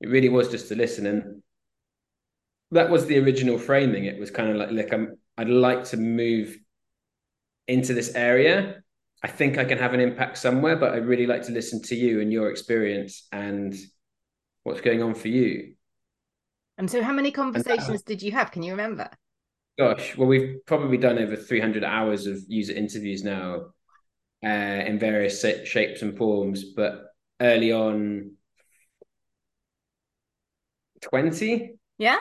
It 0.00 0.08
really 0.08 0.28
was 0.28 0.48
just 0.48 0.68
to 0.68 0.74
listen, 0.74 1.06
and 1.06 1.42
that 2.70 2.90
was 2.90 3.06
the 3.06 3.18
original 3.18 3.58
framing. 3.58 4.04
It 4.04 4.18
was 4.18 4.30
kind 4.30 4.50
of 4.50 4.56
like, 4.56 4.70
like 4.70 4.92
I'm, 4.92 5.18
I'd 5.36 5.48
like 5.48 5.84
to 5.86 5.96
move 5.96 6.56
into 7.70 7.94
this 7.94 8.14
area, 8.14 8.82
I 9.22 9.28
think 9.28 9.58
I 9.58 9.64
can 9.64 9.78
have 9.78 9.94
an 9.94 10.00
impact 10.00 10.38
somewhere, 10.38 10.76
but 10.76 10.92
I'd 10.92 11.06
really 11.06 11.26
like 11.26 11.42
to 11.42 11.52
listen 11.52 11.80
to 11.82 11.94
you 11.94 12.20
and 12.20 12.32
your 12.32 12.50
experience 12.50 13.28
and 13.32 13.74
what's 14.64 14.80
going 14.80 15.02
on 15.02 15.14
for 15.14 15.28
you. 15.28 15.74
And 16.78 16.90
so, 16.90 17.02
how 17.02 17.12
many 17.12 17.30
conversations 17.30 18.02
did 18.02 18.22
you 18.22 18.32
have? 18.32 18.50
Can 18.50 18.62
you 18.62 18.72
remember? 18.72 19.08
Gosh, 19.78 20.16
well, 20.16 20.28
we've 20.28 20.58
probably 20.66 20.96
done 20.96 21.18
over 21.18 21.36
300 21.36 21.84
hours 21.84 22.26
of 22.26 22.38
user 22.48 22.72
interviews 22.72 23.22
now 23.22 23.66
uh, 24.42 24.48
in 24.48 24.98
various 24.98 25.44
shapes 25.64 26.02
and 26.02 26.16
forms, 26.16 26.64
but 26.64 27.09
early 27.40 27.72
on, 27.72 28.32
20. 31.00 31.76
Yeah. 31.98 32.18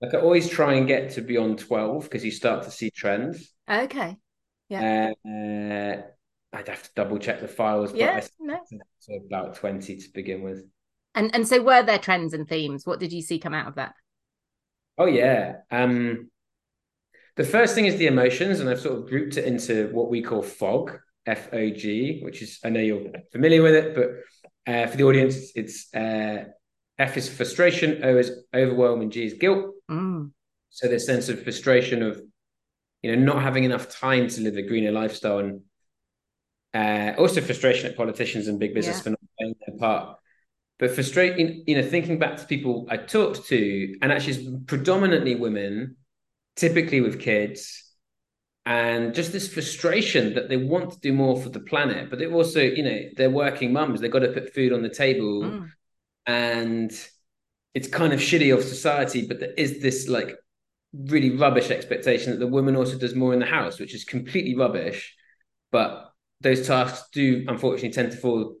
Like 0.00 0.14
I 0.14 0.20
always 0.20 0.48
try 0.48 0.74
and 0.74 0.86
get 0.86 1.10
to 1.12 1.22
beyond 1.22 1.58
12 1.58 2.04
because 2.04 2.24
you 2.24 2.30
start 2.30 2.64
to 2.64 2.70
see 2.70 2.90
trends. 2.90 3.52
Okay. 3.68 4.16
Yeah. 4.68 5.12
Uh, 5.24 6.02
I'd 6.56 6.68
have 6.68 6.82
to 6.82 6.90
double 6.94 7.18
check 7.18 7.40
the 7.40 7.48
files. 7.48 7.92
Yeah, 7.92 8.24
no. 8.38 8.58
So 9.00 9.14
about 9.26 9.56
20 9.56 9.96
to 9.96 10.08
begin 10.14 10.42
with. 10.42 10.64
And 11.14 11.34
and 11.34 11.48
so 11.48 11.62
were 11.62 11.82
there 11.82 11.98
trends 11.98 12.32
and 12.32 12.48
themes? 12.48 12.86
What 12.86 13.00
did 13.00 13.12
you 13.12 13.22
see 13.22 13.38
come 13.38 13.54
out 13.54 13.66
of 13.66 13.74
that? 13.74 13.94
Oh 14.96 15.06
yeah. 15.06 15.56
Um 15.70 16.30
the 17.36 17.44
first 17.44 17.74
thing 17.74 17.86
is 17.86 17.96
the 17.96 18.08
emotions, 18.08 18.58
and 18.58 18.68
I've 18.68 18.80
sort 18.80 18.98
of 18.98 19.06
grouped 19.06 19.36
it 19.36 19.44
into 19.44 19.90
what 19.92 20.10
we 20.10 20.22
call 20.22 20.42
FOG, 20.42 20.98
F 21.24 21.52
O 21.52 21.70
G, 21.70 22.20
which 22.22 22.42
is 22.42 22.58
I 22.64 22.70
know 22.70 22.80
you're 22.80 23.12
familiar 23.30 23.62
with 23.62 23.74
it, 23.74 23.94
but 23.94 24.10
uh, 24.68 24.86
for 24.86 24.98
the 24.98 25.04
audience, 25.04 25.50
it's 25.54 25.92
uh, 25.94 26.44
F 26.98 27.16
is 27.16 27.28
frustration, 27.28 28.04
O 28.04 28.18
is 28.18 28.30
overwhelm, 28.54 29.00
and 29.00 29.10
G 29.10 29.24
is 29.24 29.32
guilt. 29.32 29.74
Mm. 29.90 30.32
So 30.68 30.88
this 30.88 31.06
sense 31.06 31.30
of 31.30 31.42
frustration 31.42 32.02
of 32.02 32.20
you 33.02 33.16
know 33.16 33.22
not 33.32 33.42
having 33.42 33.64
enough 33.64 33.88
time 33.88 34.28
to 34.28 34.40
live 34.42 34.56
a 34.56 34.62
greener 34.62 34.92
lifestyle, 34.92 35.38
and 35.38 35.62
uh, 36.74 37.18
also 37.18 37.40
frustration 37.40 37.90
at 37.90 37.96
politicians 37.96 38.46
and 38.46 38.60
big 38.60 38.74
business 38.74 38.98
yeah. 38.98 39.02
for 39.02 39.10
not 39.10 39.20
playing 39.38 39.54
their 39.66 39.78
part. 39.78 40.18
But 40.78 40.90
frustrating, 40.92 41.64
you 41.66 41.74
know, 41.74 41.88
thinking 41.88 42.18
back 42.18 42.36
to 42.36 42.44
people 42.44 42.86
I 42.90 42.98
talked 42.98 43.46
to, 43.46 43.96
and 44.02 44.12
actually 44.12 44.34
it's 44.34 44.64
predominantly 44.66 45.34
women, 45.34 45.96
typically 46.56 47.00
with 47.00 47.20
kids, 47.20 47.87
and 48.68 49.14
just 49.14 49.32
this 49.32 49.50
frustration 49.50 50.34
that 50.34 50.50
they 50.50 50.58
want 50.58 50.92
to 50.92 51.00
do 51.00 51.10
more 51.10 51.40
for 51.40 51.48
the 51.48 51.58
planet, 51.58 52.10
but 52.10 52.18
they 52.18 52.26
also, 52.26 52.60
you 52.60 52.82
know, 52.82 53.00
they're 53.16 53.30
working 53.30 53.72
mums, 53.72 53.98
they've 53.98 54.10
got 54.10 54.18
to 54.18 54.28
put 54.28 54.52
food 54.52 54.74
on 54.74 54.82
the 54.82 54.90
table, 54.90 55.42
mm. 55.42 55.70
and 56.26 56.92
it's 57.72 57.88
kind 57.88 58.12
of 58.12 58.20
shitty 58.20 58.54
of 58.54 58.62
society, 58.62 59.26
but 59.26 59.40
there 59.40 59.54
is 59.56 59.80
this 59.80 60.06
like 60.06 60.36
really 60.92 61.30
rubbish 61.30 61.70
expectation 61.70 62.30
that 62.30 62.40
the 62.40 62.46
woman 62.46 62.76
also 62.76 62.98
does 62.98 63.14
more 63.14 63.32
in 63.32 63.38
the 63.38 63.46
house, 63.46 63.78
which 63.78 63.94
is 63.94 64.04
completely 64.04 64.54
rubbish. 64.54 65.16
But 65.72 66.12
those 66.42 66.66
tasks 66.66 67.08
do 67.10 67.46
unfortunately 67.48 67.92
tend 67.92 68.12
to 68.12 68.18
fall 68.18 68.56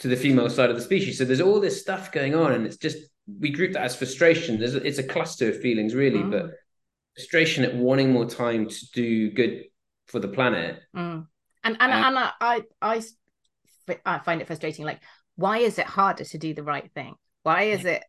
to 0.00 0.08
the 0.08 0.16
female 0.16 0.50
side 0.50 0.70
of 0.70 0.76
the 0.76 0.82
species. 0.82 1.18
So 1.18 1.24
there's 1.24 1.40
all 1.40 1.60
this 1.60 1.80
stuff 1.80 2.10
going 2.10 2.34
on, 2.34 2.50
and 2.50 2.66
it's 2.66 2.78
just 2.78 2.98
we 3.38 3.50
group 3.50 3.74
that 3.74 3.84
as 3.84 3.94
frustration. 3.94 4.58
There's 4.58 4.74
it's 4.74 4.98
a 4.98 5.04
cluster 5.04 5.50
of 5.50 5.60
feelings 5.60 5.94
really, 5.94 6.18
mm. 6.18 6.32
but 6.32 6.50
frustration 7.20 7.64
at 7.64 7.74
wanting 7.74 8.12
more 8.12 8.26
time 8.26 8.68
to 8.68 8.90
do 8.92 9.30
good 9.30 9.64
for 10.06 10.18
the 10.18 10.28
planet. 10.28 10.80
Mm. 10.96 11.26
And 11.62 11.76
and 11.78 11.92
um, 11.92 12.16
and 12.16 12.30
I, 12.40 12.62
I 12.80 13.02
I 14.04 14.18
find 14.20 14.40
it 14.40 14.46
frustrating. 14.46 14.84
Like, 14.84 15.00
why 15.36 15.58
is 15.58 15.78
it 15.78 15.86
harder 15.86 16.24
to 16.24 16.38
do 16.38 16.54
the 16.54 16.62
right 16.62 16.90
thing? 16.94 17.14
Why 17.42 17.64
is 17.64 17.84
it 17.84 18.02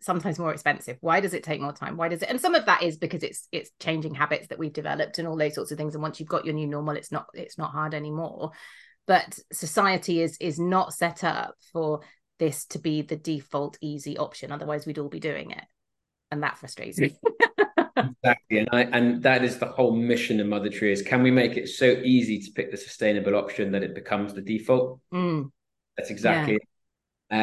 sometimes 0.00 0.38
more 0.38 0.52
expensive 0.52 0.96
why 1.00 1.18
does 1.18 1.34
it 1.34 1.42
take 1.42 1.60
more 1.60 1.72
time 1.72 1.96
why 1.96 2.08
does 2.08 2.22
it 2.22 2.28
and 2.28 2.40
some 2.40 2.54
of 2.54 2.66
that 2.66 2.84
is 2.84 2.96
because 2.98 3.24
it's 3.24 3.48
it's 3.50 3.70
changing 3.80 4.14
habits 4.14 4.46
that 4.46 4.58
we've 4.58 4.72
developed 4.72 5.18
and 5.18 5.26
all 5.26 5.36
those 5.36 5.54
sorts 5.54 5.72
of 5.72 5.76
things 5.76 5.94
and 5.94 6.02
once 6.02 6.20
you've 6.20 6.28
got 6.28 6.44
your 6.44 6.54
new 6.54 6.68
normal 6.68 6.94
it's 6.94 7.10
not 7.10 7.26
it's 7.34 7.58
not 7.58 7.72
hard 7.72 7.94
anymore 7.94 8.52
but 9.08 9.38
society 9.52 10.22
is 10.22 10.36
is 10.40 10.58
not 10.58 10.92
set 10.92 11.24
up 11.24 11.54
for 11.72 12.00
this 12.38 12.64
to 12.66 12.78
be 12.78 13.02
the 13.02 13.16
default 13.16 13.76
easy 13.80 14.16
option 14.16 14.52
otherwise 14.52 14.86
we'd 14.86 14.98
all 14.98 15.08
be 15.08 15.18
doing 15.18 15.50
it 15.50 15.64
and 16.30 16.42
that 16.42 16.58
frustrates 16.58 16.98
me 16.98 17.16
exactly 17.98 18.58
and 18.58 18.68
i 18.72 18.82
and 18.82 19.22
that 19.22 19.44
is 19.44 19.58
the 19.58 19.66
whole 19.66 19.94
mission 19.94 20.40
of 20.40 20.46
MotherTree 20.46 20.92
is 20.92 21.02
can 21.02 21.22
we 21.22 21.30
make 21.30 21.56
it 21.56 21.68
so 21.68 21.86
easy 21.86 22.38
to 22.40 22.50
pick 22.52 22.70
the 22.70 22.76
sustainable 22.76 23.34
option 23.34 23.72
that 23.72 23.82
it 23.82 23.94
becomes 23.94 24.34
the 24.34 24.42
default 24.42 25.00
mm. 25.12 25.50
that's 25.96 26.10
exactly 26.10 26.54
yeah. 26.54 26.58
Uh, 27.30 27.34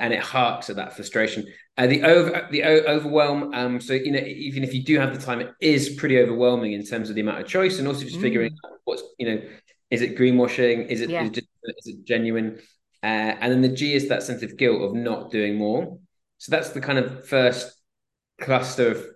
and 0.00 0.12
it 0.12 0.18
harks 0.18 0.68
at 0.68 0.74
that 0.74 0.94
frustration. 0.94 1.46
Uh, 1.76 1.86
the 1.86 2.02
over 2.02 2.48
the 2.50 2.64
o- 2.64 2.84
overwhelm. 2.88 3.54
Um, 3.54 3.80
so 3.80 3.92
you 3.92 4.10
know, 4.10 4.18
even 4.18 4.64
if 4.64 4.74
you 4.74 4.82
do 4.82 4.98
have 4.98 5.16
the 5.16 5.24
time, 5.24 5.40
it 5.40 5.54
is 5.60 5.90
pretty 5.90 6.18
overwhelming 6.18 6.72
in 6.72 6.84
terms 6.84 7.08
of 7.08 7.14
the 7.14 7.20
amount 7.20 7.40
of 7.40 7.46
choice, 7.46 7.78
and 7.78 7.86
also 7.86 8.02
just 8.02 8.16
mm. 8.16 8.22
figuring 8.22 8.50
out 8.66 8.80
what's 8.84 9.04
you 9.16 9.28
know, 9.28 9.42
is 9.92 10.02
it 10.02 10.18
greenwashing? 10.18 10.88
Is 10.88 11.02
it 11.02 11.10
yeah. 11.10 11.22
is, 11.22 11.38
it, 11.38 11.46
is 11.62 11.86
it 11.86 12.04
genuine? 12.04 12.58
Uh, 13.00 13.06
and 13.40 13.52
then 13.52 13.62
the 13.62 13.68
G 13.68 13.94
is 13.94 14.08
that 14.08 14.24
sense 14.24 14.42
of 14.42 14.56
guilt 14.56 14.82
of 14.82 14.94
not 14.94 15.30
doing 15.30 15.56
more. 15.56 15.98
So 16.38 16.50
that's 16.50 16.70
the 16.70 16.80
kind 16.80 16.98
of 16.98 17.28
first 17.28 17.72
cluster 18.40 18.90
of 18.90 19.06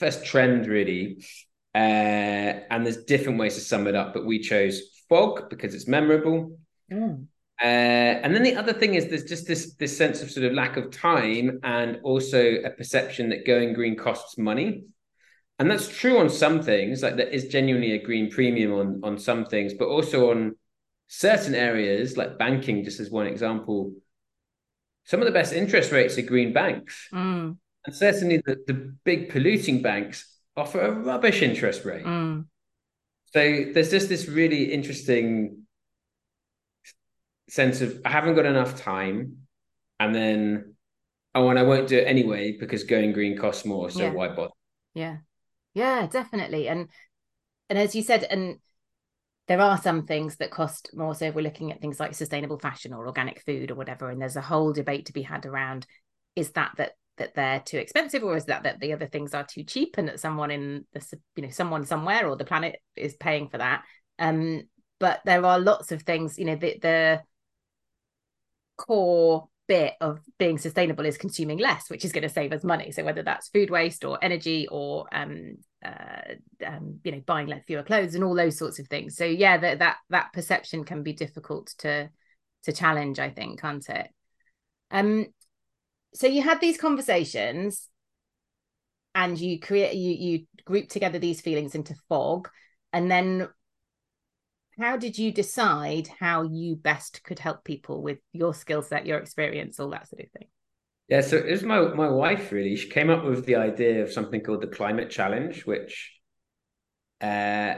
first 0.00 0.24
trend 0.24 0.66
really. 0.66 1.24
Uh, 1.72 1.78
and 2.70 2.84
there's 2.84 3.04
different 3.04 3.38
ways 3.38 3.54
to 3.54 3.60
sum 3.60 3.86
it 3.86 3.94
up, 3.94 4.12
but 4.12 4.26
we 4.26 4.40
chose 4.40 4.80
fog 5.08 5.48
because 5.48 5.74
it's 5.74 5.86
memorable. 5.86 6.58
Mm. 6.90 7.26
Uh, 7.62 7.64
and 8.24 8.34
then 8.34 8.42
the 8.42 8.56
other 8.56 8.72
thing 8.72 8.94
is 8.94 9.08
there's 9.08 9.24
just 9.24 9.46
this 9.46 9.74
this 9.74 9.96
sense 9.96 10.22
of 10.22 10.30
sort 10.30 10.46
of 10.46 10.54
lack 10.54 10.78
of 10.78 10.90
time 10.90 11.60
and 11.62 12.00
also 12.02 12.54
a 12.64 12.70
perception 12.70 13.28
that 13.28 13.46
going 13.46 13.74
green 13.74 13.96
costs 13.96 14.38
money. 14.38 14.84
And 15.58 15.70
that's 15.70 15.88
true 15.88 16.18
on 16.18 16.30
some 16.30 16.62
things, 16.62 17.02
like 17.02 17.16
there 17.16 17.28
is 17.28 17.48
genuinely 17.48 17.92
a 17.92 18.02
green 18.02 18.30
premium 18.30 18.72
on 18.72 19.00
on 19.04 19.18
some 19.18 19.44
things, 19.44 19.74
but 19.74 19.88
also 19.88 20.30
on 20.30 20.56
certain 21.06 21.54
areas 21.54 22.16
like 22.16 22.38
banking, 22.38 22.82
just 22.82 22.98
as 22.98 23.10
one 23.10 23.26
example, 23.26 23.92
some 25.04 25.20
of 25.20 25.26
the 25.26 25.32
best 25.32 25.52
interest 25.52 25.92
rates 25.92 26.16
are 26.16 26.22
green 26.22 26.52
banks. 26.54 27.08
Mm. 27.12 27.58
And 27.86 27.94
certainly 27.94 28.42
the, 28.44 28.62
the 28.66 28.94
big 29.04 29.30
polluting 29.30 29.82
banks 29.82 30.38
offer 30.56 30.80
a 30.80 30.90
rubbish 30.90 31.42
interest 31.42 31.84
rate. 31.84 32.04
Mm. 32.04 32.46
So 33.32 33.64
there's 33.72 33.90
just 33.90 34.08
this 34.08 34.28
really 34.28 34.72
interesting 34.72 35.62
sense 37.48 37.80
of 37.80 38.00
I 38.04 38.10
haven't 38.10 38.34
got 38.34 38.46
enough 38.46 38.80
time, 38.80 39.38
and 39.98 40.14
then 40.14 40.74
oh, 41.34 41.48
and 41.48 41.58
I 41.58 41.62
won't 41.62 41.88
do 41.88 41.98
it 41.98 42.06
anyway 42.06 42.56
because 42.58 42.84
going 42.84 43.12
green 43.12 43.38
costs 43.38 43.64
more. 43.64 43.90
So 43.90 44.02
yeah. 44.02 44.12
why 44.12 44.28
bother? 44.28 44.50
Yeah, 44.94 45.18
yeah, 45.74 46.06
definitely. 46.06 46.68
And 46.68 46.88
and 47.68 47.78
as 47.78 47.94
you 47.94 48.02
said, 48.02 48.24
and 48.24 48.58
there 49.46 49.60
are 49.60 49.78
some 49.78 50.06
things 50.06 50.36
that 50.36 50.50
cost 50.50 50.90
more. 50.92 51.14
So 51.14 51.26
if 51.26 51.34
we're 51.34 51.42
looking 51.42 51.72
at 51.72 51.80
things 51.80 52.00
like 52.00 52.14
sustainable 52.14 52.58
fashion 52.58 52.92
or 52.92 53.06
organic 53.06 53.42
food 53.44 53.70
or 53.70 53.76
whatever, 53.76 54.10
and 54.10 54.20
there's 54.20 54.36
a 54.36 54.42
whole 54.42 54.72
debate 54.72 55.06
to 55.06 55.12
be 55.12 55.22
had 55.22 55.46
around 55.46 55.86
is 56.36 56.50
that 56.52 56.72
that 56.76 56.92
that 57.20 57.34
they're 57.34 57.60
too 57.60 57.78
expensive 57.78 58.24
or 58.24 58.36
is 58.36 58.46
that 58.46 58.64
that 58.64 58.80
the 58.80 58.92
other 58.92 59.06
things 59.06 59.32
are 59.32 59.44
too 59.44 59.62
cheap 59.62 59.94
and 59.96 60.08
that 60.08 60.18
someone 60.18 60.50
in 60.50 60.84
the 60.92 61.18
you 61.36 61.44
know 61.44 61.50
someone 61.50 61.86
somewhere 61.86 62.26
or 62.26 62.36
the 62.36 62.44
planet 62.44 62.76
is 62.96 63.14
paying 63.16 63.48
for 63.48 63.58
that 63.58 63.84
um 64.18 64.62
but 64.98 65.20
there 65.24 65.44
are 65.44 65.60
lots 65.60 65.92
of 65.92 66.02
things 66.02 66.38
you 66.38 66.44
know 66.44 66.56
the 66.56 66.78
the 66.82 67.20
core 68.76 69.48
bit 69.70 69.94
of 70.00 70.18
being 70.36 70.58
sustainable 70.58 71.06
is 71.06 71.16
consuming 71.16 71.58
less, 71.58 71.88
which 71.88 72.04
is 72.04 72.10
going 72.10 72.24
to 72.24 72.28
save 72.28 72.52
us 72.52 72.64
money. 72.64 72.90
So 72.90 73.04
whether 73.04 73.22
that's 73.22 73.50
food 73.50 73.70
waste 73.70 74.04
or 74.04 74.18
energy 74.20 74.66
or 74.66 75.06
um, 75.12 75.58
uh, 75.84 76.34
um, 76.66 76.98
you 77.04 77.12
know 77.12 77.22
buying 77.24 77.46
less 77.46 77.62
fewer 77.68 77.84
clothes 77.84 78.16
and 78.16 78.24
all 78.24 78.34
those 78.34 78.58
sorts 78.58 78.80
of 78.80 78.88
things. 78.88 79.16
So 79.16 79.24
yeah, 79.24 79.58
that 79.58 79.78
that 79.78 79.98
that 80.08 80.32
perception 80.32 80.82
can 80.82 81.04
be 81.04 81.12
difficult 81.12 81.72
to 81.78 82.10
to 82.64 82.72
challenge. 82.72 83.20
I 83.20 83.30
think, 83.30 83.60
can't 83.60 83.88
it? 83.88 84.08
Um, 84.90 85.26
so 86.14 86.26
you 86.26 86.42
had 86.42 86.60
these 86.60 86.76
conversations, 86.76 87.88
and 89.14 89.38
you 89.38 89.58
create 89.60 89.94
you 89.94 90.12
you 90.12 90.46
group 90.64 90.88
together 90.88 91.18
these 91.18 91.40
feelings 91.40 91.74
into 91.74 91.94
fog, 92.08 92.48
and 92.92 93.10
then 93.10 93.48
how 94.78 94.96
did 94.96 95.18
you 95.18 95.30
decide 95.30 96.08
how 96.18 96.42
you 96.42 96.74
best 96.74 97.22
could 97.22 97.38
help 97.38 97.64
people 97.64 98.02
with 98.02 98.18
your 98.32 98.54
skill 98.54 98.82
set, 98.82 99.04
your 99.04 99.18
experience, 99.18 99.78
all 99.78 99.90
that 99.90 100.08
sort 100.08 100.22
of 100.22 100.30
thing? 100.30 100.48
Yeah, 101.08 101.20
so 101.22 101.36
it 101.36 101.50
was 101.50 101.62
my 101.62 101.80
my 101.80 102.08
wife 102.08 102.52
really. 102.52 102.76
She 102.76 102.88
came 102.88 103.10
up 103.10 103.24
with 103.24 103.44
the 103.44 103.56
idea 103.56 104.02
of 104.02 104.12
something 104.12 104.40
called 104.42 104.62
the 104.62 104.68
Climate 104.68 105.10
Challenge, 105.10 105.66
which 105.66 106.16
uh 107.20 107.74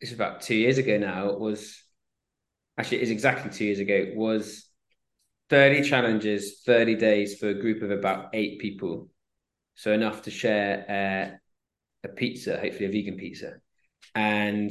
it's 0.00 0.12
about 0.12 0.42
two 0.42 0.54
years 0.54 0.78
ago 0.78 0.98
now. 0.98 1.30
It 1.30 1.40
was 1.40 1.82
actually 2.78 2.98
it 2.98 3.04
is 3.04 3.10
exactly 3.10 3.50
two 3.50 3.64
years 3.64 3.78
ago. 3.78 4.12
Was 4.14 4.66
30 5.50 5.82
challenges, 5.82 6.62
30 6.64 6.96
days 6.96 7.38
for 7.38 7.48
a 7.48 7.60
group 7.60 7.82
of 7.82 7.90
about 7.90 8.30
eight 8.32 8.58
people. 8.60 9.08
So 9.74 9.92
enough 9.92 10.22
to 10.22 10.30
share 10.30 10.84
uh, 10.88 12.08
a 12.08 12.08
pizza, 12.08 12.58
hopefully 12.58 12.86
a 12.86 12.90
vegan 12.90 13.16
pizza. 13.16 13.54
And 14.14 14.70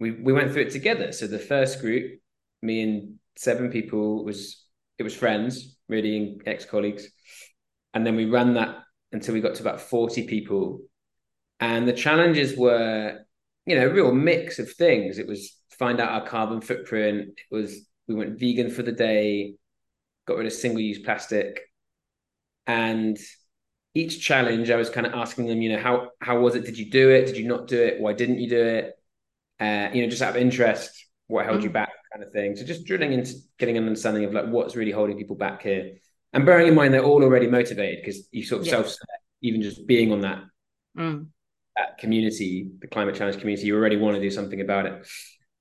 we 0.00 0.10
we 0.10 0.32
went 0.32 0.52
through 0.52 0.62
it 0.62 0.70
together. 0.70 1.12
So 1.12 1.26
the 1.26 1.38
first 1.38 1.80
group, 1.80 2.20
me 2.62 2.82
and 2.82 3.14
seven 3.36 3.70
people, 3.70 4.24
was 4.24 4.64
it 4.98 5.02
was 5.02 5.14
friends, 5.14 5.76
really 5.88 6.16
and 6.16 6.42
ex 6.46 6.64
colleagues, 6.64 7.08
and 7.92 8.06
then 8.06 8.16
we 8.16 8.26
ran 8.26 8.54
that 8.54 8.76
until 9.12 9.34
we 9.34 9.40
got 9.40 9.54
to 9.56 9.62
about 9.62 9.80
forty 9.80 10.26
people, 10.26 10.80
and 11.60 11.86
the 11.86 11.92
challenges 11.92 12.56
were, 12.56 13.20
you 13.66 13.76
know, 13.76 13.86
a 13.86 13.92
real 13.92 14.12
mix 14.12 14.58
of 14.58 14.72
things. 14.72 15.18
It 15.18 15.28
was 15.28 15.56
find 15.78 16.00
out 16.00 16.10
our 16.10 16.26
carbon 16.26 16.60
footprint. 16.60 17.28
It 17.28 17.54
was 17.54 17.86
we 18.08 18.14
went 18.14 18.38
vegan 18.38 18.70
for 18.70 18.82
the 18.82 18.92
day, 18.92 19.54
got 20.26 20.36
rid 20.38 20.46
of 20.46 20.52
single 20.52 20.80
use 20.80 20.98
plastic, 20.98 21.60
and 22.66 23.18
each 23.94 24.20
challenge 24.20 24.70
I 24.70 24.76
was 24.76 24.90
kind 24.90 25.06
of 25.06 25.14
asking 25.14 25.46
them, 25.46 25.62
you 25.62 25.72
know, 25.72 25.80
how 25.80 26.10
how 26.20 26.40
was 26.40 26.54
it? 26.54 26.64
Did 26.64 26.78
you 26.78 26.90
do 26.90 27.10
it? 27.10 27.26
Did 27.26 27.36
you 27.36 27.46
not 27.46 27.68
do 27.68 27.80
it? 27.82 28.00
Why 28.00 28.12
didn't 28.12 28.38
you 28.38 28.48
do 28.48 28.62
it? 28.62 28.94
uh, 29.60 29.88
you 29.92 30.02
know, 30.02 30.08
just 30.08 30.22
out 30.22 30.30
of 30.30 30.36
interest, 30.36 31.06
what 31.26 31.46
held 31.46 31.60
mm. 31.60 31.64
you 31.64 31.70
back, 31.70 31.90
kind 32.12 32.24
of 32.24 32.32
thing. 32.32 32.56
So 32.56 32.64
just 32.64 32.84
drilling 32.84 33.12
into 33.12 33.34
getting 33.58 33.76
an 33.76 33.86
understanding 33.86 34.24
of 34.24 34.32
like 34.32 34.46
what's 34.46 34.76
really 34.76 34.90
holding 34.90 35.16
people 35.16 35.36
back 35.36 35.62
here, 35.62 35.92
and 36.32 36.44
bearing 36.44 36.66
in 36.68 36.74
mind 36.74 36.92
they're 36.92 37.04
all 37.04 37.22
already 37.22 37.46
motivated 37.46 38.04
because 38.04 38.28
you 38.32 38.44
sort 38.44 38.62
of 38.62 38.66
yeah. 38.66 38.72
self 38.72 38.94
even 39.42 39.62
just 39.62 39.86
being 39.86 40.12
on 40.12 40.22
that 40.22 40.42
mm. 40.98 41.26
that 41.76 41.98
community, 41.98 42.70
the 42.80 42.88
climate 42.88 43.14
challenge 43.14 43.38
community, 43.38 43.66
you 43.66 43.76
already 43.76 43.96
want 43.96 44.16
to 44.16 44.22
do 44.22 44.30
something 44.30 44.60
about 44.60 44.86
it. 44.86 45.06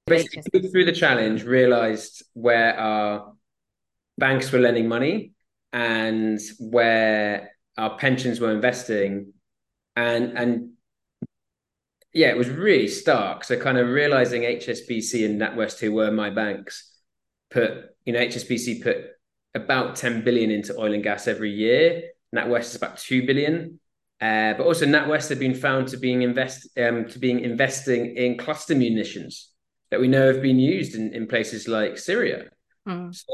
Basically, 0.06 0.70
through 0.70 0.86
the 0.86 0.92
challenge, 0.92 1.44
realized 1.44 2.24
where 2.34 2.78
our 2.78 3.34
banks 4.18 4.52
were 4.52 4.60
lending 4.60 4.88
money 4.88 5.34
and 5.72 6.40
where 6.60 7.52
our 7.78 7.98
pensions 7.98 8.40
were 8.40 8.52
investing 8.52 9.34
and 9.96 10.38
and 10.38 10.70
yeah 12.14 12.28
it 12.28 12.38
was 12.38 12.50
really 12.50 12.88
stark 12.88 13.44
so 13.44 13.58
kind 13.58 13.78
of 13.78 13.88
realizing 13.88 14.44
hsbc 14.44 15.26
and 15.26 15.42
natwest 15.42 15.80
who 15.80 15.92
were 15.92 16.12
my 16.12 16.30
banks 16.30 16.92
put 17.50 17.72
you 18.06 18.14
know 18.14 18.20
hsbc 18.20 18.84
put 18.84 18.98
about 19.56 19.96
10 19.96 20.24
billion 20.24 20.52
into 20.52 20.78
oil 20.80 20.94
and 20.94 21.04
gas 21.04 21.28
every 21.28 21.52
year 21.52 22.04
natwest 22.36 22.66
is 22.66 22.76
about 22.76 22.98
2 22.98 23.26
billion 23.26 23.80
uh, 24.24 24.54
but 24.54 24.66
also 24.66 24.86
NatWest 24.86 25.28
have 25.28 25.40
been 25.40 25.54
found 25.54 25.90
to 25.90 25.98
being 25.98 26.22
invest 26.22 26.70
um, 26.78 27.06
to 27.10 27.20
being 27.20 27.42
investing 27.42 28.16
in 28.16 28.38
cluster 28.38 28.74
munitions 28.74 29.50
that 29.92 30.00
we 30.00 30.08
know 30.08 30.32
have 30.32 30.42
been 30.42 30.60
used 30.60 30.96
in, 30.96 31.14
in 31.14 31.28
places 31.28 31.68
like 31.68 31.98
Syria. 31.98 32.46
Mm. 32.88 33.14
So 33.14 33.26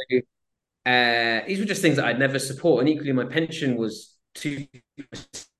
uh, 0.90 1.46
these 1.46 1.60
were 1.60 1.66
just 1.66 1.84
things 1.84 1.98
that 1.98 2.06
I'd 2.06 2.18
never 2.18 2.40
support, 2.40 2.80
and 2.80 2.90
equally 2.90 3.12
my 3.12 3.26
pension 3.26 3.76
was 3.78 4.16
two 4.34 4.66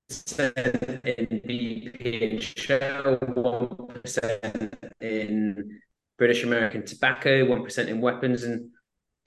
percent 0.08 0.56
in 0.56 1.40
BP 1.46 2.32
and 2.32 2.42
Shell, 2.42 3.18
one 3.34 3.68
percent 4.02 4.74
in 5.00 5.80
British 6.18 6.42
American 6.42 6.84
tobacco, 6.84 7.44
one 7.44 7.62
percent 7.62 7.88
in 7.88 8.00
weapons, 8.00 8.42
and 8.42 8.70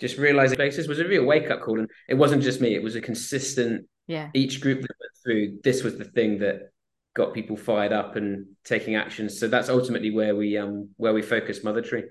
just 0.01 0.17
realizing 0.17 0.57
places 0.57 0.89
was 0.89 0.99
a 0.99 1.07
real 1.07 1.23
wake 1.23 1.49
up 1.49 1.61
call. 1.61 1.79
And 1.79 1.89
it 2.09 2.15
wasn't 2.15 2.43
just 2.43 2.59
me; 2.59 2.75
it 2.75 2.83
was 2.83 2.97
a 2.97 3.01
consistent. 3.01 3.87
Yeah. 4.07 4.29
Each 4.33 4.59
group 4.59 4.81
that 4.81 4.91
went 4.99 5.11
through 5.23 5.59
this 5.63 5.83
was 5.83 5.97
the 5.97 6.03
thing 6.03 6.39
that 6.39 6.73
got 7.15 7.33
people 7.33 7.55
fired 7.55 7.93
up 7.93 8.17
and 8.17 8.47
taking 8.65 8.95
action. 8.95 9.29
So 9.29 9.47
that's 9.47 9.69
ultimately 9.69 10.11
where 10.11 10.35
we 10.35 10.57
um 10.57 10.89
where 10.97 11.13
we 11.13 11.21
focus 11.21 11.59
MotherTree. 11.63 12.03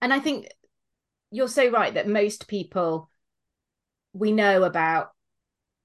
And 0.00 0.12
I 0.12 0.20
think 0.20 0.46
you're 1.32 1.48
so 1.48 1.68
right 1.70 1.92
that 1.94 2.06
most 2.06 2.46
people 2.46 3.10
we 4.16 4.32
know 4.32 4.64
about 4.64 5.10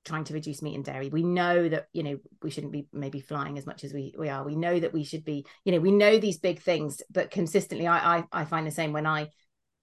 trying 0.04 0.24
to 0.24 0.34
reduce 0.34 0.62
meat 0.62 0.76
and 0.76 0.84
dairy. 0.84 1.10
We 1.10 1.24
know 1.24 1.70
that 1.70 1.88
you 1.94 2.04
know 2.04 2.18
we 2.42 2.50
shouldn't 2.50 2.74
be 2.74 2.88
maybe 2.92 3.20
flying 3.20 3.58
as 3.58 3.66
much 3.66 3.84
as 3.84 3.94
we 3.94 4.14
we 4.18 4.30
are. 4.30 4.44
We 4.44 4.56
know 4.56 4.80
that 4.80 4.94
we 4.94 5.04
should 5.04 5.24
be 5.24 5.46
you 5.64 5.72
know 5.72 5.80
we 5.80 5.92
know 5.92 6.18
these 6.18 6.40
big 6.40 6.60
things 6.62 7.02
but 7.10 7.32
consistently 7.32 7.88
i 7.88 8.18
i, 8.18 8.24
I 8.32 8.46
find 8.46 8.66
the 8.66 8.72
same 8.72 8.94
when 8.94 9.06
i 9.06 9.30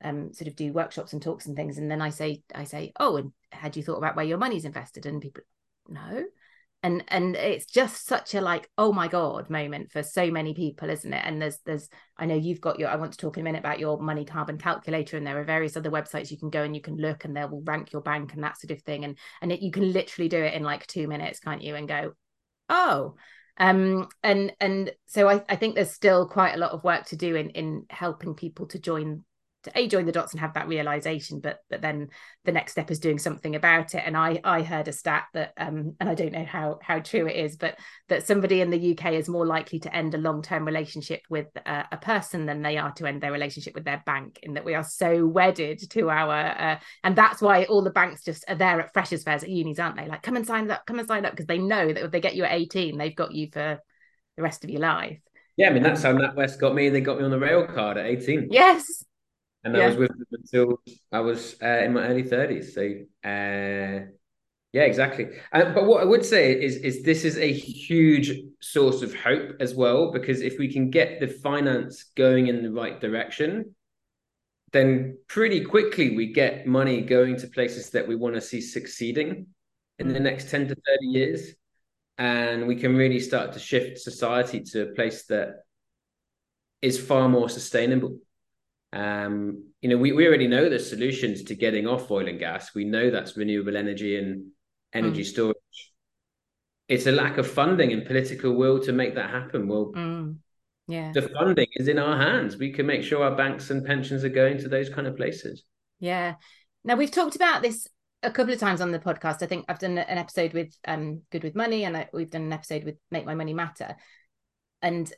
um 0.03 0.33
sort 0.33 0.49
of 0.49 0.57
do 0.57 0.73
workshops 0.73 1.13
and 1.13 1.23
talks 1.23 1.47
and 1.47 1.57
things 1.57 1.79
and 1.79 1.91
then 1.91 2.01
i 2.01 2.11
say 2.11 2.43
i 2.55 2.65
say 2.65 2.93
oh 3.01 3.17
and 3.17 3.33
had 3.51 3.77
you 3.77 3.83
thought 3.83 3.99
about 3.99 4.17
where 4.17 4.25
your 4.25 4.39
money's 4.39 4.65
invested? 4.65 5.07
And 5.07 5.21
people 5.23 5.43
no 5.89 6.25
and 6.83 7.03
and 7.09 7.35
it's 7.35 7.67
just 7.67 8.07
such 8.07 8.35
a 8.35 8.41
like 8.41 8.71
oh 8.79 8.93
my 8.93 9.09
god 9.09 9.51
moment 9.51 9.91
for 9.91 10.03
so 10.03 10.31
many 10.31 10.55
people 10.55 10.89
isn't 10.89 11.13
it? 11.13 11.23
And 11.25 11.43
there's 11.43 11.59
there's 11.67 11.89
i 12.17 12.25
know 12.25 12.37
you've 12.37 12.61
got 12.61 12.79
your 12.79 12.89
i 12.89 12.97
want 12.97 13.13
to 13.13 13.19
talk 13.19 13.37
in 13.37 13.41
a 13.41 13.45
minute 13.45 13.59
about 13.59 13.81
your 13.81 14.01
money 14.01 14.25
carbon 14.25 14.59
calculator 14.59 15.17
and 15.17 15.27
there 15.27 15.39
are 15.41 15.45
various 15.45 15.77
other 15.77 15.91
websites 15.91 16.31
you 16.31 16.39
can 16.39 16.51
go 16.51 16.63
and 16.63 16.77
you 16.77 16.83
can 16.83 16.97
look 16.97 17.25
and 17.25 17.37
they 17.37 17.45
will 17.45 17.63
rank 17.63 17.93
your 17.93 18.03
bank 18.03 18.33
and 18.35 18.45
that 18.45 18.61
sort 18.61 18.71
of 18.71 18.83
thing. 18.83 19.05
And 19.05 19.19
and 19.43 19.51
it, 19.51 19.61
you 19.61 19.73
can 19.73 19.93
literally 19.93 20.29
do 20.29 20.43
it 20.43 20.55
in 20.55 20.63
like 20.63 20.87
two 20.87 21.09
minutes 21.09 21.41
can't 21.41 21.63
you? 21.63 21.75
And 21.75 21.89
go 21.89 22.13
oh. 22.69 23.15
Um 23.61 24.09
and 24.23 24.53
and 24.61 24.93
so 25.07 25.29
I, 25.29 25.43
I 25.49 25.57
think 25.57 25.75
there's 25.75 25.91
still 25.91 26.29
quite 26.29 26.55
a 26.55 26.59
lot 26.59 26.71
of 26.71 26.85
work 26.85 27.07
to 27.07 27.17
do 27.17 27.35
in 27.35 27.51
in 27.51 27.87
helping 27.91 28.35
people 28.35 28.67
to 28.69 28.79
join 28.79 29.25
to 29.69 29.79
a 29.79 29.87
join 29.87 30.07
the 30.07 30.13
dots 30.13 30.33
and 30.33 30.41
have 30.41 30.55
that 30.55 30.69
realization 30.69 31.41
but 31.41 31.59
but 31.71 31.81
then 31.81 32.09
the 32.45 32.53
next 32.53 32.73
step 32.73 32.91
is 32.91 32.99
doing 32.99 33.19
something 33.19 33.55
about 33.55 33.95
it 33.95 34.03
and 34.05 34.17
i 34.17 34.41
i 34.45 34.63
heard 34.63 34.89
a 34.89 34.93
stat 34.93 35.25
that 35.35 35.53
um 35.57 35.95
and 36.01 36.09
i 36.09 36.15
don't 36.15 36.33
know 36.33 36.45
how 36.45 36.79
how 36.83 36.99
true 36.99 37.27
it 37.27 37.37
is 37.37 37.57
but 37.57 37.79
that 38.09 38.27
somebody 38.27 38.61
in 38.61 38.71
the 38.71 38.93
uk 38.93 39.13
is 39.13 39.29
more 39.29 39.47
likely 39.47 39.79
to 39.79 39.95
end 39.95 40.15
a 40.15 40.19
long-term 40.19 40.65
relationship 40.65 41.21
with 41.29 41.47
uh, 41.67 41.85
a 41.93 41.97
person 41.97 42.47
than 42.47 42.63
they 42.63 42.77
are 42.79 42.93
to 42.93 43.07
end 43.07 43.23
their 43.23 43.33
relationship 43.33 43.75
with 43.75 43.85
their 43.85 44.03
bank 44.07 44.39
in 44.43 44.55
that 44.55 44.65
we 44.65 44.75
are 44.75 44.85
so 44.85 45.27
wedded 45.27 45.79
to 45.91 46.11
our 46.11 46.35
uh, 46.59 46.79
and 47.05 47.17
that's 47.17 47.41
why 47.41 47.65
all 47.65 47.83
the 47.83 47.91
banks 47.91 48.25
just 48.25 48.45
are 48.49 48.57
there 48.57 48.81
at 48.81 48.93
freshers 48.93 49.23
fairs 49.23 49.43
at 49.43 49.51
unis 49.51 49.79
aren't 49.79 49.97
they 49.97 50.09
like 50.09 50.23
come 50.23 50.37
and 50.37 50.47
sign 50.47 50.71
up 50.71 50.85
come 50.87 50.99
and 50.99 51.09
sign 51.09 51.25
up 51.25 51.33
because 51.33 51.47
they 51.47 51.59
know 51.59 51.93
that 51.93 52.05
if 52.05 52.11
they 52.11 52.21
get 52.21 52.35
you 52.35 52.45
at 52.45 52.53
18 52.53 52.97
they've 52.97 53.17
got 53.17 53.33
you 53.33 53.49
for 53.53 53.81
the 54.37 54.43
rest 54.43 54.65
of 54.65 54.71
your 54.71 54.81
life 54.81 55.19
yeah, 55.59 55.71
I 55.71 55.73
mean 55.73 55.83
that's 55.83 56.05
how 56.05 56.13
NatWest 56.13 56.61
got 56.61 56.73
me. 56.73 56.89
They 56.89 57.01
got 57.01 57.19
me 57.19 57.25
on 57.25 57.33
the 57.33 57.39
rail 57.39 57.67
card 57.67 57.99
at 57.99 58.07
18. 58.07 58.47
Yes, 58.53 59.05
and 59.65 59.77
I 59.77 59.87
was 59.87 59.97
with 59.97 60.09
them 60.11 60.27
until 60.33 60.81
I 61.13 61.21
was 61.21 61.57
uh, 61.63 61.83
in 61.85 61.93
my 61.93 62.07
early 62.07 62.23
thirties. 62.23 62.75
So 62.75 62.83
uh, 63.25 64.07
yeah, 64.73 64.83
exactly. 64.83 65.27
Uh, 65.53 65.73
but 65.73 65.87
what 65.87 66.03
I 66.03 66.05
would 66.05 66.25
say 66.25 66.53
is 66.53 66.77
is 66.77 67.03
this 67.03 67.25
is 67.25 67.39
a 67.39 67.53
huge 67.53 68.33
source 68.61 69.03
of 69.03 69.15
hope 69.15 69.57
as 69.61 69.75
well 69.75 70.13
because 70.13 70.41
if 70.41 70.59
we 70.59 70.73
can 70.73 70.91
get 70.91 71.21
the 71.21 71.29
finance 71.29 72.05
going 72.17 72.49
in 72.49 72.63
the 72.63 72.73
right 72.73 73.01
direction, 73.01 73.75
then 74.73 75.19
pretty 75.27 75.65
quickly 75.65 76.17
we 76.17 76.33
get 76.33 76.67
money 76.67 77.01
going 77.01 77.37
to 77.39 77.47
places 77.49 77.91
that 77.91 78.07
we 78.07 78.15
want 78.15 78.35
to 78.35 78.41
see 78.41 78.61
succeeding 78.61 79.47
in 79.99 80.09
the 80.09 80.21
next 80.21 80.51
10 80.51 80.69
to 80.69 80.75
30 80.75 81.07
years 81.07 81.55
and 82.19 82.67
we 82.67 82.77
can 82.77 82.97
really 82.97 83.19
start 83.21 83.53
to 83.53 83.59
shift 83.59 83.99
society 83.99 84.61
to 84.61 84.83
a 84.83 84.95
place 84.95 85.25
that 85.27 85.65
is 86.83 87.01
far 87.01 87.29
more 87.29 87.49
sustainable 87.49 88.19
um, 88.93 89.65
you 89.81 89.89
know, 89.89 89.99
we, 89.99 90.13
we 90.13 90.27
already 90.27 90.49
know 90.49 90.69
the 90.69 90.79
solutions 90.79 91.43
to 91.45 91.55
getting 91.55 91.87
off 91.87 92.11
oil 92.11 92.29
and 92.29 92.39
gas. 92.39 92.75
We 92.75 92.85
know 92.85 93.11
that's 93.11 93.37
renewable 93.37 93.77
energy 93.77 94.17
and 94.17 94.51
energy 94.93 95.23
mm. 95.23 95.27
storage. 95.27 95.57
It's 96.89 97.07
a 97.07 97.13
lack 97.13 97.37
of 97.37 97.47
funding 97.47 97.93
and 97.93 98.07
political 98.07 98.55
will 98.55 98.81
to 98.81 98.93
make 98.93 99.15
that 99.17 99.31
happen. 99.31 99.69
Well, 99.69 99.93
mm. 99.95 100.37
yeah, 100.87 101.13
the 101.13 101.29
funding 101.29 101.69
is 101.75 101.89
in 101.89 101.99
our 101.99 102.17
hands. 102.17 102.57
We 102.57 102.73
can 102.73 102.87
make 102.87 103.03
sure 103.03 103.23
our 103.23 103.37
banks 103.37 103.71
and 103.71 103.85
pensions 103.85 104.25
are 104.25 104.31
going 104.31 104.59
to 104.59 104.69
those 104.69 104.89
kind 104.89 105.07
of 105.07 105.17
places. 105.17 105.65
Yeah. 106.01 106.37
Now 106.85 106.97
we've 106.97 107.11
talked 107.11 107.37
about 107.37 107.61
this 107.61 107.87
a 108.23 108.31
couple 108.31 108.55
of 108.55 108.59
times 108.59 108.81
on 108.81 108.91
the 108.91 108.99
podcast. 108.99 109.43
I 109.43 109.47
think 109.47 109.67
I've 109.69 109.79
done 109.79 109.99
an 109.99 110.19
episode 110.19 110.55
with 110.55 110.75
um 110.87 111.23
Good 111.31 111.45
with 111.45 111.55
Money, 111.55 111.85
and 111.85 112.07
we've 112.15 112.31
done 112.31 112.43
an 112.43 112.53
episode 112.55 112.85
with 112.85 112.97
Make 113.11 113.27
My 113.27 113.35
Money 113.35 113.53
Matter. 113.53 113.97
And 114.81 115.13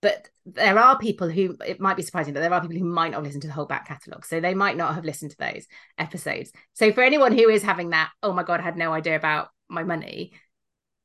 but 0.00 0.28
there 0.46 0.78
are 0.78 0.98
people 0.98 1.28
who 1.28 1.56
it 1.66 1.80
might 1.80 1.96
be 1.96 2.02
surprising 2.02 2.32
but 2.32 2.40
there 2.40 2.52
are 2.52 2.60
people 2.60 2.76
who 2.76 2.84
might 2.84 3.10
not 3.10 3.22
listen 3.22 3.40
to 3.40 3.46
the 3.46 3.52
whole 3.52 3.66
back 3.66 3.88
catalogue 3.88 4.24
so 4.24 4.40
they 4.40 4.54
might 4.54 4.76
not 4.76 4.94
have 4.94 5.04
listened 5.04 5.30
to 5.30 5.36
those 5.38 5.66
episodes. 5.98 6.52
So 6.74 6.92
for 6.92 7.02
anyone 7.02 7.36
who 7.36 7.48
is 7.48 7.62
having 7.62 7.90
that 7.90 8.10
oh 8.22 8.32
my 8.32 8.42
god 8.42 8.60
i 8.60 8.64
had 8.64 8.76
no 8.76 8.92
idea 8.92 9.16
about 9.16 9.48
my 9.68 9.82
money 9.82 10.32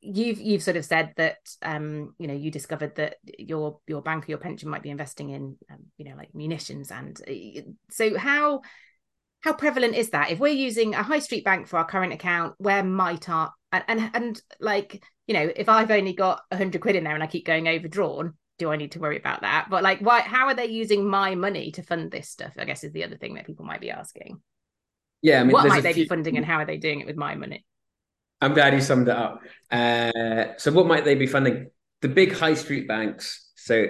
you've 0.01 0.39
you've 0.39 0.63
sort 0.63 0.77
of 0.77 0.85
said 0.85 1.13
that 1.17 1.37
um 1.61 2.13
you 2.19 2.27
know 2.27 2.33
you 2.33 2.51
discovered 2.51 2.95
that 2.95 3.15
your 3.23 3.79
your 3.87 4.01
bank 4.01 4.25
or 4.25 4.31
your 4.31 4.37
pension 4.37 4.69
might 4.69 4.83
be 4.83 4.89
investing 4.89 5.29
in 5.29 5.55
um, 5.71 5.79
you 5.97 6.05
know 6.05 6.15
like 6.15 6.35
munitions 6.35 6.91
and 6.91 7.19
uh, 7.27 7.61
so 7.89 8.17
how 8.17 8.61
how 9.41 9.51
prevalent 9.51 9.93
is 9.93 10.11
that? 10.11 10.31
If 10.31 10.39
we're 10.39 10.53
using 10.53 10.95
a 10.95 11.03
high 11.03 11.19
street 11.19 11.43
bank 11.43 11.67
for 11.67 11.77
our 11.77 11.83
current 11.83 12.13
account 12.13 12.55
where 12.59 12.81
might 12.81 13.27
our 13.27 13.51
and 13.73 13.83
and, 13.89 14.11
and 14.13 14.41
like 14.59 15.03
you 15.27 15.33
know 15.33 15.51
if 15.55 15.67
i've 15.67 15.91
only 15.91 16.13
got 16.13 16.41
100 16.49 16.81
quid 16.81 16.95
in 16.95 17.03
there 17.03 17.13
and 17.13 17.23
i 17.23 17.27
keep 17.27 17.45
going 17.45 17.67
overdrawn 17.67 18.33
do 18.59 18.71
I 18.71 18.75
need 18.75 18.91
to 18.91 18.99
worry 18.99 19.17
about 19.17 19.41
that? 19.41 19.67
But 19.69 19.83
like, 19.83 19.99
why? 19.99 20.21
How 20.21 20.47
are 20.47 20.53
they 20.53 20.67
using 20.67 21.07
my 21.07 21.35
money 21.35 21.71
to 21.71 21.83
fund 21.83 22.11
this 22.11 22.29
stuff? 22.29 22.53
I 22.57 22.65
guess 22.65 22.83
is 22.83 22.91
the 22.91 23.03
other 23.03 23.17
thing 23.17 23.35
that 23.35 23.45
people 23.45 23.65
might 23.65 23.81
be 23.81 23.91
asking. 23.91 24.41
Yeah, 25.21 25.41
I 25.41 25.43
mean, 25.43 25.53
what 25.53 25.67
might 25.67 25.83
they 25.83 25.93
few... 25.93 26.03
be 26.03 26.09
funding, 26.09 26.37
and 26.37 26.45
how 26.45 26.57
are 26.57 26.65
they 26.65 26.77
doing 26.77 26.99
it 26.99 27.07
with 27.07 27.15
my 27.15 27.35
money? 27.35 27.65
I'm 28.41 28.53
glad 28.53 28.73
you 28.73 28.81
summed 28.81 29.07
it 29.07 29.15
up. 29.15 29.41
Uh, 29.71 30.57
so, 30.57 30.71
what 30.71 30.85
might 30.85 31.05
they 31.05 31.15
be 31.15 31.27
funding? 31.27 31.71
The 32.01 32.09
big 32.09 32.33
high 32.33 32.53
street 32.55 32.87
banks. 32.87 33.51
So, 33.55 33.85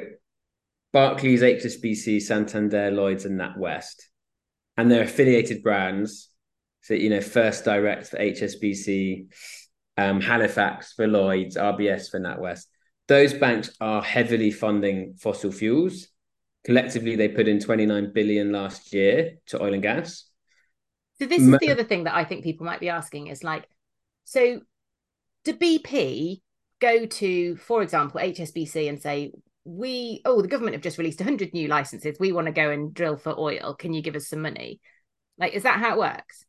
Barclays, 0.94 1.42
HSBC, 1.42 2.22
Santander, 2.22 2.92
Lloyds, 2.92 3.26
and 3.26 3.40
NatWest, 3.40 3.96
and 4.78 4.92
their 4.92 5.04
affiliated 5.04 5.64
brands. 5.64 6.30
So, 6.82 6.94
you 6.94 7.10
know, 7.10 7.22
First 7.22 7.66
Direct 7.66 8.08
for 8.08 8.18
HSBC, 8.18 9.28
um, 9.98 10.22
Halifax 10.22 10.94
for 10.94 11.08
Lloyds, 11.08 11.58
RBS 11.58 12.12
for 12.12 12.20
NatWest 12.20 12.66
those 13.08 13.34
banks 13.34 13.72
are 13.82 14.02
heavily 14.02 14.52
funding 14.52 15.16
fossil 15.16 15.52
fuels. 15.52 16.08
Collectively, 16.66 17.16
they 17.16 17.28
put 17.28 17.48
in 17.48 17.60
29 17.60 18.14
billion 18.14 18.52
last 18.52 18.94
year 18.94 19.36
to 19.48 19.62
oil 19.62 19.74
and 19.74 19.84
gas. 19.84 20.30
So 21.20 21.26
this 21.26 21.42
is 21.42 21.58
the 21.60 21.72
other 21.72 21.84
thing 21.84 22.06
that 22.06 22.16
I 22.16 22.24
think 22.24 22.44
people 22.44 22.66
might 22.66 22.80
be 22.80 22.90
asking 22.90 23.28
is 23.28 23.44
like, 23.44 23.68
so 24.24 24.62
do 25.44 25.54
BP 25.54 26.42
go 26.80 27.06
to, 27.06 27.56
for 27.58 27.82
example, 27.82 28.20
HSBC 28.20 28.90
and 28.90 29.02
say, 29.02 29.32
we, 29.66 30.22
oh, 30.26 30.42
the 30.42 30.48
government 30.48 30.76
have 30.76 30.82
just 30.82 30.98
released 30.98 31.20
100 31.20 31.54
new 31.54 31.68
licenses. 31.68 32.18
We 32.20 32.32
want 32.32 32.48
to 32.48 32.54
go 32.54 32.70
and 32.70 32.94
drill 32.94 33.18
for 33.18 33.38
oil. 33.38 33.76
Can 33.78 33.94
you 33.94 34.02
give 34.02 34.16
us 34.16 34.28
some 34.28 34.42
money? 34.42 34.80
Like, 35.38 35.54
is 35.54 35.64
that 35.64 35.80
how 35.80 35.94
it 35.94 36.00
works? 36.00 36.46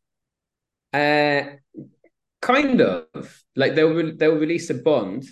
Uh, 0.93 1.57
kind 2.40 2.81
of. 2.81 3.45
Like 3.57 3.75
they'll 3.75 3.95
re- 3.95 4.17
they'll 4.17 4.37
release 4.37 4.71
a 4.71 4.75
bond 4.75 5.25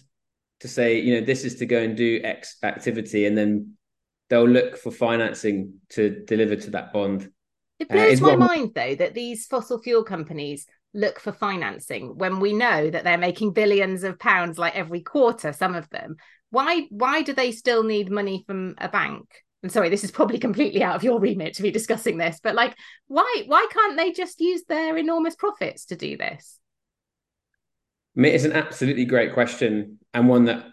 to 0.63 0.69
say, 0.69 0.99
you 1.01 1.15
know, 1.15 1.25
this 1.25 1.45
is 1.45 1.57
to 1.57 1.67
go 1.67 1.81
and 1.81 1.97
do 1.97 2.21
X 2.25 2.57
activity, 2.63 3.27
and 3.27 3.37
then 3.37 3.75
they'll 4.31 4.49
look 4.49 4.77
for 4.77 4.91
financing 4.91 5.75
to 5.91 6.25
deliver 6.25 6.57
to 6.57 6.71
that 6.71 6.93
bond. 6.93 7.31
It 7.79 7.91
uh, 7.91 7.95
blows 7.95 8.23
uh, 8.23 8.25
my 8.25 8.37
mind 8.37 8.73
though 8.75 8.95
that 8.95 9.15
these 9.15 9.47
fossil 9.47 9.81
fuel 9.83 10.05
companies 10.05 10.67
look 10.95 11.21
for 11.21 11.33
financing 11.33 12.17
when 12.17 12.41
we 12.41 12.53
know 12.53 12.91
that 12.91 13.05
they're 13.05 13.19
making 13.19 13.53
billions 13.53 14.05
of 14.05 14.19
pounds 14.19 14.59
like 14.59 14.75
every 14.75 15.01
quarter 15.01 15.51
some 15.51 15.75
of 15.75 15.89
them 15.89 16.17
why 16.51 16.87
why 16.91 17.23
do 17.23 17.33
they 17.33 17.51
still 17.51 17.83
need 17.83 18.11
money 18.11 18.45
from 18.47 18.75
a 18.77 18.91
bank 18.91 19.27
and 19.63 19.71
sorry, 19.71 19.91
this 19.91 20.05
is 20.05 20.11
probably 20.11 20.39
completely 20.39 20.83
out 20.83 20.97
of 20.97 21.05
your 21.05 21.21
remit 21.21 21.55
to 21.55 21.63
be 21.63 21.71
discussing 21.71 22.19
this, 22.19 22.41
but 22.43 22.55
like, 22.55 22.77
why 23.07 23.45
why 23.47 23.67
can't 23.71 23.97
they 23.97 24.13
just 24.13 24.41
use 24.41 24.65
their 24.69 24.97
enormous 24.97 25.37
profits 25.37 25.87
to 25.87 25.97
do 25.97 26.17
this? 26.17 26.59
It's 28.17 28.45
an 28.45 28.53
absolutely 28.53 29.05
great 29.05 29.33
question 29.33 29.99
and 30.13 30.29
one 30.29 30.45
that 30.45 30.67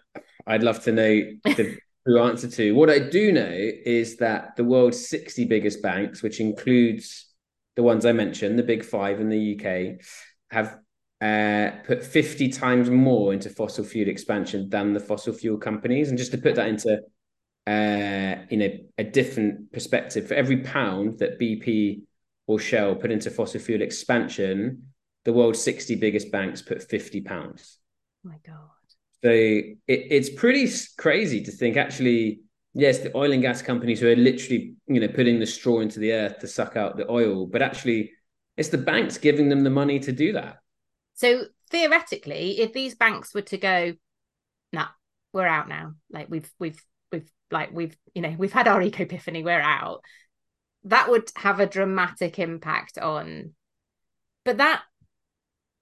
I'd 0.45 0.63
love 0.63 0.83
to 0.83 0.91
know 0.91 1.21
the 1.43 1.77
true 2.07 2.21
answer 2.21 2.49
to. 2.49 2.73
What 2.73 2.89
I 2.89 2.99
do 2.99 3.31
know 3.31 3.51
is 3.51 4.17
that 4.17 4.55
the 4.55 4.63
world's 4.63 5.07
60 5.07 5.45
biggest 5.45 5.81
banks, 5.81 6.21
which 6.21 6.39
includes 6.39 7.27
the 7.75 7.83
ones 7.83 8.05
I 8.05 8.11
mentioned, 8.11 8.59
the 8.59 8.63
big 8.63 8.83
five 8.83 9.21
in 9.21 9.29
the 9.29 9.55
UK, 9.55 10.03
have 10.51 10.79
uh, 11.21 11.77
put 11.85 12.03
50 12.03 12.49
times 12.49 12.89
more 12.89 13.33
into 13.33 13.49
fossil 13.49 13.83
fuel 13.83 14.09
expansion 14.09 14.69
than 14.69 14.93
the 14.93 14.99
fossil 14.99 15.33
fuel 15.33 15.57
companies. 15.57 16.09
And 16.09 16.17
just 16.17 16.31
to 16.31 16.37
put 16.37 16.55
that 16.55 16.67
into 16.67 16.99
uh, 17.67 18.45
in 18.49 18.61
a, 18.61 18.83
a 18.97 19.03
different 19.03 19.71
perspective, 19.71 20.27
for 20.27 20.33
every 20.33 20.57
pound 20.57 21.19
that 21.19 21.39
BP 21.39 22.01
or 22.47 22.59
Shell 22.59 22.95
put 22.95 23.11
into 23.11 23.29
fossil 23.29 23.59
fuel 23.59 23.81
expansion, 23.81 24.91
the 25.25 25.33
world's 25.33 25.61
60 25.61 25.95
biggest 25.95 26.31
banks 26.31 26.61
put 26.61 26.83
50 26.83 27.21
pounds. 27.21 27.77
Oh 28.25 28.29
my 28.29 28.37
God. 28.45 28.69
So 29.23 29.31
it, 29.31 29.77
it's 29.87 30.29
pretty 30.29 30.69
crazy 30.97 31.43
to 31.43 31.51
think 31.51 31.75
actually, 31.75 32.41
yes, 32.73 32.99
the 32.99 33.15
oil 33.15 33.31
and 33.33 33.41
gas 33.41 33.61
companies 33.61 33.99
who 33.99 34.07
are 34.07 34.15
literally, 34.15 34.75
you 34.87 34.99
know, 34.99 35.09
putting 35.09 35.39
the 35.39 35.45
straw 35.45 35.81
into 35.81 35.99
the 35.99 36.13
earth 36.13 36.39
to 36.39 36.47
suck 36.47 36.77
out 36.77 36.97
the 36.97 37.09
oil, 37.11 37.45
but 37.45 37.61
actually 37.61 38.11
it's 38.55 38.69
the 38.69 38.77
banks 38.77 39.17
giving 39.17 39.49
them 39.49 39.63
the 39.63 39.69
money 39.69 39.99
to 39.99 40.11
do 40.11 40.33
that. 40.33 40.57
So 41.15 41.45
theoretically, 41.69 42.59
if 42.59 42.73
these 42.73 42.95
banks 42.95 43.33
were 43.33 43.41
to 43.41 43.57
go, 43.57 43.93
nah, 44.71 44.87
we're 45.33 45.47
out 45.47 45.67
now. 45.67 45.93
Like 46.11 46.27
we've 46.29 46.49
we've 46.59 46.81
we've 47.11 47.29
like 47.51 47.71
we've 47.73 47.97
you 48.13 48.21
know 48.21 48.35
we've 48.37 48.53
had 48.53 48.67
our 48.67 48.81
eco 48.81 49.03
epiphany, 49.03 49.43
we're 49.43 49.61
out. 49.61 50.01
That 50.85 51.09
would 51.09 51.29
have 51.35 51.59
a 51.59 51.65
dramatic 51.65 52.39
impact 52.39 52.97
on. 52.97 53.53
But 54.45 54.57
that 54.57 54.81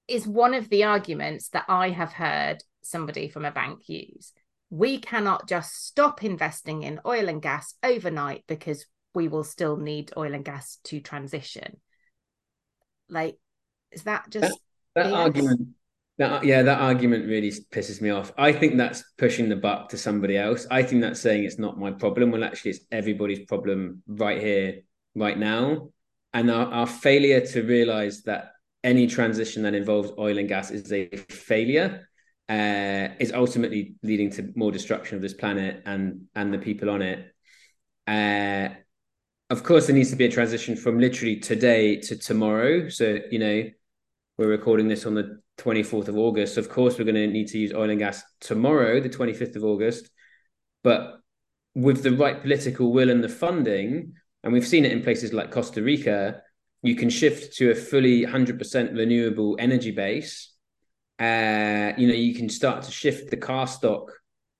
is 0.07 0.27
one 0.27 0.53
of 0.53 0.69
the 0.69 0.83
arguments 0.83 1.49
that 1.49 1.65
I 1.67 1.89
have 1.89 2.13
heard 2.13 2.63
somebody 2.81 3.27
from 3.29 3.45
a 3.45 3.51
bank 3.51 3.87
use. 3.87 4.31
We 4.69 4.99
cannot 4.99 5.47
just 5.47 5.85
stop 5.85 6.23
investing 6.23 6.83
in 6.83 6.99
oil 7.05 7.29
and 7.29 7.41
gas 7.41 7.73
overnight 7.83 8.43
because 8.47 8.85
we 9.13 9.27
will 9.27 9.43
still 9.43 9.77
need 9.77 10.13
oil 10.17 10.33
and 10.33 10.45
gas 10.45 10.79
to 10.85 10.99
transition. 10.99 11.79
Like, 13.09 13.37
is 13.91 14.03
that 14.03 14.29
just 14.29 14.59
that, 14.95 15.03
that 15.03 15.13
argument? 15.13 15.69
That 16.17 16.43
yeah, 16.43 16.63
that 16.63 16.79
argument 16.79 17.27
really 17.27 17.51
pisses 17.71 18.01
me 18.01 18.09
off. 18.09 18.33
I 18.37 18.51
think 18.51 18.75
that's 18.75 19.03
pushing 19.17 19.49
the 19.49 19.55
buck 19.55 19.89
to 19.89 19.97
somebody 19.97 20.37
else. 20.37 20.65
I 20.69 20.83
think 20.83 21.01
that's 21.01 21.21
saying 21.21 21.43
it's 21.43 21.59
not 21.59 21.77
my 21.77 21.91
problem. 21.91 22.31
Well, 22.31 22.43
actually, 22.43 22.71
it's 22.71 22.85
everybody's 22.91 23.45
problem 23.45 24.01
right 24.07 24.41
here, 24.41 24.81
right 25.15 25.37
now. 25.37 25.89
And 26.33 26.51
our, 26.51 26.65
our 26.67 26.87
failure 26.87 27.41
to 27.41 27.61
realize 27.61 28.23
that 28.23 28.51
any 28.83 29.07
transition 29.07 29.63
that 29.63 29.73
involves 29.73 30.11
oil 30.17 30.37
and 30.37 30.47
gas 30.47 30.71
is 30.71 30.91
a 30.91 31.07
failure 31.29 32.07
uh, 32.49 33.09
is 33.19 33.31
ultimately 33.33 33.95
leading 34.03 34.29
to 34.31 34.51
more 34.55 34.71
destruction 34.71 35.15
of 35.15 35.21
this 35.21 35.33
planet 35.33 35.83
and 35.85 36.27
and 36.35 36.53
the 36.53 36.57
people 36.57 36.89
on 36.89 37.01
it. 37.01 37.33
Uh, 38.07 38.69
of 39.49 39.63
course, 39.63 39.87
there 39.87 39.95
needs 39.95 40.11
to 40.11 40.15
be 40.15 40.25
a 40.25 40.31
transition 40.31 40.75
from 40.75 40.99
literally 40.99 41.37
today 41.37 41.99
to 42.01 42.17
tomorrow. 42.17 42.89
So 42.89 43.19
you 43.31 43.39
know, 43.39 43.63
we're 44.37 44.47
recording 44.47 44.87
this 44.87 45.05
on 45.05 45.15
the 45.15 45.41
24th 45.57 46.07
of 46.07 46.17
August. 46.17 46.57
Of 46.57 46.69
course, 46.69 46.97
we're 46.97 47.05
going 47.05 47.15
to 47.15 47.27
need 47.27 47.47
to 47.47 47.57
use 47.57 47.73
oil 47.73 47.89
and 47.89 47.99
gas 47.99 48.23
tomorrow, 48.39 48.99
the 48.99 49.09
25th 49.09 49.55
of 49.55 49.63
August. 49.63 50.09
But 50.83 51.19
with 51.75 52.03
the 52.03 52.11
right 52.11 52.41
political 52.41 52.91
will 52.91 53.09
and 53.09 53.23
the 53.23 53.29
funding, 53.29 54.13
and 54.43 54.53
we've 54.53 54.67
seen 54.67 54.85
it 54.85 54.91
in 54.91 55.03
places 55.03 55.33
like 55.33 55.51
Costa 55.51 55.81
Rica, 55.81 56.41
you 56.83 56.95
can 56.95 57.09
shift 57.09 57.57
to 57.57 57.71
a 57.71 57.75
fully 57.75 58.25
100% 58.25 58.95
renewable 58.95 59.55
energy 59.59 59.91
base. 59.91 60.53
Uh, 61.19 61.93
you 61.97 62.07
know, 62.07 62.13
you 62.13 62.35
can 62.35 62.49
start 62.49 62.83
to 62.83 62.91
shift 62.91 63.31
the 63.31 63.37
car 63.37 63.67
stock 63.67 64.11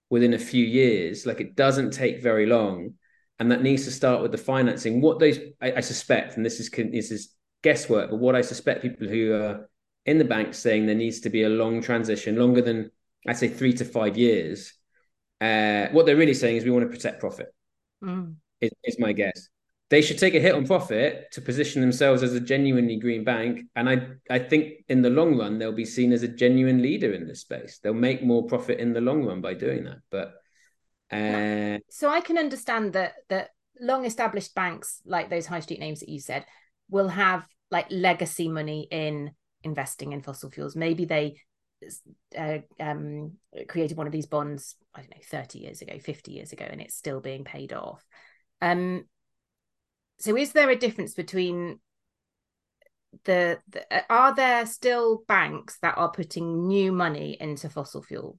within 0.10 0.34
a 0.34 0.40
few 0.40 0.66
years. 0.66 1.26
Like 1.26 1.40
it 1.40 1.56
doesn't 1.56 1.92
take 1.92 2.22
very 2.22 2.48
long, 2.48 2.96
and 3.40 3.52
that 3.52 3.62
needs 3.62 3.86
to 3.86 3.92
start 3.92 4.22
with 4.22 4.32
the 4.32 4.38
financing. 4.38 5.02
What 5.02 5.20
those 5.20 5.38
I, 5.62 5.74
I 5.74 5.80
suspect, 5.82 6.36
and 6.36 6.46
this 6.46 6.60
is 6.60 6.70
this 6.72 7.12
is 7.12 7.36
guesswork, 7.62 8.10
but 8.10 8.18
what 8.18 8.36
I 8.36 8.42
suspect 8.42 8.82
people 8.82 9.08
who 9.08 9.34
are 9.34 9.70
in 10.06 10.18
the 10.18 10.26
bank 10.26 10.56
saying 10.56 10.86
there 10.86 10.96
needs 10.96 11.20
to 11.22 11.30
be 11.30 11.44
a 11.44 11.50
long 11.50 11.82
transition, 11.82 12.38
longer 12.38 12.62
than 12.62 12.90
I'd 13.28 13.38
say 13.38 13.50
three 13.50 13.74
to 13.74 13.86
five 13.86 14.18
years. 14.18 14.74
Uh, 15.40 15.88
what 15.92 16.08
they're 16.08 16.16
really 16.16 16.34
saying 16.34 16.56
is 16.56 16.64
we 16.64 16.72
want 16.72 16.86
to 16.86 16.96
protect 16.96 17.20
profit. 17.20 17.54
Mm. 18.04 18.36
Is, 18.60 18.72
is 18.84 18.98
my 18.98 19.14
guess 19.14 19.50
they 19.90 20.02
should 20.02 20.18
take 20.18 20.36
a 20.36 20.40
hit 20.40 20.54
on 20.54 20.66
profit 20.66 21.32
to 21.32 21.42
position 21.42 21.82
themselves 21.82 22.22
as 22.22 22.34
a 22.34 22.42
genuinely 22.42 22.98
green 22.98 23.24
bank. 23.24 23.62
And 23.76 23.90
I, 23.90 24.08
I 24.30 24.40
think 24.40 24.84
in 24.90 25.02
the 25.02 25.10
long 25.10 25.38
run, 25.38 25.60
they'll 25.60 25.72
be 25.72 25.86
seen 25.86 26.12
as 26.12 26.24
a 26.24 26.28
genuine 26.28 26.82
leader 26.82 27.14
in 27.14 27.28
this 27.28 27.42
space. 27.42 27.80
They'll 27.82 27.94
make 27.94 28.22
more 28.22 28.46
profit 28.46 28.80
in 28.80 28.94
the 28.94 29.02
long 29.02 29.24
run 29.24 29.40
by 29.40 29.54
doing 29.54 29.86
that. 29.86 30.00
But 30.12 30.34
uh... 31.16 31.80
so 31.90 32.10
I 32.10 32.20
can 32.20 32.38
understand 32.38 32.94
that 32.94 33.14
that 33.30 33.52
long 33.80 34.06
established 34.06 34.54
banks 34.56 35.02
like 35.06 35.30
those 35.30 35.46
high 35.46 35.62
street 35.62 35.80
names 35.80 36.02
that 36.02 36.10
you 36.10 36.20
said 36.20 36.46
will 36.90 37.08
have 37.08 37.46
like 37.72 37.88
legacy 37.90 38.50
money 38.50 38.88
in 38.92 39.32
investing 39.64 40.12
in 40.12 40.22
fossil 40.22 40.50
fuels. 40.50 40.76
Maybe 40.76 41.06
they 41.06 41.38
uh, 42.38 42.60
um, 42.80 43.34
created 43.68 43.98
one 43.98 44.08
of 44.08 44.14
these 44.14 44.26
bonds, 44.26 44.76
I 44.94 45.02
don't 45.02 45.12
know, 45.12 45.22
30 45.24 45.60
years 45.60 45.82
ago, 45.82 45.98
50 46.00 46.32
years 46.32 46.52
ago, 46.52 46.66
and 46.70 46.82
it's 46.82 46.96
still 46.96 47.22
being 47.22 47.44
paid 47.44 47.72
off. 47.72 48.04
Um, 48.62 49.06
so 50.20 50.36
is 50.36 50.52
there 50.54 50.70
a 50.70 50.76
difference 50.76 51.14
between 51.14 51.80
the, 53.26 53.60
the, 53.70 53.82
uh, 53.94 54.02
are 54.10 54.36
there 54.36 54.66
still 54.66 55.24
banks 55.28 55.78
that 55.82 55.98
are 55.98 56.12
putting 56.12 56.68
new 56.68 56.92
money 56.92 57.38
into 57.40 57.70
fossil 57.70 58.02
fuel 58.02 58.38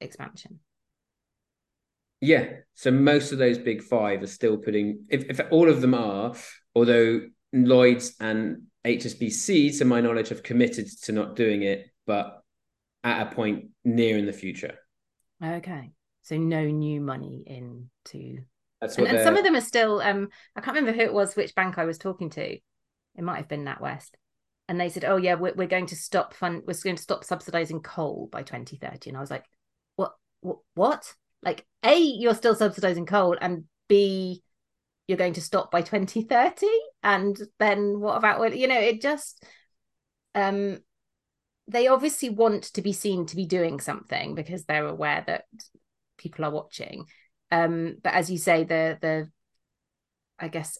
expansion? 0.00 0.60
Yeah 2.20 2.48
so 2.74 2.90
most 2.90 3.32
of 3.32 3.38
those 3.38 3.58
big 3.58 3.82
five 3.82 4.22
are 4.22 4.28
still 4.28 4.56
putting 4.56 5.04
if, 5.08 5.24
if 5.30 5.40
all 5.52 5.68
of 5.68 5.80
them 5.80 5.94
are 5.94 6.34
although 6.74 7.20
lloyds 7.52 8.14
and 8.20 8.62
hsbc 8.84 9.78
to 9.78 9.84
my 9.84 10.00
knowledge 10.00 10.28
have 10.30 10.42
committed 10.42 10.86
to 11.02 11.12
not 11.12 11.36
doing 11.36 11.62
it 11.62 11.86
but 12.06 12.42
at 13.04 13.26
a 13.26 13.34
point 13.34 13.66
near 13.84 14.18
in 14.18 14.26
the 14.26 14.32
future. 14.32 14.74
Okay 15.44 15.92
so 16.22 16.36
no 16.36 16.64
new 16.64 17.00
money 17.00 17.44
into 17.46 18.38
that's 18.80 18.96
and, 18.96 19.08
and 19.08 19.20
some 19.24 19.36
of 19.36 19.44
them 19.44 19.56
are 19.56 19.60
still. 19.60 20.00
Um, 20.00 20.28
I 20.54 20.60
can't 20.60 20.76
remember 20.76 20.96
who 20.96 21.04
it 21.04 21.12
was, 21.12 21.34
which 21.34 21.54
bank 21.54 21.78
I 21.78 21.84
was 21.84 21.98
talking 21.98 22.30
to. 22.30 22.42
It 22.44 23.22
might 23.22 23.38
have 23.38 23.48
been 23.48 23.64
NatWest, 23.64 24.10
and 24.68 24.80
they 24.80 24.88
said, 24.88 25.04
"Oh 25.04 25.16
yeah, 25.16 25.34
we're, 25.34 25.54
we're 25.54 25.66
going 25.66 25.86
to 25.86 25.96
stop 25.96 26.34
fund. 26.34 26.62
We're 26.66 26.74
going 26.82 26.96
to 26.96 27.02
stop 27.02 27.24
subsidizing 27.24 27.80
coal 27.80 28.28
by 28.30 28.42
2030." 28.42 29.10
And 29.10 29.16
I 29.16 29.20
was 29.20 29.30
like, 29.30 29.44
"What? 29.96 30.12
What? 30.40 30.58
What? 30.74 31.14
Like, 31.42 31.66
a, 31.84 31.96
you're 31.96 32.34
still 32.34 32.54
subsidizing 32.54 33.06
coal, 33.06 33.36
and 33.40 33.64
b, 33.88 34.42
you're 35.08 35.18
going 35.18 35.34
to 35.34 35.40
stop 35.40 35.70
by 35.70 35.82
2030, 35.82 36.66
and 37.02 37.36
then 37.58 37.98
what 37.98 38.16
about 38.16 38.56
you 38.56 38.68
know? 38.68 38.78
It 38.78 39.00
just, 39.00 39.44
um, 40.36 40.78
they 41.66 41.88
obviously 41.88 42.30
want 42.30 42.64
to 42.74 42.82
be 42.82 42.92
seen 42.92 43.26
to 43.26 43.36
be 43.36 43.46
doing 43.46 43.80
something 43.80 44.34
because 44.34 44.64
they're 44.64 44.86
aware 44.86 45.24
that 45.26 45.44
people 46.16 46.44
are 46.44 46.50
watching 46.50 47.06
um, 47.50 47.96
but 48.02 48.14
as 48.14 48.30
you 48.30 48.38
say, 48.38 48.64
the 48.64 48.98
the 49.00 49.30
I 50.38 50.48
guess 50.48 50.78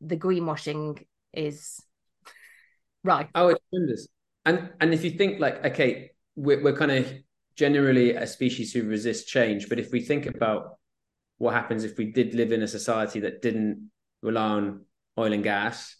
the 0.00 0.16
greenwashing 0.16 1.04
is 1.32 1.80
right. 3.04 3.28
Oh, 3.34 3.48
it's 3.48 3.60
tremendous. 3.70 4.08
And 4.44 4.70
and 4.80 4.94
if 4.94 5.04
you 5.04 5.10
think 5.10 5.40
like, 5.40 5.64
okay, 5.64 6.10
we're 6.36 6.62
we're 6.62 6.76
kind 6.76 6.92
of 6.92 7.12
generally 7.56 8.14
a 8.14 8.26
species 8.26 8.72
who 8.72 8.84
resist 8.84 9.28
change, 9.28 9.68
but 9.68 9.78
if 9.78 9.92
we 9.92 10.00
think 10.00 10.26
about 10.26 10.78
what 11.38 11.54
happens 11.54 11.84
if 11.84 11.98
we 11.98 12.12
did 12.12 12.34
live 12.34 12.52
in 12.52 12.62
a 12.62 12.68
society 12.68 13.20
that 13.20 13.42
didn't 13.42 13.90
rely 14.22 14.46
on 14.46 14.84
oil 15.18 15.32
and 15.32 15.42
gas, 15.42 15.96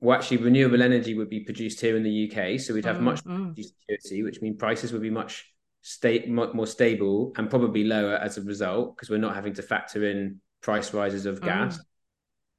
well, 0.00 0.16
actually, 0.16 0.38
renewable 0.38 0.82
energy 0.82 1.14
would 1.14 1.28
be 1.28 1.40
produced 1.40 1.80
here 1.80 1.96
in 1.96 2.02
the 2.02 2.30
UK, 2.30 2.58
so 2.58 2.72
we'd 2.72 2.86
have 2.86 2.96
mm, 2.96 3.02
much 3.02 3.22
mm. 3.22 3.54
security, 3.54 4.22
which 4.22 4.40
means 4.40 4.56
prices 4.58 4.92
would 4.92 5.02
be 5.02 5.10
much 5.10 5.52
stay 5.82 6.26
more 6.26 6.66
stable 6.66 7.32
and 7.36 7.48
probably 7.48 7.84
lower 7.84 8.16
as 8.16 8.36
a 8.36 8.42
result 8.42 8.96
because 8.96 9.08
we're 9.08 9.18
not 9.18 9.34
having 9.34 9.54
to 9.54 9.62
factor 9.62 10.08
in 10.08 10.40
price 10.62 10.92
rises 10.92 11.26
of 11.26 11.40
gas. 11.40 11.78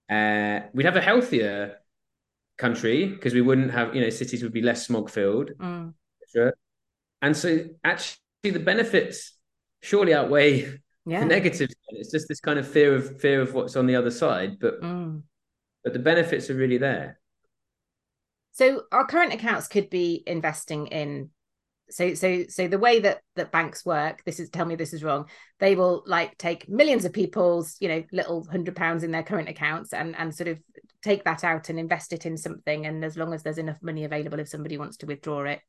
Mm. 0.10 0.64
Uh, 0.64 0.68
we'd 0.74 0.86
have 0.86 0.98
a 0.98 1.02
healthier 1.02 1.78
country 2.58 3.08
because 3.08 3.34
we 3.34 3.42
wouldn't 3.42 3.72
have 3.72 3.96
you 3.96 4.02
know 4.02 4.10
cities 4.10 4.44
would 4.44 4.54
be 4.54 4.62
less 4.62 4.86
smog 4.86 5.10
filled. 5.10 5.52
Mm. 5.60 5.94
Sure. 6.32 6.54
And 7.22 7.36
so 7.36 7.66
actually 7.84 8.18
the 8.44 8.60
benefits 8.60 9.38
surely 9.82 10.14
outweigh 10.14 10.80
yeah. 11.06 11.20
the 11.22 11.26
negatives. 11.26 11.74
It's 11.90 12.12
just 12.12 12.28
this 12.28 12.40
kind 12.40 12.58
of 12.58 12.68
fear 12.68 12.96
of 12.96 13.20
fear 13.20 13.42
of 13.42 13.54
what's 13.54 13.76
on 13.76 13.86
the 13.86 13.96
other 13.96 14.12
side, 14.12 14.58
but 14.60 14.82
mm. 14.82 15.22
but 15.84 15.94
the 15.94 16.00
benefits 16.00 16.50
are 16.50 16.56
really 16.56 16.78
there. 16.78 17.20
So 18.54 18.84
our 18.92 19.06
current 19.06 19.34
accounts 19.34 19.68
could 19.68 19.90
be 19.90 20.24
investing 20.28 20.88
in 20.88 21.30
so 21.92 22.14
so 22.14 22.44
so 22.50 22.68
the 22.68 22.80
way 22.80 23.00
that 23.00 23.20
that 23.36 23.52
banks 23.52 23.86
work 23.86 24.24
this 24.26 24.40
is 24.40 24.50
tell 24.50 24.66
me 24.66 24.76
this 24.76 24.94
is 24.94 25.04
wrong 25.04 25.26
they 25.60 25.76
will 25.76 26.04
like 26.06 26.38
take 26.38 26.68
millions 26.70 27.06
of 27.06 27.14
people's 27.14 27.76
you 27.80 27.88
know 27.88 28.04
little 28.12 28.46
hundred 28.50 28.76
pounds 28.76 29.04
in 29.04 29.12
their 29.12 29.24
current 29.24 29.50
accounts 29.50 29.94
and 29.94 30.16
and 30.16 30.34
sort 30.34 30.48
of 30.48 30.58
take 31.02 31.24
that 31.24 31.44
out 31.44 31.70
and 31.70 31.80
invest 31.80 32.14
it 32.14 32.26
in 32.26 32.38
something. 32.38 32.86
And 32.86 33.04
as 33.04 33.18
long 33.18 33.34
as 33.34 33.44
there's 33.44 33.58
enough 33.58 33.82
money 33.82 34.04
available 34.04 34.40
if 34.40 34.50
somebody 34.50 34.78
wants 34.78 34.98
to 34.98 35.06
withdraw 35.06 35.44
it 35.44 35.60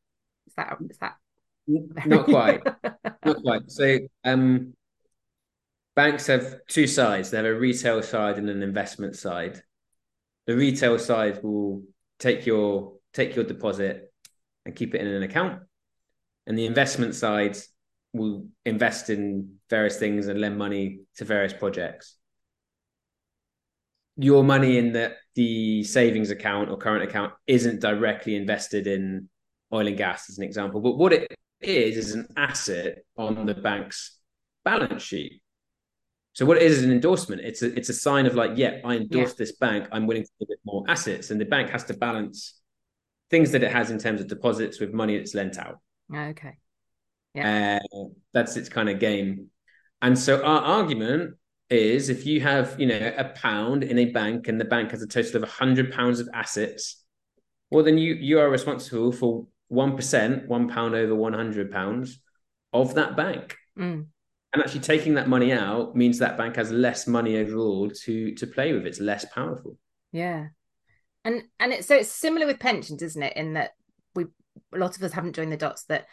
is 0.46 0.54
that 0.56 0.76
is 0.88 0.98
that 0.98 1.14
not 2.06 2.26
quite. 2.26 2.62
Not 3.24 3.42
quite. 3.42 3.70
So 3.70 3.98
um 4.24 4.74
banks 5.94 6.26
have 6.26 6.56
two 6.68 6.86
sides. 6.86 7.30
They 7.30 7.38
have 7.38 7.46
a 7.46 7.54
retail 7.54 8.02
side 8.02 8.38
and 8.38 8.48
an 8.48 8.62
investment 8.62 9.16
side. 9.16 9.62
The 10.46 10.56
retail 10.56 10.98
side 10.98 11.42
will 11.42 11.82
take 12.18 12.46
your 12.46 12.94
take 13.14 13.34
your 13.36 13.44
deposit 13.44 14.12
and 14.64 14.74
keep 14.74 14.94
it 14.94 15.00
in 15.00 15.06
an 15.06 15.22
account 15.22 15.62
and 16.46 16.58
the 16.58 16.66
investment 16.66 17.14
side 17.14 17.56
will 18.12 18.46
invest 18.64 19.10
in 19.10 19.56
various 19.70 19.98
things 19.98 20.26
and 20.26 20.40
lend 20.40 20.58
money 20.58 21.00
to 21.16 21.24
various 21.24 21.52
projects. 21.52 22.16
Your 24.16 24.44
money 24.44 24.76
in 24.76 24.92
the, 24.92 25.14
the 25.34 25.82
savings 25.84 26.30
account 26.30 26.68
or 26.68 26.76
current 26.76 27.02
account 27.02 27.32
isn't 27.46 27.80
directly 27.80 28.36
invested 28.36 28.86
in 28.86 29.28
oil 29.72 29.86
and 29.86 29.96
gas 29.96 30.28
as 30.28 30.36
an 30.36 30.44
example 30.44 30.82
but 30.82 30.98
what 30.98 31.14
it 31.14 31.34
is 31.62 31.96
is 31.96 32.12
an 32.12 32.28
asset 32.36 32.98
on 33.16 33.46
the 33.46 33.54
bank's 33.54 34.18
balance 34.64 35.02
sheet. 35.02 35.40
So 36.34 36.44
what 36.44 36.56
it 36.56 36.62
is 36.64 36.78
is 36.78 36.84
an 36.84 36.92
endorsement. 36.92 37.42
It's 37.42 37.62
a 37.62 37.76
it's 37.76 37.88
a 37.88 37.94
sign 37.94 38.26
of 38.26 38.34
like 38.34 38.52
yeah 38.56 38.80
i 38.84 38.96
endorse 38.96 39.30
yeah. 39.30 39.34
this 39.38 39.52
bank. 39.52 39.86
I'm 39.92 40.06
willing 40.06 40.24
to 40.24 40.30
give 40.40 40.48
it 40.50 40.58
more 40.64 40.84
assets. 40.88 41.30
And 41.30 41.40
the 41.40 41.44
bank 41.44 41.70
has 41.70 41.84
to 41.84 41.94
balance 41.94 42.60
things 43.30 43.52
that 43.52 43.62
it 43.62 43.70
has 43.70 43.90
in 43.90 43.98
terms 43.98 44.20
of 44.20 44.28
deposits 44.28 44.80
with 44.80 44.92
money 44.92 45.16
that's 45.16 45.34
lent 45.34 45.58
out 45.58 45.78
Okay. 46.14 46.56
Yeah. 47.34 47.78
Uh, 47.94 48.04
that's 48.32 48.56
its 48.56 48.68
kind 48.68 48.88
of 48.88 48.98
game. 48.98 49.48
And 50.00 50.18
so 50.18 50.42
our 50.42 50.60
argument 50.60 51.36
is 51.70 52.08
if 52.08 52.26
you 52.26 52.40
have, 52.40 52.78
you 52.78 52.86
know, 52.86 53.12
a 53.16 53.24
pound 53.24 53.82
in 53.82 53.98
a 53.98 54.06
bank 54.06 54.48
and 54.48 54.60
the 54.60 54.64
bank 54.64 54.90
has 54.90 55.02
a 55.02 55.06
total 55.06 55.36
of 55.36 55.42
100 55.42 55.92
pounds 55.92 56.20
of 56.20 56.28
assets, 56.34 57.02
well, 57.70 57.84
then 57.84 57.96
you 57.96 58.14
you 58.14 58.38
are 58.38 58.50
responsible 58.50 59.12
for 59.12 59.46
1%, 59.72 60.46
one 60.46 60.68
pound 60.68 60.94
over 60.94 61.14
100 61.14 61.70
pounds 61.70 62.20
of 62.72 62.94
that 62.94 63.16
bank. 63.16 63.56
Mm. 63.78 64.06
And 64.52 64.62
actually 64.62 64.80
taking 64.80 65.14
that 65.14 65.28
money 65.28 65.52
out 65.52 65.96
means 65.96 66.18
that 66.18 66.36
bank 66.36 66.56
has 66.56 66.70
less 66.70 67.06
money 67.06 67.38
overall 67.38 67.90
to 68.04 68.34
to 68.34 68.46
play 68.46 68.74
with. 68.74 68.86
It's 68.86 69.00
less 69.00 69.24
powerful. 69.24 69.78
Yeah. 70.12 70.48
And 71.24 71.44
and 71.58 71.72
it's 71.72 71.86
so 71.86 71.96
it's 71.96 72.10
similar 72.10 72.46
with 72.46 72.58
pensions, 72.58 73.00
isn't 73.00 73.22
it? 73.22 73.36
In 73.36 73.54
that 73.54 73.70
a 74.72 74.78
lot 74.78 74.96
of 74.96 75.02
us 75.02 75.12
haven't 75.12 75.36
joined 75.36 75.52
the 75.52 75.56
dots 75.56 75.84
that 75.84 76.06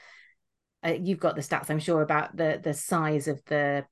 uh, 0.86 0.94
you've 1.02 1.20
got 1.20 1.36
the 1.36 1.42
stats 1.42 1.70
i'm 1.70 1.80
sure 1.80 2.02
about 2.02 2.36
the 2.36 2.60
the 2.64 2.74
size 2.74 3.28
of 3.28 3.42
the 3.46 3.86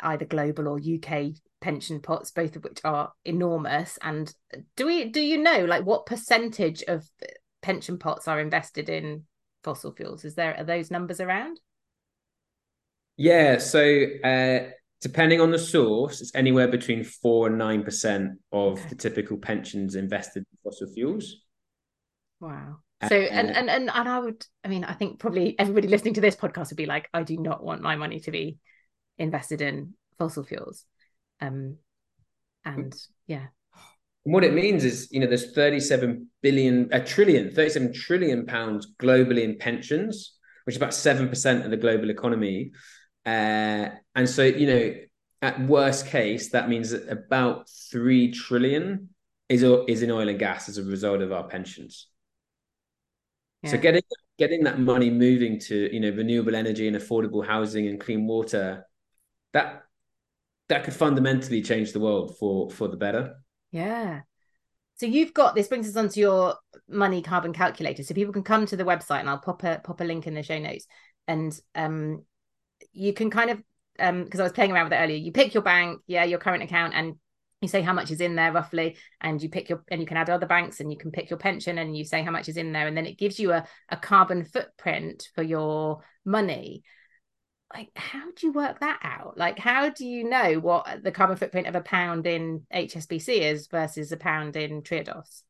either 0.00 0.24
global 0.24 0.68
or 0.68 0.78
uk 0.78 1.32
pension 1.60 2.00
pots 2.00 2.30
both 2.30 2.56
of 2.56 2.64
which 2.64 2.80
are 2.84 3.12
enormous. 3.24 3.98
And 4.02 4.32
do 4.76 4.86
we 4.86 5.06
do 5.06 5.20
you 5.20 5.38
know 5.38 5.64
like 5.64 5.84
what 5.84 6.06
percentage 6.06 6.82
of 6.84 7.08
pension 7.62 7.98
pots 7.98 8.28
are 8.28 8.40
invested 8.40 8.88
in 8.88 9.24
fossil 9.64 9.92
fuels? 9.92 10.24
Is 10.24 10.34
there 10.34 10.56
are 10.56 10.64
those 10.64 10.90
numbers 10.90 11.20
around? 11.20 11.60
Yeah 13.16 13.58
so 13.58 14.06
uh 14.24 14.70
depending 15.00 15.40
on 15.40 15.50
the 15.50 15.58
source 15.58 16.20
it's 16.20 16.34
anywhere 16.34 16.68
between 16.68 17.04
4 17.04 17.48
and 17.48 17.60
9% 17.60 18.30
of 18.52 18.78
okay. 18.78 18.88
the 18.88 18.94
typical 18.96 19.36
pensions 19.36 19.94
invested 19.94 20.38
in 20.38 20.58
fossil 20.62 20.88
fuels. 20.92 21.36
Wow 22.40 22.78
so 23.06 23.14
and, 23.16 23.50
and 23.50 23.70
and 23.70 23.90
and 23.92 24.08
I 24.08 24.18
would 24.18 24.44
I 24.64 24.68
mean 24.68 24.82
I 24.84 24.92
think 24.92 25.20
probably 25.20 25.56
everybody 25.58 25.86
listening 25.86 26.14
to 26.14 26.20
this 26.20 26.34
podcast 26.34 26.70
would 26.70 26.76
be 26.76 26.86
like 26.86 27.08
I 27.14 27.22
do 27.22 27.36
not 27.36 27.62
want 27.62 27.80
my 27.80 27.94
money 27.94 28.18
to 28.20 28.30
be 28.32 28.58
invested 29.18 29.60
in 29.60 29.94
fossil 30.18 30.42
fuels. 30.42 30.84
Um 31.40 31.76
and 32.64 32.94
yeah. 33.26 33.46
What 34.24 34.42
it 34.42 34.52
means 34.52 34.84
is 34.84 35.08
you 35.12 35.20
know 35.20 35.28
there's 35.28 35.52
37 35.52 36.28
billion 36.42 36.88
a 36.90 37.00
trillion 37.00 37.50
37 37.52 37.92
trillion 37.92 38.46
pounds 38.46 38.92
globally 39.00 39.42
in 39.42 39.58
pensions 39.58 40.34
which 40.64 40.74
is 40.74 40.82
about 40.82 40.90
7% 40.90 41.64
of 41.64 41.70
the 41.70 41.78
global 41.78 42.10
economy. 42.10 42.72
Uh, 43.24 43.88
and 44.14 44.28
so 44.28 44.42
you 44.42 44.66
know 44.66 44.94
at 45.40 45.60
worst 45.66 46.06
case 46.08 46.50
that 46.50 46.68
means 46.68 46.90
that 46.90 47.08
about 47.08 47.68
3 47.90 48.32
trillion 48.32 49.08
is 49.48 49.62
is 49.86 50.02
in 50.02 50.10
oil 50.10 50.28
and 50.28 50.38
gas 50.38 50.68
as 50.68 50.78
a 50.78 50.82
result 50.82 51.22
of 51.22 51.32
our 51.32 51.44
pensions 51.44 52.07
yeah. 53.62 53.70
So 53.70 53.78
getting 53.78 54.02
getting 54.38 54.64
that 54.64 54.78
money 54.78 55.10
moving 55.10 55.58
to 55.58 55.92
you 55.92 56.00
know 56.00 56.10
renewable 56.10 56.54
energy 56.54 56.86
and 56.86 56.96
affordable 56.96 57.44
housing 57.46 57.88
and 57.88 58.00
clean 58.00 58.26
water, 58.26 58.86
that 59.52 59.82
that 60.68 60.84
could 60.84 60.94
fundamentally 60.94 61.62
change 61.62 61.92
the 61.92 62.00
world 62.00 62.36
for 62.38 62.70
for 62.70 62.88
the 62.88 62.96
better. 62.96 63.36
Yeah. 63.70 64.22
So 64.96 65.06
you've 65.06 65.34
got 65.34 65.54
this 65.54 65.68
brings 65.68 65.88
us 65.88 65.96
onto 65.96 66.20
your 66.20 66.56
money 66.88 67.22
carbon 67.22 67.52
calculator. 67.52 68.02
So 68.02 68.14
people 68.14 68.32
can 68.32 68.42
come 68.42 68.66
to 68.66 68.76
the 68.76 68.84
website 68.84 69.20
and 69.20 69.30
I'll 69.30 69.38
pop 69.38 69.62
a 69.64 69.80
pop 69.82 70.00
a 70.00 70.04
link 70.04 70.26
in 70.26 70.34
the 70.34 70.42
show 70.42 70.58
notes. 70.58 70.86
And 71.26 71.58
um 71.74 72.24
you 72.92 73.12
can 73.12 73.30
kind 73.30 73.50
of 73.50 73.62
um 73.98 74.24
because 74.24 74.40
I 74.40 74.44
was 74.44 74.52
playing 74.52 74.72
around 74.72 74.84
with 74.84 74.94
it 74.94 75.02
earlier, 75.02 75.16
you 75.16 75.32
pick 75.32 75.54
your 75.54 75.62
bank, 75.62 76.00
yeah, 76.06 76.24
your 76.24 76.38
current 76.38 76.62
account, 76.62 76.94
and 76.94 77.14
you 77.60 77.68
say 77.68 77.82
how 77.82 77.92
much 77.92 78.10
is 78.10 78.20
in 78.20 78.36
there 78.36 78.52
roughly 78.52 78.96
and 79.20 79.42
you 79.42 79.48
pick 79.48 79.68
your 79.68 79.82
and 79.88 80.00
you 80.00 80.06
can 80.06 80.16
add 80.16 80.30
other 80.30 80.46
banks 80.46 80.80
and 80.80 80.92
you 80.92 80.98
can 80.98 81.10
pick 81.10 81.28
your 81.28 81.38
pension 81.38 81.78
and 81.78 81.96
you 81.96 82.04
say 82.04 82.22
how 82.22 82.30
much 82.30 82.48
is 82.48 82.56
in 82.56 82.72
there 82.72 82.86
and 82.86 82.96
then 82.96 83.06
it 83.06 83.18
gives 83.18 83.40
you 83.40 83.52
a, 83.52 83.64
a 83.88 83.96
carbon 83.96 84.44
footprint 84.44 85.28
for 85.34 85.42
your 85.42 86.02
money. 86.24 86.82
Like 87.74 87.90
how 87.96 88.30
do 88.34 88.46
you 88.46 88.52
work 88.52 88.80
that 88.80 89.00
out? 89.02 89.36
Like 89.36 89.58
how 89.58 89.88
do 89.88 90.06
you 90.06 90.28
know 90.28 90.54
what 90.60 91.02
the 91.02 91.10
carbon 91.10 91.36
footprint 91.36 91.66
of 91.66 91.74
a 91.74 91.80
pound 91.80 92.26
in 92.26 92.62
hsbc 92.72 93.28
is 93.28 93.66
versus 93.66 94.12
a 94.12 94.16
pound 94.16 94.56
in 94.56 94.82
triodos? 94.82 95.42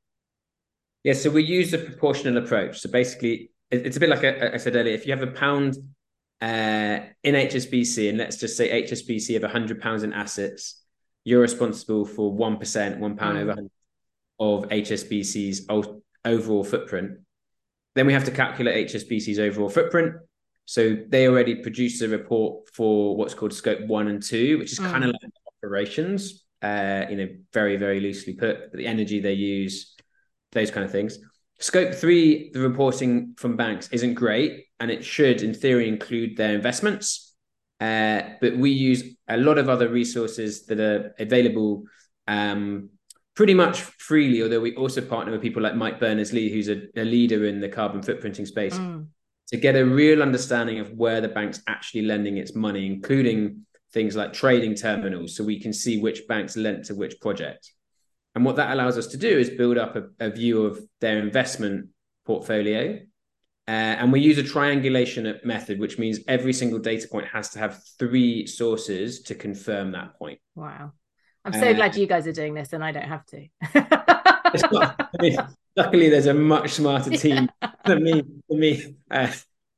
Yeah 1.05 1.13
so 1.13 1.31
we 1.31 1.45
use 1.45 1.75
a 1.75 1.79
proportional 1.79 2.43
approach. 2.43 2.81
So 2.81 2.91
basically 2.91 3.51
it's 3.71 3.99
a 3.99 4.01
bit 4.01 4.09
like 4.09 4.25
I 4.25 4.57
said 4.57 4.77
earlier 4.77 4.95
if 4.95 5.07
you 5.07 5.13
have 5.13 5.23
a 5.23 5.33
pound 5.33 5.77
uh, 6.41 7.01
in 7.23 7.35
hsbc 7.35 8.09
and 8.09 8.17
let's 8.17 8.39
just 8.39 8.57
say 8.57 8.83
hsbc 8.83 9.35
have 9.35 9.43
100 9.43 9.81
pounds 9.81 10.05
in 10.05 10.13
assets 10.13 10.83
you're 11.25 11.41
responsible 11.41 12.05
for 12.05 12.33
1%, 12.33 12.99
one 12.99 13.16
pound 13.16 13.39
mm. 13.39 13.43
over 13.43 13.57
of 14.41 14.69
HSBC's 14.69 15.66
overall 16.25 16.64
footprint. 16.64 17.19
Then 17.95 18.07
we 18.07 18.12
have 18.12 18.25
to 18.25 18.31
calculate 18.31 18.89
HSBC's 18.89 19.39
overall 19.39 19.69
footprint. 19.69 20.14
So 20.64 20.97
they 21.09 21.27
already 21.27 21.57
produced 21.57 22.03
a 22.03 22.09
report 22.09 22.69
for 22.73 23.16
what's 23.16 23.35
called 23.35 23.53
scope 23.53 23.81
one 23.87 24.09
and 24.09 24.23
two, 24.23 24.59
which 24.59 24.73
is 24.73 24.79
mm. 24.79 24.91
kind 24.91 25.05
of 25.05 25.11
like 25.11 25.33
operations, 25.62 26.45
uh, 26.62 27.07
you 27.11 27.16
know, 27.16 27.29
very, 27.53 27.77
very 27.77 28.01
loosely 28.01 28.35
put, 28.35 28.73
the 28.73 28.87
energy 28.87 29.21
they 29.21 29.33
use, 29.33 29.97
those 30.53 30.71
kind 30.71 30.85
of 30.85 30.93
things. 30.93 31.19
Scope 31.59 31.95
three, 31.95 32.51
the 32.51 32.61
reporting 32.61 33.35
from 33.37 33.57
banks 33.57 33.89
isn't 33.91 34.14
great, 34.14 34.66
and 34.79 34.91
it 34.91 35.05
should, 35.05 35.43
in 35.43 35.53
theory, 35.53 35.89
include 35.89 36.37
their 36.37 36.55
investments 36.55 37.28
uh, 37.81 38.22
but 38.41 38.57
we 38.57 38.70
use 38.70 39.05
a 39.29 39.37
lot 39.37 39.59
of 39.59 39.68
other 39.68 39.89
resources 39.89 40.66
that 40.66 40.81
are 40.81 41.14
available 41.18 41.85
um, 42.26 42.91
pretty 43.35 43.55
much 43.55 43.81
freely, 43.81 44.43
although 44.43 44.61
we 44.61 44.74
also 44.74 45.01
partner 45.01 45.33
with 45.33 45.41
people 45.41 45.62
like 45.62 45.76
Mike 45.76 46.01
Berners 46.01 46.33
Lee, 46.33 46.51
who's 46.51 46.68
a, 46.68 46.83
a 46.97 47.05
leader 47.05 47.47
in 47.47 47.61
the 47.61 47.68
carbon 47.68 48.01
footprinting 48.01 48.47
space, 48.47 48.76
mm. 48.76 49.07
to 49.49 49.57
get 49.57 49.76
a 49.76 49.85
real 49.85 50.22
understanding 50.22 50.81
of 50.81 50.91
where 50.93 51.20
the 51.20 51.29
bank's 51.29 51.62
actually 51.68 52.03
lending 52.03 52.37
its 52.37 52.55
money, 52.57 52.87
including 52.87 53.64
things 53.93 54.16
like 54.16 54.33
trading 54.33 54.74
terminals, 54.74 55.37
so 55.37 55.45
we 55.45 55.61
can 55.61 55.72
see 55.72 56.01
which 56.01 56.26
banks 56.26 56.57
lent 56.57 56.85
to 56.87 56.95
which 56.95 57.20
project. 57.20 57.72
And 58.35 58.45
what 58.45 58.57
that 58.57 58.72
allows 58.72 58.99
us 58.99 59.07
to 59.09 59.16
do 59.16 59.39
is 59.39 59.51
build 59.51 59.79
up 59.79 59.97
a, 59.97 60.05
a 60.18 60.31
view 60.31 60.64
of 60.64 60.81
their 61.01 61.18
investment 61.18 61.91
portfolio 62.26 62.99
uh, 63.69 64.01
and 64.01 64.11
we 64.11 64.19
use 64.19 64.39
a 64.39 64.43
triangulation 64.43 65.39
method, 65.45 65.79
which 65.79 65.99
means 65.99 66.21
every 66.27 66.55
single 66.55 66.79
data 66.79 67.07
point 67.07 67.29
has 67.29 67.51
to 67.51 67.59
have 67.59 67.85
three 67.99 68.47
sources 68.47 69.21
to 69.21 69.35
confirm 69.35 69.93
that 69.93 70.19
point. 70.19 70.39
Wow. 70.55 70.93
I'm 71.45 71.53
so 71.53 71.69
uh, 71.69 71.73
glad 71.75 71.95
you 71.95 72.07
guys 72.07 72.27
are 72.27 72.33
doing 72.33 72.55
this 72.55 72.73
and 72.73 72.83
I 72.83 72.93
don't 72.93 73.05
have 73.05 73.27
to. 73.27 73.47
not, 74.73 74.97
I 74.99 75.23
mean, 75.23 75.37
luckily, 75.77 76.09
there's 76.09 76.25
a 76.25 76.33
much 76.33 76.71
smarter 76.71 77.11
team 77.16 77.51
yeah. 77.61 77.71
than 77.85 78.03
me, 78.03 78.23
than 78.49 78.59
me 78.59 78.97
uh, 79.11 79.31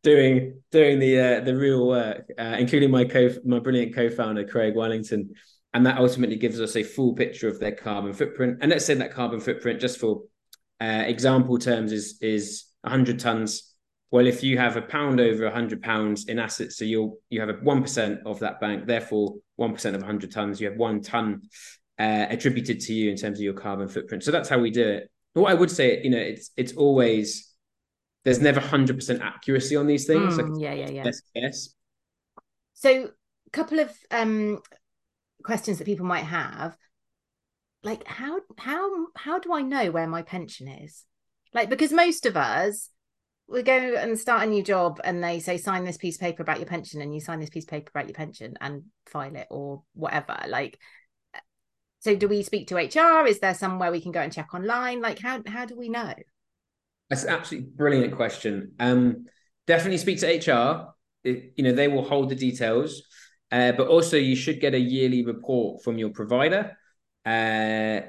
doing 0.04 0.62
doing 0.70 1.00
the 1.00 1.18
uh, 1.18 1.40
the 1.40 1.56
real 1.56 1.88
work, 1.88 2.30
uh, 2.38 2.56
including 2.60 2.92
my 2.92 3.04
co 3.04 3.30
my 3.44 3.58
brilliant 3.58 3.92
co-founder 3.92 4.44
Craig 4.44 4.76
Wellington, 4.76 5.34
and 5.74 5.84
that 5.84 5.98
ultimately 5.98 6.36
gives 6.36 6.60
us 6.60 6.76
a 6.76 6.84
full 6.84 7.14
picture 7.14 7.48
of 7.48 7.58
their 7.58 7.72
carbon 7.72 8.12
footprint. 8.12 8.58
And 8.60 8.70
let's 8.70 8.84
say 8.84 8.94
that 8.94 9.12
carbon 9.12 9.40
footprint, 9.40 9.80
just 9.80 9.98
for 9.98 10.22
uh, 10.80 11.02
example 11.06 11.58
terms, 11.58 11.90
is 11.90 12.18
is 12.20 12.66
100 12.82 13.18
tons 13.18 13.69
well, 14.10 14.26
if 14.26 14.42
you 14.42 14.58
have 14.58 14.76
a 14.76 14.82
pound 14.82 15.20
over 15.20 15.46
a 15.46 15.52
hundred 15.52 15.82
pounds 15.82 16.26
in 16.26 16.38
assets, 16.38 16.76
so 16.76 16.84
you'll 16.84 17.18
you 17.30 17.40
have 17.40 17.48
a 17.48 17.54
one 17.54 17.82
percent 17.82 18.20
of 18.26 18.40
that 18.40 18.60
bank, 18.60 18.86
therefore 18.86 19.36
one 19.56 19.72
percent 19.72 19.94
of 19.94 20.02
hundred 20.02 20.32
tons, 20.32 20.60
you 20.60 20.68
have 20.68 20.76
one 20.76 21.00
ton 21.00 21.42
uh, 21.98 22.26
attributed 22.28 22.80
to 22.80 22.92
you 22.92 23.10
in 23.10 23.16
terms 23.16 23.38
of 23.38 23.42
your 23.42 23.54
carbon 23.54 23.88
footprint. 23.88 24.24
So 24.24 24.30
that's 24.32 24.48
how 24.48 24.58
we 24.58 24.70
do 24.70 24.86
it. 24.86 25.10
But 25.34 25.42
what 25.42 25.52
I 25.52 25.54
would 25.54 25.70
say, 25.70 26.02
you 26.02 26.10
know, 26.10 26.18
it's 26.18 26.50
it's 26.56 26.72
always 26.72 27.54
there's 28.24 28.40
never 28.40 28.60
100% 28.60 29.20
accuracy 29.20 29.76
on 29.76 29.86
these 29.86 30.06
things. 30.06 30.34
Mm, 30.34 30.50
like, 30.50 30.62
yeah, 30.62 30.74
yeah, 30.74 30.90
yeah. 30.90 31.02
Best 31.04 31.22
guess. 31.34 31.74
So, 32.74 33.10
a 33.46 33.50
couple 33.50 33.78
of 33.78 33.90
um, 34.10 34.60
questions 35.42 35.78
that 35.78 35.84
people 35.84 36.04
might 36.04 36.24
have, 36.24 36.76
like 37.82 38.06
how 38.06 38.40
how 38.58 39.06
how 39.16 39.38
do 39.38 39.52
I 39.52 39.62
know 39.62 39.90
where 39.90 40.06
my 40.06 40.22
pension 40.22 40.68
is? 40.68 41.04
Like 41.54 41.70
because 41.70 41.92
most 41.92 42.26
of 42.26 42.36
us 42.36 42.90
we 43.50 43.62
go 43.62 43.72
and 43.72 44.18
start 44.18 44.44
a 44.44 44.46
new 44.46 44.62
job 44.62 45.00
and 45.02 45.22
they 45.22 45.40
say 45.40 45.56
sign 45.56 45.84
this 45.84 45.96
piece 45.96 46.16
of 46.16 46.20
paper 46.20 46.42
about 46.42 46.58
your 46.58 46.66
pension 46.66 47.02
and 47.02 47.12
you 47.12 47.20
sign 47.20 47.40
this 47.40 47.50
piece 47.50 47.64
of 47.64 47.70
paper 47.70 47.90
about 47.92 48.06
your 48.06 48.14
pension 48.14 48.54
and 48.60 48.84
file 49.06 49.34
it 49.34 49.48
or 49.50 49.82
whatever 49.94 50.36
like 50.48 50.78
so 51.98 52.14
do 52.14 52.28
we 52.28 52.42
speak 52.42 52.68
to 52.68 52.76
hr 52.76 53.26
is 53.26 53.40
there 53.40 53.54
somewhere 53.54 53.90
we 53.90 54.00
can 54.00 54.12
go 54.12 54.20
and 54.20 54.32
check 54.32 54.54
online? 54.54 55.00
Like 55.00 55.18
how 55.18 55.42
how 55.46 55.66
do 55.66 55.76
we 55.76 55.88
know? 55.88 56.14
That's 57.08 57.24
an 57.24 57.30
absolutely 57.30 57.70
brilliant 57.70 58.16
question. 58.16 58.72
Um 58.78 59.26
definitely 59.66 59.98
speak 59.98 60.20
to 60.20 60.26
hr 60.26 60.94
it, 61.24 61.52
you 61.56 61.64
know 61.64 61.72
they 61.72 61.88
will 61.88 62.02
hold 62.02 62.30
the 62.30 62.34
details 62.34 63.02
uh, 63.52 63.72
but 63.72 63.88
also 63.88 64.16
you 64.16 64.36
should 64.36 64.60
get 64.60 64.74
a 64.74 64.78
yearly 64.78 65.24
report 65.24 65.82
from 65.82 65.98
your 65.98 66.10
provider 66.10 66.76
uh, 67.26 68.00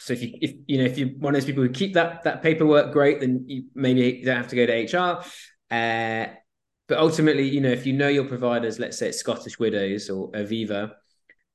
so 0.00 0.14
if 0.14 0.22
you 0.22 0.32
if 0.40 0.54
you 0.66 0.78
know 0.78 0.84
if 0.84 0.96
you're 0.96 1.10
one 1.10 1.34
of 1.34 1.40
those 1.40 1.46
people 1.46 1.62
who 1.62 1.68
keep 1.68 1.92
that 1.92 2.24
that 2.24 2.42
paperwork, 2.42 2.92
great, 2.92 3.20
then 3.20 3.44
you, 3.46 3.64
maybe 3.74 4.00
you 4.00 4.24
don't 4.24 4.36
have 4.36 4.48
to 4.48 4.56
go 4.56 4.64
to 4.64 4.72
HR. 4.72 5.22
Uh, 5.70 6.32
but 6.88 6.98
ultimately, 6.98 7.46
you 7.46 7.60
know, 7.60 7.70
if 7.70 7.86
you 7.86 7.92
know 7.92 8.08
your 8.08 8.24
providers, 8.24 8.78
let's 8.78 8.98
say 8.98 9.08
it's 9.08 9.18
Scottish 9.18 9.58
Widows 9.58 10.08
or 10.08 10.32
Aviva, 10.32 10.92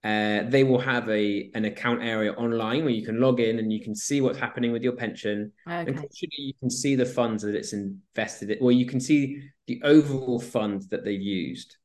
uh, 0.03 0.43
they 0.47 0.63
will 0.63 0.79
have 0.79 1.09
a 1.09 1.49
an 1.55 1.65
account 1.65 2.03
area 2.03 2.33
online 2.33 2.83
where 2.83 2.93
you 2.93 3.03
can 3.03 3.19
log 3.19 3.39
in 3.39 3.57
and 3.57 3.73
you 3.73 3.81
can 3.81 3.95
see 3.95 4.21
what's 4.21 4.37
happening 4.37 4.71
with 4.71 4.83
your 4.83 4.93
pension. 4.93 5.51
Okay. 5.67 5.91
And 5.91 6.07
you 6.19 6.53
can 6.59 6.69
see 6.69 6.95
the 6.95 7.05
funds 7.05 7.41
that 7.41 7.55
it's 7.55 7.73
invested 7.73 8.51
in, 8.51 8.59
or 8.61 8.71
you 8.71 8.85
can 8.85 8.99
see 8.99 9.41
the 9.65 9.81
overall 9.83 10.39
fund 10.39 10.83
that 10.91 11.03
they've 11.03 11.19
used. 11.19 11.77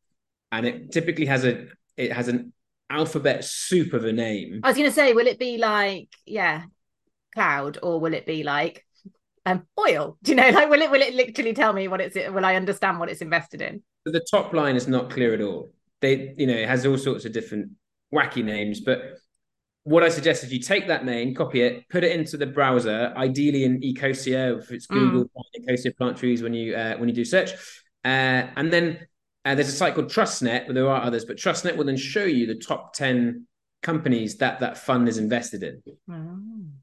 And 0.52 0.66
it 0.66 0.92
typically 0.92 1.24
has 1.24 1.46
a 1.46 1.68
it 1.96 2.12
has 2.12 2.28
an 2.28 2.52
alphabet 2.90 3.44
soup 3.44 3.92
of 3.92 4.04
a 4.04 4.12
name. 4.12 4.60
I 4.62 4.68
was 4.68 4.76
going 4.76 4.88
to 4.88 4.94
say, 4.94 5.12
will 5.12 5.26
it 5.26 5.38
be 5.38 5.58
like, 5.58 6.08
yeah, 6.26 6.64
cloud, 7.34 7.78
or 7.82 8.00
will 8.00 8.14
it 8.14 8.26
be 8.26 8.42
like 8.42 8.84
um, 9.46 9.66
oil? 9.78 10.18
Do 10.22 10.32
you 10.32 10.36
know, 10.36 10.50
like, 10.50 10.68
will 10.68 10.82
it 10.82 10.90
will 10.90 11.02
it 11.02 11.14
literally 11.14 11.54
tell 11.54 11.72
me 11.72 11.88
what 11.88 12.00
it's? 12.00 12.16
Will 12.16 12.44
I 12.44 12.56
understand 12.56 12.98
what 12.98 13.08
it's 13.08 13.22
invested 13.22 13.62
in? 13.62 13.82
The 14.04 14.24
top 14.30 14.52
line 14.52 14.76
is 14.76 14.88
not 14.88 15.10
clear 15.10 15.34
at 15.34 15.40
all. 15.40 15.70
They, 16.00 16.34
you 16.36 16.46
know, 16.46 16.54
it 16.54 16.68
has 16.68 16.86
all 16.86 16.96
sorts 16.96 17.24
of 17.24 17.32
different 17.32 17.72
wacky 18.12 18.42
names, 18.42 18.80
but 18.80 19.02
what 19.84 20.02
I 20.02 20.08
suggest 20.08 20.44
is 20.44 20.52
you 20.52 20.60
take 20.60 20.88
that 20.88 21.04
name, 21.04 21.34
copy 21.34 21.62
it, 21.62 21.88
put 21.88 22.04
it 22.04 22.12
into 22.12 22.36
the 22.36 22.46
browser, 22.46 23.12
ideally 23.16 23.64
in 23.64 23.80
Ecosia, 23.80 24.58
if 24.58 24.70
it's 24.70 24.86
Google, 24.86 25.24
mm. 25.24 25.68
Ecosia 25.68 25.96
plant 25.96 26.16
trees 26.16 26.42
when 26.42 26.54
you 26.54 26.74
uh, 26.74 26.96
when 26.96 27.08
you 27.08 27.14
do 27.14 27.24
search, 27.24 27.52
uh, 28.04 28.46
and 28.56 28.72
then 28.72 29.06
and 29.44 29.58
there's 29.58 29.68
a 29.68 29.72
site 29.72 29.94
called 29.94 30.08
TrustNet, 30.08 30.66
but 30.66 30.74
there 30.74 30.88
are 30.88 31.02
others. 31.02 31.24
But 31.24 31.36
TrustNet 31.36 31.76
will 31.76 31.84
then 31.84 31.96
show 31.96 32.24
you 32.24 32.46
the 32.46 32.56
top 32.56 32.92
10 32.94 33.46
companies 33.82 34.36
that 34.36 34.60
that 34.60 34.76
fund 34.76 35.08
is 35.08 35.16
invested 35.16 35.62
in. 35.62 35.82
Oh. 36.10 36.38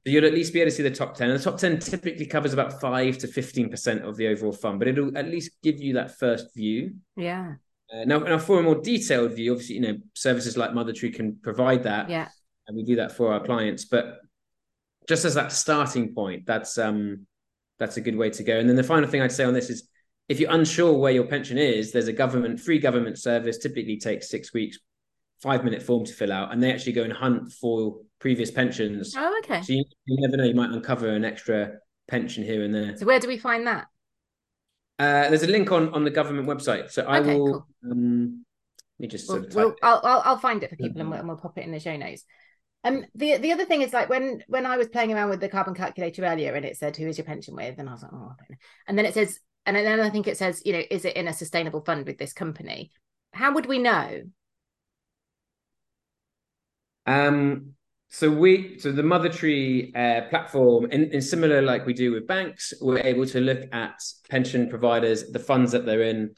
So 0.05 0.12
you'll 0.12 0.26
at 0.26 0.34
least 0.34 0.53
be 0.53 0.62
able 0.62 0.72
to 0.72 0.76
see 0.76 0.84
the 0.84 0.89
top 0.89 1.16
10. 1.16 1.30
And 1.30 1.39
the 1.39 1.43
top 1.43 1.60
10 1.60 1.80
typically 1.80 2.26
covers 2.26 2.53
about 2.53 2.82
5 2.82 3.18
to 3.20 3.28
15% 3.28 4.01
of 4.01 4.18
the 4.18 4.28
overall 4.28 4.53
fund, 4.53 4.80
but 4.80 4.88
it'll 4.88 5.16
at 5.18 5.28
least 5.28 5.51
give 5.62 5.80
you 5.80 5.93
that 5.93 6.18
first 6.18 6.55
view. 6.55 6.95
Yeah. 7.16 7.55
Uh, 7.93 8.03
now, 8.05 8.20
now, 8.20 8.38
for 8.38 8.60
a 8.60 8.64
more 8.64 8.82
detailed 8.82 9.34
view, 9.34 9.51
obviously, 9.51 9.76
you 9.76 9.82
know, 9.82 9.97
services 10.14 10.58
like 10.58 10.72
MotherTree 10.72 11.14
can 11.14 11.38
provide 11.41 11.84
that. 11.84 12.10
Yeah. 12.10 12.28
And 12.68 12.76
we 12.76 12.84
do 12.84 12.97
that 12.97 13.14
for 13.14 13.32
our 13.32 13.39
clients. 13.39 13.86
But 13.86 14.20
just 15.08 15.24
as 15.24 15.36
that 15.36 15.51
starting 15.51 16.14
point, 16.14 16.45
that's 16.45 16.78
um 16.78 17.28
that's 17.80 17.97
a 17.97 18.01
good 18.01 18.18
way 18.18 18.30
to 18.32 18.43
go. 18.43 18.60
And 18.60 18.68
then 18.68 18.76
the 18.76 18.84
final 18.84 19.08
thing 19.08 19.22
I'd 19.22 19.32
say 19.32 19.45
on 19.45 19.53
this 19.53 19.70
is 19.70 19.88
if 20.30 20.39
you're 20.39 20.51
unsure 20.51 20.97
where 20.97 21.11
your 21.11 21.25
pension 21.25 21.57
is, 21.57 21.91
there's 21.91 22.07
a 22.07 22.13
government 22.13 22.59
free 22.59 22.80
government 22.80 23.17
service. 23.17 23.57
Typically 23.57 23.97
takes 23.97 24.30
six 24.30 24.53
weeks, 24.53 24.78
five 25.41 25.63
minute 25.63 25.82
form 25.82 26.05
to 26.05 26.13
fill 26.13 26.32
out, 26.32 26.51
and 26.51 26.61
they 26.61 26.71
actually 26.71 26.93
go 26.93 27.03
and 27.03 27.13
hunt 27.13 27.51
for 27.51 27.97
previous 28.19 28.51
pensions. 28.51 29.13
Oh, 29.17 29.41
okay. 29.43 29.61
So 29.61 29.73
you, 29.73 29.86
you 30.05 30.21
never 30.21 30.38
know, 30.38 30.43
you 30.43 30.55
might 30.55 30.71
uncover 30.71 31.09
an 31.09 31.23
extra 31.23 31.73
pension 32.07 32.43
here 32.43 32.63
and 32.63 32.73
there. 32.73 32.97
So 32.97 33.05
where 33.05 33.19
do 33.19 33.28
we 33.28 33.38
find 33.38 33.67
that? 33.67 33.86
Uh, 34.99 35.30
there's 35.30 35.43
a 35.43 35.47
link 35.47 35.71
on 35.71 35.89
on 35.93 36.03
the 36.03 36.09
government 36.09 36.47
website. 36.47 36.91
So 36.91 37.03
I 37.03 37.19
okay, 37.19 37.36
will. 37.36 37.65
Cool. 37.84 37.91
Um, 37.91 38.45
let 38.99 39.03
me 39.03 39.07
just. 39.07 39.28
Sort 39.28 39.41
we'll, 39.41 39.47
of 39.47 39.55
we'll, 39.55 39.75
I'll, 39.84 40.01
I'll, 40.03 40.21
I'll 40.25 40.39
find 40.39 40.63
it 40.63 40.69
for 40.69 40.75
people 40.75 40.99
and 40.99 41.09
we'll, 41.09 41.19
and 41.19 41.28
we'll 41.28 41.38
pop 41.38 41.57
it 41.57 41.65
in 41.65 41.71
the 41.71 41.80
show 41.80 41.95
notes. 41.95 42.23
Um, 42.84 43.05
the 43.15 43.38
the 43.38 43.51
other 43.51 43.65
thing 43.65 43.82
is 43.82 43.93
like 43.93 44.09
when 44.09 44.43
when 44.47 44.65
I 44.65 44.78
was 44.78 44.88
playing 44.88 45.13
around 45.13 45.30
with 45.30 45.39
the 45.39 45.49
carbon 45.49 45.73
calculator 45.73 46.23
earlier, 46.25 46.53
and 46.53 46.65
it 46.65 46.78
said 46.78 46.95
who 46.95 47.07
is 47.07 47.17
your 47.17 47.25
pension 47.25 47.55
with, 47.55 47.80
and 47.80 47.88
I 47.89 47.91
was 47.91 48.01
like, 48.01 48.13
oh, 48.13 48.34
and 48.88 48.97
then 48.97 49.05
it 49.05 49.13
says 49.13 49.39
and 49.68 49.76
then 49.76 49.99
I 49.99 50.09
think 50.09 50.28
it 50.28 50.38
says, 50.38 50.61
you 50.65 50.74
know, 50.74 50.82
is 50.89 51.03
it 51.03 51.18
in 51.18 51.28
a 51.28 51.34
sustainable 51.34 51.82
fund 51.82 52.07
with 52.07 52.18
this 52.18 52.32
company? 52.34 52.91
How 53.34 53.53
would 53.53 53.65
we 53.65 53.80
know? 53.80 54.22
Um, 57.05 57.74
so 58.09 58.32
we, 58.32 58.80
so 58.80 58.93
the 58.93 59.01
MotherTree 59.01 59.95
uh, 59.95 60.30
platform, 60.30 60.86
in, 60.91 61.22
similar 61.22 61.61
like 61.61 61.86
we 61.86 61.93
do 61.93 62.13
with 62.13 62.26
banks, 62.26 62.74
we're 62.80 62.99
able 62.99 63.26
to 63.28 63.41
look 63.41 63.63
at 63.74 63.99
pension 64.30 64.70
providers, 64.70 65.32
the 65.32 65.39
funds 65.39 65.74
that 65.74 65.86
they're 65.86 66.03
in. 66.03 66.34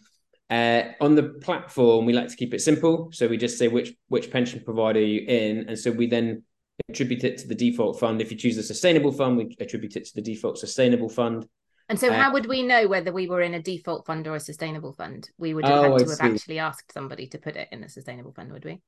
Uh, 0.49 0.91
on 0.99 1.13
the 1.13 1.23
platform, 1.41 2.05
we 2.05 2.13
like 2.13 2.29
to 2.29 2.35
keep 2.35 2.55
it 2.55 2.61
simple, 2.61 3.11
so 3.13 3.27
we 3.27 3.37
just 3.37 3.59
say 3.59 3.67
which 3.67 3.93
which 4.07 4.31
pension 4.31 4.59
provider 4.65 4.99
are 4.99 5.03
you 5.03 5.23
in, 5.27 5.69
and 5.69 5.77
so 5.77 5.91
we 5.91 6.07
then 6.07 6.41
attribute 6.89 7.23
it 7.23 7.37
to 7.37 7.47
the 7.47 7.53
default 7.53 7.99
fund. 7.99 8.19
If 8.19 8.31
you 8.31 8.37
choose 8.37 8.57
a 8.57 8.63
sustainable 8.63 9.11
fund, 9.11 9.37
we 9.37 9.55
attribute 9.59 9.95
it 9.95 10.05
to 10.05 10.15
the 10.15 10.23
default 10.23 10.57
sustainable 10.57 11.09
fund. 11.09 11.45
And 11.89 11.99
so, 11.99 12.09
uh, 12.09 12.13
how 12.13 12.33
would 12.33 12.45
we 12.45 12.61
know 12.61 12.87
whether 12.87 13.11
we 13.11 13.27
were 13.27 13.41
in 13.41 13.55
a 13.55 13.61
default 13.61 14.05
fund 14.05 14.27
or 14.27 14.35
a 14.35 14.39
sustainable 14.39 14.93
fund? 14.93 15.29
We 15.39 15.55
would 15.55 15.65
have 15.65 15.79
oh, 15.79 15.97
had 15.97 16.05
to 16.05 16.09
have 16.11 16.21
actually 16.21 16.59
asked 16.59 16.93
somebody 16.93 17.25
to 17.27 17.39
put 17.39 17.55
it 17.55 17.67
in 17.71 17.83
a 17.83 17.89
sustainable 17.89 18.31
fund, 18.31 18.51
would 18.51 18.63
we? 18.63 18.79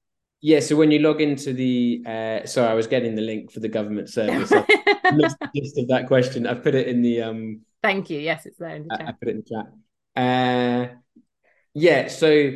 Yeah. 0.41 0.59
So 0.59 0.75
when 0.75 0.91
you 0.91 0.99
log 0.99 1.19
into 1.19 1.51
the, 1.51 2.03
uh, 2.05 2.45
sorry, 2.45 2.69
I 2.69 2.73
was 2.75 2.85
getting 2.85 3.15
the 3.15 3.23
link 3.23 3.51
for 3.51 3.59
the 3.59 3.69
government 3.69 4.09
service. 4.09 4.49
Just 4.49 5.77
of 5.77 5.87
that 5.87 6.05
question. 6.07 6.45
I've 6.45 6.63
put 6.63 6.75
it 6.75 6.87
in 6.87 7.01
the. 7.01 7.23
um 7.23 7.61
Thank 7.81 8.11
you. 8.11 8.19
Yes, 8.19 8.45
it's 8.45 8.59
there 8.59 8.75
in 8.75 8.87
the 8.87 8.95
chat. 8.95 9.07
I 9.07 9.11
put 9.13 9.27
it 9.27 9.31
in 9.31 9.43
the 9.43 9.55
chat. 9.55 9.67
Uh, 10.15 10.93
yeah. 11.73 12.07
So 12.07 12.51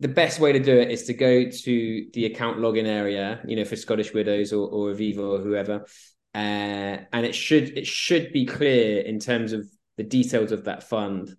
the 0.00 0.08
best 0.08 0.40
way 0.40 0.52
to 0.52 0.60
do 0.60 0.78
it 0.78 0.90
is 0.90 1.04
to 1.04 1.14
go 1.14 1.48
to 1.50 2.06
the 2.12 2.26
account 2.26 2.58
login 2.58 2.86
area. 2.86 3.40
You 3.46 3.56
know, 3.56 3.64
for 3.64 3.76
Scottish 3.76 4.12
Widows 4.12 4.52
or, 4.52 4.68
or 4.68 4.92
Aviva 4.92 5.18
or 5.18 5.38
whoever, 5.38 5.86
uh, 6.34 6.98
and 7.12 7.26
it 7.26 7.34
should 7.34 7.76
it 7.76 7.86
should 7.86 8.32
be 8.32 8.46
clear 8.46 9.00
in 9.00 9.18
terms 9.18 9.52
of 9.52 9.66
the 9.96 10.04
details 10.04 10.52
of 10.52 10.64
that 10.64 10.82
fund, 10.82 11.34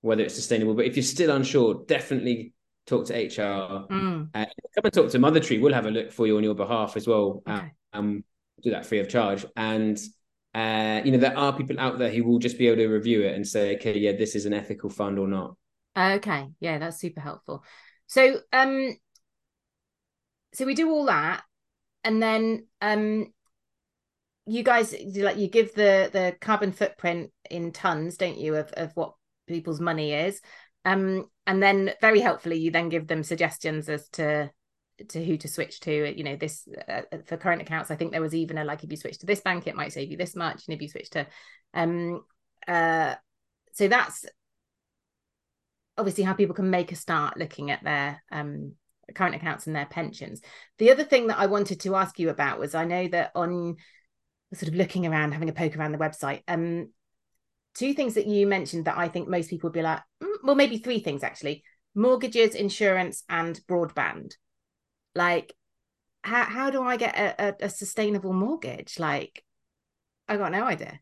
whether 0.00 0.22
it's 0.22 0.34
sustainable. 0.34 0.74
But 0.74 0.86
if 0.86 0.96
you're 0.96 1.02
still 1.02 1.34
unsure, 1.34 1.84
definitely 1.86 2.54
talk 2.86 3.06
to 3.06 3.14
HR. 3.14 3.86
Mm. 3.90 4.28
Uh, 4.32 4.46
come 4.74 4.84
and 4.84 4.92
talk 4.92 5.10
to 5.10 5.18
MotherTree. 5.18 5.60
We'll 5.60 5.74
have 5.74 5.86
a 5.86 5.90
look 5.90 6.12
for 6.12 6.26
you 6.26 6.36
on 6.36 6.44
your 6.44 6.54
behalf 6.54 6.96
as 6.96 7.06
well. 7.06 7.42
Okay. 7.48 7.72
Um, 7.92 8.24
do 8.62 8.70
that 8.70 8.86
free 8.86 9.00
of 9.00 9.08
charge. 9.08 9.44
And 9.56 9.98
uh, 10.54 11.02
you 11.04 11.12
know, 11.12 11.18
there 11.18 11.36
are 11.36 11.54
people 11.54 11.78
out 11.78 11.98
there 11.98 12.10
who 12.10 12.24
will 12.24 12.38
just 12.38 12.56
be 12.56 12.66
able 12.68 12.78
to 12.78 12.88
review 12.88 13.22
it 13.22 13.34
and 13.34 13.46
say, 13.46 13.76
okay, 13.76 13.98
yeah, 13.98 14.12
this 14.12 14.34
is 14.34 14.46
an 14.46 14.54
ethical 14.54 14.88
fund 14.88 15.18
or 15.18 15.28
not. 15.28 15.54
Okay, 15.98 16.46
yeah, 16.60 16.78
that's 16.78 16.98
super 16.98 17.20
helpful. 17.20 17.62
So, 18.06 18.40
um, 18.52 18.96
so 20.54 20.64
we 20.64 20.74
do 20.74 20.90
all 20.90 21.06
that, 21.06 21.42
and 22.04 22.22
then 22.22 22.66
um, 22.80 23.26
you 24.46 24.62
guys 24.62 24.94
like 25.16 25.36
you 25.36 25.48
give 25.48 25.74
the 25.74 26.08
the 26.12 26.36
carbon 26.40 26.72
footprint 26.72 27.30
in 27.50 27.72
tons 27.72 28.16
don't 28.16 28.38
you 28.38 28.54
of, 28.54 28.70
of 28.76 28.92
what 28.94 29.14
people's 29.46 29.80
money 29.80 30.12
is? 30.12 30.40
Um 30.84 31.26
and 31.46 31.62
then 31.62 31.92
very 32.00 32.20
helpfully 32.20 32.58
you 32.58 32.70
then 32.70 32.88
give 32.88 33.08
them 33.08 33.24
suggestions 33.24 33.88
as 33.88 34.08
to 34.10 34.50
to 35.08 35.24
who 35.24 35.36
to 35.36 35.48
switch 35.48 35.80
to 35.80 36.16
you 36.16 36.24
know 36.24 36.36
this 36.36 36.66
uh, 36.88 37.02
uh, 37.12 37.18
for 37.26 37.36
current 37.36 37.60
accounts. 37.60 37.90
I 37.90 37.96
think 37.96 38.12
there 38.12 38.22
was 38.22 38.34
even 38.34 38.56
a 38.56 38.64
like 38.64 38.84
if 38.84 38.90
you 38.90 38.96
switch 38.96 39.18
to 39.18 39.26
this 39.26 39.40
bank 39.40 39.66
it 39.66 39.76
might 39.76 39.92
save 39.92 40.10
you 40.10 40.16
this 40.16 40.36
much 40.36 40.66
and 40.66 40.74
if 40.74 40.80
you 40.80 40.88
switch 40.88 41.10
to 41.10 41.26
um 41.74 42.22
uh 42.68 43.16
so 43.72 43.88
that's 43.88 44.24
obviously 45.98 46.24
how 46.24 46.34
people 46.34 46.54
can 46.54 46.70
make 46.70 46.92
a 46.92 46.96
start 46.96 47.36
looking 47.36 47.70
at 47.70 47.82
their 47.82 48.22
um 48.30 48.74
current 49.14 49.34
accounts 49.34 49.66
and 49.66 49.74
their 49.74 49.86
pensions. 49.86 50.40
The 50.78 50.90
other 50.90 51.04
thing 51.04 51.28
that 51.28 51.38
i 51.38 51.46
wanted 51.46 51.80
to 51.80 51.96
ask 51.96 52.18
you 52.18 52.28
about 52.28 52.58
was 52.58 52.74
i 52.74 52.84
know 52.84 53.08
that 53.08 53.32
on 53.34 53.76
sort 54.54 54.68
of 54.68 54.74
looking 54.74 55.06
around, 55.06 55.32
having 55.32 55.48
a 55.48 55.52
poke 55.52 55.76
around 55.76 55.92
the 55.92 55.98
website. 55.98 56.42
Um, 56.48 56.90
two 57.74 57.94
things 57.94 58.14
that 58.14 58.26
you 58.26 58.46
mentioned 58.46 58.86
that 58.86 58.98
I 58.98 59.08
think 59.08 59.28
most 59.28 59.50
people 59.50 59.68
would 59.68 59.74
be 59.74 59.82
like, 59.82 60.00
mm, 60.22 60.36
well, 60.42 60.54
maybe 60.54 60.78
three 60.78 61.00
things 61.00 61.22
actually: 61.22 61.64
mortgages, 61.94 62.54
insurance, 62.54 63.24
and 63.28 63.60
broadband. 63.68 64.34
Like, 65.14 65.52
how 66.22 66.44
how 66.44 66.70
do 66.70 66.82
I 66.82 66.96
get 66.96 67.16
a, 67.16 67.48
a, 67.48 67.66
a 67.66 67.68
sustainable 67.70 68.32
mortgage? 68.32 68.98
Like, 68.98 69.44
I 70.28 70.36
got 70.36 70.52
no 70.52 70.64
idea. 70.64 71.00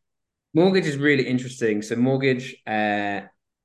Mortgage 0.55 0.87
is 0.87 0.97
really 0.97 1.27
interesting. 1.27 1.83
So 1.83 1.97
mortgage. 1.97 2.57
Uh, 2.67 3.23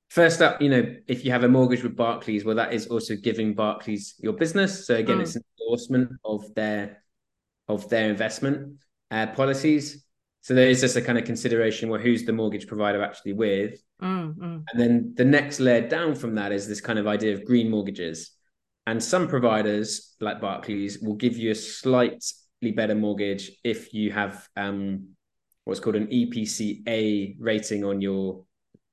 First 0.09 0.41
up, 0.41 0.59
you 0.59 0.69
know, 0.69 0.95
if 1.07 1.23
you 1.23 1.29
have 1.29 1.43
a 1.43 1.47
mortgage 1.47 1.83
with 1.83 1.95
Barclays, 1.95 2.43
well, 2.43 2.55
that 2.55 2.73
is 2.73 2.87
also 2.87 3.15
giving 3.15 3.53
Barclays 3.53 4.15
your 4.17 4.33
business. 4.33 4.87
So 4.87 4.95
again, 4.95 5.19
mm. 5.19 5.21
it's 5.21 5.35
an 5.35 5.43
endorsement 5.61 6.13
of 6.25 6.51
their 6.55 7.03
of 7.67 7.87
their 7.89 8.09
investment 8.09 8.79
uh, 9.11 9.27
policies. 9.27 10.03
So 10.41 10.53
there 10.53 10.69
is 10.69 10.81
just 10.81 10.95
a 10.95 11.01
kind 11.01 11.17
of 11.17 11.25
consideration 11.25 11.89
where 11.89 11.99
who's 11.99 12.25
the 12.25 12.33
mortgage 12.33 12.67
provider 12.67 13.03
actually 13.03 13.33
with. 13.33 13.81
Mm, 14.01 14.35
mm. 14.35 14.63
And 14.71 14.79
then 14.79 15.13
the 15.15 15.25
next 15.25 15.59
layer 15.59 15.87
down 15.87 16.15
from 16.15 16.35
that 16.35 16.51
is 16.51 16.67
this 16.67 16.81
kind 16.81 16.97
of 16.97 17.07
idea 17.07 17.33
of 17.33 17.45
green 17.45 17.69
mortgages. 17.69 18.31
And 18.87 19.03
some 19.03 19.27
providers 19.27 20.15
like 20.19 20.41
Barclays 20.41 20.99
will 20.99 21.15
give 21.15 21.37
you 21.37 21.51
a 21.51 21.55
slightly 21.55 22.71
better 22.75 22.95
mortgage 22.95 23.51
if 23.63 23.93
you 23.93 24.11
have 24.11 24.47
um, 24.55 25.09
what's 25.65 25.79
called 25.79 25.95
an 25.95 26.07
EPC 26.07 26.87
A 26.87 27.35
rating 27.39 27.83
on 27.83 28.01
your 28.01 28.45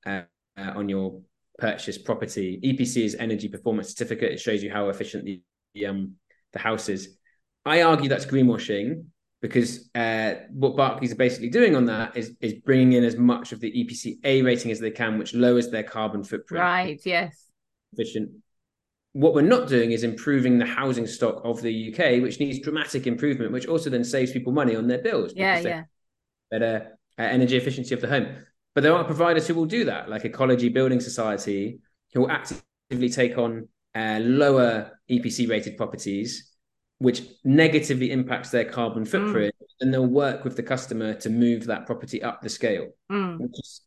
uh, 0.05 0.23
uh, 0.59 0.73
on 0.75 0.89
your 0.89 1.23
purchase 1.59 1.97
property. 1.99 2.61
EPC 2.63 3.05
is 3.05 3.15
Energy 3.15 3.49
Performance 3.49 3.89
Certificate. 3.89 4.33
It 4.33 4.41
shows 4.41 4.63
you 4.63 4.71
how 4.71 4.89
efficient 4.89 5.25
the 5.25 5.87
um, 5.87 6.17
the 6.53 6.59
house 6.59 6.89
is. 6.89 7.17
I 7.65 7.83
argue 7.83 8.09
that's 8.09 8.27
greenwashing 8.27 9.05
because 9.49 9.89
uh, 9.95 10.35
what 10.51 10.77
Barclays 10.77 11.13
are 11.13 11.17
basically 11.17 11.49
doing 11.49 11.77
on 11.77 11.85
that 11.87 12.17
is 12.17 12.35
is 12.41 12.55
bringing 12.55 12.93
in 12.95 13.05
as 13.05 13.17
much 13.17 13.53
of 13.53 13.61
the 13.61 13.71
EPC 13.71 14.19
A 14.25 14.43
rating 14.43 14.71
as 14.71 14.81
they 14.81 14.91
can, 14.91 15.19
which 15.19 15.35
lowers 15.35 15.71
their 15.71 15.83
carbon 15.83 16.25
footprint. 16.25 16.63
Right. 16.63 17.01
Yes. 17.05 17.47
Efficient. 17.93 18.31
What 19.13 19.35
we're 19.35 19.43
not 19.43 19.69
doing 19.69 19.93
is 19.93 20.03
improving 20.03 20.59
the 20.59 20.67
housing 20.67 21.07
stock 21.07 21.41
of 21.45 21.63
the 21.63 21.93
UK, 21.93 22.23
which 22.23 22.39
needs 22.39 22.61
dramatic 22.61 23.07
improvement, 23.07 23.53
which 23.53 23.67
also 23.67 23.89
then 23.89 24.05
saves 24.05 24.33
people 24.33 24.53
money 24.53 24.77
on 24.77 24.89
their 24.89 24.99
bills. 24.99 25.33
Yeah. 25.35 25.59
Yeah. 25.61 25.85
Better 26.51 26.99
uh, 27.19 27.23
energy 27.23 27.57
efficiency 27.57 27.95
of 27.95 28.01
the 28.01 28.09
home. 28.09 28.45
But 28.75 28.83
there 28.83 28.95
are 28.95 29.05
providers 29.05 29.47
who 29.47 29.55
will 29.55 29.65
do 29.65 29.85
that, 29.87 30.11
like 30.11 30.25
Ecology 30.25 30.69
Building 30.69 31.01
Society, 31.01 31.79
who 32.13 32.21
will 32.21 32.31
actively 32.31 33.09
take 33.09 33.39
on 33.39 33.69
uh, 33.95 34.19
lower 34.21 34.99
EPC 35.11 35.49
rated 35.49 35.79
properties 35.79 36.56
which 36.99 37.23
negatively 37.45 38.11
impacts 38.11 38.51
their 38.51 38.65
carbon 38.65 39.05
mm. 39.05 39.09
footprint, 39.09 39.55
mm. 39.61 39.67
and 39.81 39.93
they'll 39.93 40.07
work 40.07 40.45
with 40.45 40.57
the 40.57 40.63
customer 40.63 41.15
to 41.15 41.31
move 41.31 41.67
that 41.67 41.87
property 41.87 42.23
up 42.23 42.43
the 42.43 42.49
scale, 42.49 42.89
mm. 43.11 43.39
which 43.39 43.53
is 43.53 43.83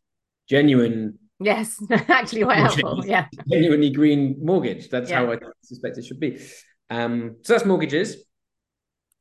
genuine. 0.48 1.18
Yes, 1.40 1.82
actually 1.90 2.44
quite 2.44 2.58
helpful. 2.58 3.04
Yeah, 3.04 3.26
genuinely 3.50 3.90
green 3.90 4.36
mortgage. 4.42 4.88
That's 4.88 5.10
yeah. 5.10 5.24
how 5.24 5.32
I 5.32 5.38
suspect 5.62 5.98
it 5.98 6.04
should 6.04 6.20
be. 6.20 6.40
Um, 6.88 7.36
so 7.42 7.54
that's 7.54 7.64
mortgages. 7.64 8.16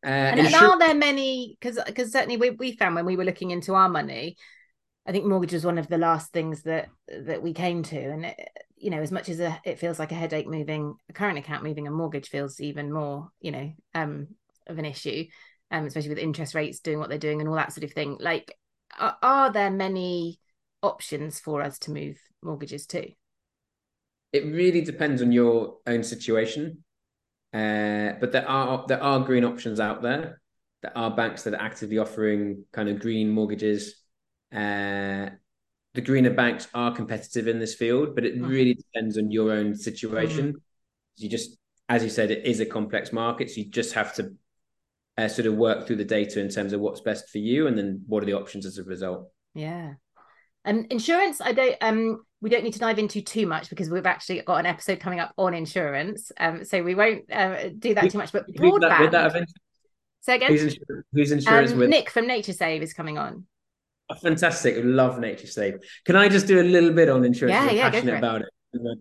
Uh, 0.06 0.10
and, 0.10 0.40
and 0.40 0.56
are 0.56 0.80
there 0.80 0.96
many? 0.96 1.58
Because 1.60 1.80
because 1.86 2.12
certainly 2.12 2.38
we 2.38 2.52
we 2.52 2.76
found 2.76 2.96
when 2.96 3.06
we 3.06 3.18
were 3.18 3.26
looking 3.26 3.52
into 3.52 3.74
our 3.74 3.90
money, 3.90 4.38
I 5.06 5.12
think 5.12 5.26
mortgage 5.26 5.54
was 5.54 5.66
one 5.66 5.78
of 5.78 5.88
the 5.88 5.98
last 5.98 6.32
things 6.32 6.64
that 6.64 6.90
that 7.26 7.42
we 7.42 7.54
came 7.54 7.84
to, 7.84 7.98
and 7.98 8.26
it, 8.26 8.40
you 8.80 8.90
know, 8.90 9.02
as 9.02 9.12
much 9.12 9.30
as 9.30 9.40
a, 9.40 9.60
it 9.66 9.80
feels 9.80 10.00
like 10.00 10.12
a 10.12 10.16
headache 10.16 10.48
moving 10.48 10.96
a 11.10 11.14
current 11.14 11.38
account, 11.38 11.64
moving 11.64 11.88
a 11.88 11.92
mortgage 11.92 12.30
feels 12.30 12.60
even 12.60 12.92
more, 12.92 13.30
you 13.42 13.52
know, 13.52 13.72
um, 13.94 14.28
of 14.68 14.78
an 14.80 14.86
issue, 14.86 15.26
um, 15.72 15.86
especially 15.86 16.10
with 16.10 16.18
interest 16.18 16.56
rates 16.56 16.80
doing 16.80 17.00
what 17.00 17.10
they're 17.10 17.18
doing 17.18 17.40
and 17.40 17.50
all 17.50 17.56
that 17.56 17.74
sort 17.74 17.84
of 17.84 17.92
thing. 17.92 18.18
Like, 18.20 18.56
are, 18.98 19.18
are 19.22 19.52
there 19.52 19.70
many 19.70 20.40
options 20.82 21.40
for 21.40 21.62
us 21.62 21.78
to 21.80 21.92
move 21.92 22.18
mortgages 22.42 22.86
to? 22.88 23.10
It 24.32 24.46
really 24.46 24.82
depends 24.82 25.22
on 25.22 25.32
your 25.32 25.78
own 25.88 26.04
situation, 26.04 26.84
uh, 27.54 28.14
but 28.20 28.32
there 28.32 28.48
are 28.48 28.86
there 28.88 29.02
are 29.02 29.20
green 29.20 29.44
options 29.44 29.80
out 29.80 30.02
there. 30.02 30.40
There 30.84 30.96
are 30.98 31.16
banks 31.16 31.44
that 31.44 31.56
are 31.56 31.62
actively 31.62 31.98
offering 31.98 32.64
kind 32.72 32.90
of 32.90 33.00
green 33.00 33.30
mortgages. 33.30 33.96
Uh, 34.54 35.32
the 35.94 36.02
greener 36.02 36.30
banks 36.30 36.68
are 36.74 36.96
competitive 36.96 37.48
in 37.48 37.60
this 37.60 37.76
field, 37.76 38.16
but 38.16 38.26
it 38.26 38.40
mm. 38.40 38.48
really 38.48 38.76
depends 38.76 39.18
on 39.18 39.32
your 39.32 39.52
own 39.52 39.76
situation. 39.76 40.54
Mm. 40.54 40.62
You 41.18 41.30
just, 41.30 41.58
as 41.88 42.04
you 42.04 42.10
said, 42.10 42.32
it 42.32 42.46
is 42.46 42.60
a 42.60 42.66
complex 42.66 43.12
market, 43.12 43.50
so 43.50 43.62
you 43.62 43.70
just 43.70 43.94
have 43.94 44.14
to 44.16 44.34
uh, 45.18 45.28
sort 45.28 45.48
of 45.48 45.56
work 45.56 45.88
through 45.88 45.98
the 45.98 46.06
data 46.06 46.40
in 46.40 46.50
terms 46.50 46.74
of 46.74 46.80
what's 46.80 47.02
best 47.02 47.30
for 47.30 47.40
you, 47.40 47.68
and 47.68 47.78
then 47.78 48.04
what 48.08 48.24
are 48.24 48.26
the 48.26 48.34
options 48.34 48.66
as 48.66 48.78
a 48.78 48.84
result. 48.84 49.30
Yeah, 49.56 49.94
and 50.64 50.86
insurance. 50.92 51.42
I 51.42 51.52
don't. 51.52 51.76
Um, 51.82 52.24
we 52.42 52.50
don't 52.50 52.64
need 52.64 52.74
to 52.74 52.80
dive 52.80 53.00
into 53.00 53.22
too 53.22 53.48
much 53.48 53.70
because 53.70 53.90
we've 53.90 54.06
actually 54.06 54.42
got 54.42 54.58
an 54.58 54.66
episode 54.66 55.00
coming 55.00 55.20
up 55.20 55.34
on 55.38 55.54
insurance. 55.54 56.32
Um, 56.40 56.64
so 56.64 56.82
we 56.84 56.96
won't 56.96 57.30
uh, 57.32 57.70
do 57.78 57.96
that 57.96 58.12
too 58.12 58.18
much. 58.18 58.32
But 58.32 58.48
broadband. 58.54 59.12
That, 59.12 59.34
that 59.34 59.48
so 60.22 60.34
again, 60.34 60.52
who's, 60.52 60.76
insur- 60.76 61.02
who's 61.12 61.32
insurance 61.32 61.72
um, 61.72 61.80
with? 61.80 61.90
Nick 61.90 62.10
from 62.10 62.28
Nature 62.28 62.54
Save 62.54 62.82
is 62.84 62.94
coming 62.94 63.18
on. 63.18 63.46
Oh, 64.10 64.16
fantastic. 64.16 64.76
Love 64.80 65.20
Nature 65.20 65.48
Save. 65.48 65.80
Can 66.06 66.16
I 66.16 66.30
just 66.30 66.48
do 66.48 66.60
a 66.60 66.64
little 66.64 66.92
bit 66.92 67.10
on 67.10 67.24
insurance? 67.24 67.54
Yeah, 67.54 67.70
I'm 67.70 67.76
yeah, 67.76 67.90
passionate 67.90 68.18
about 68.18 68.42
it. 68.42 68.50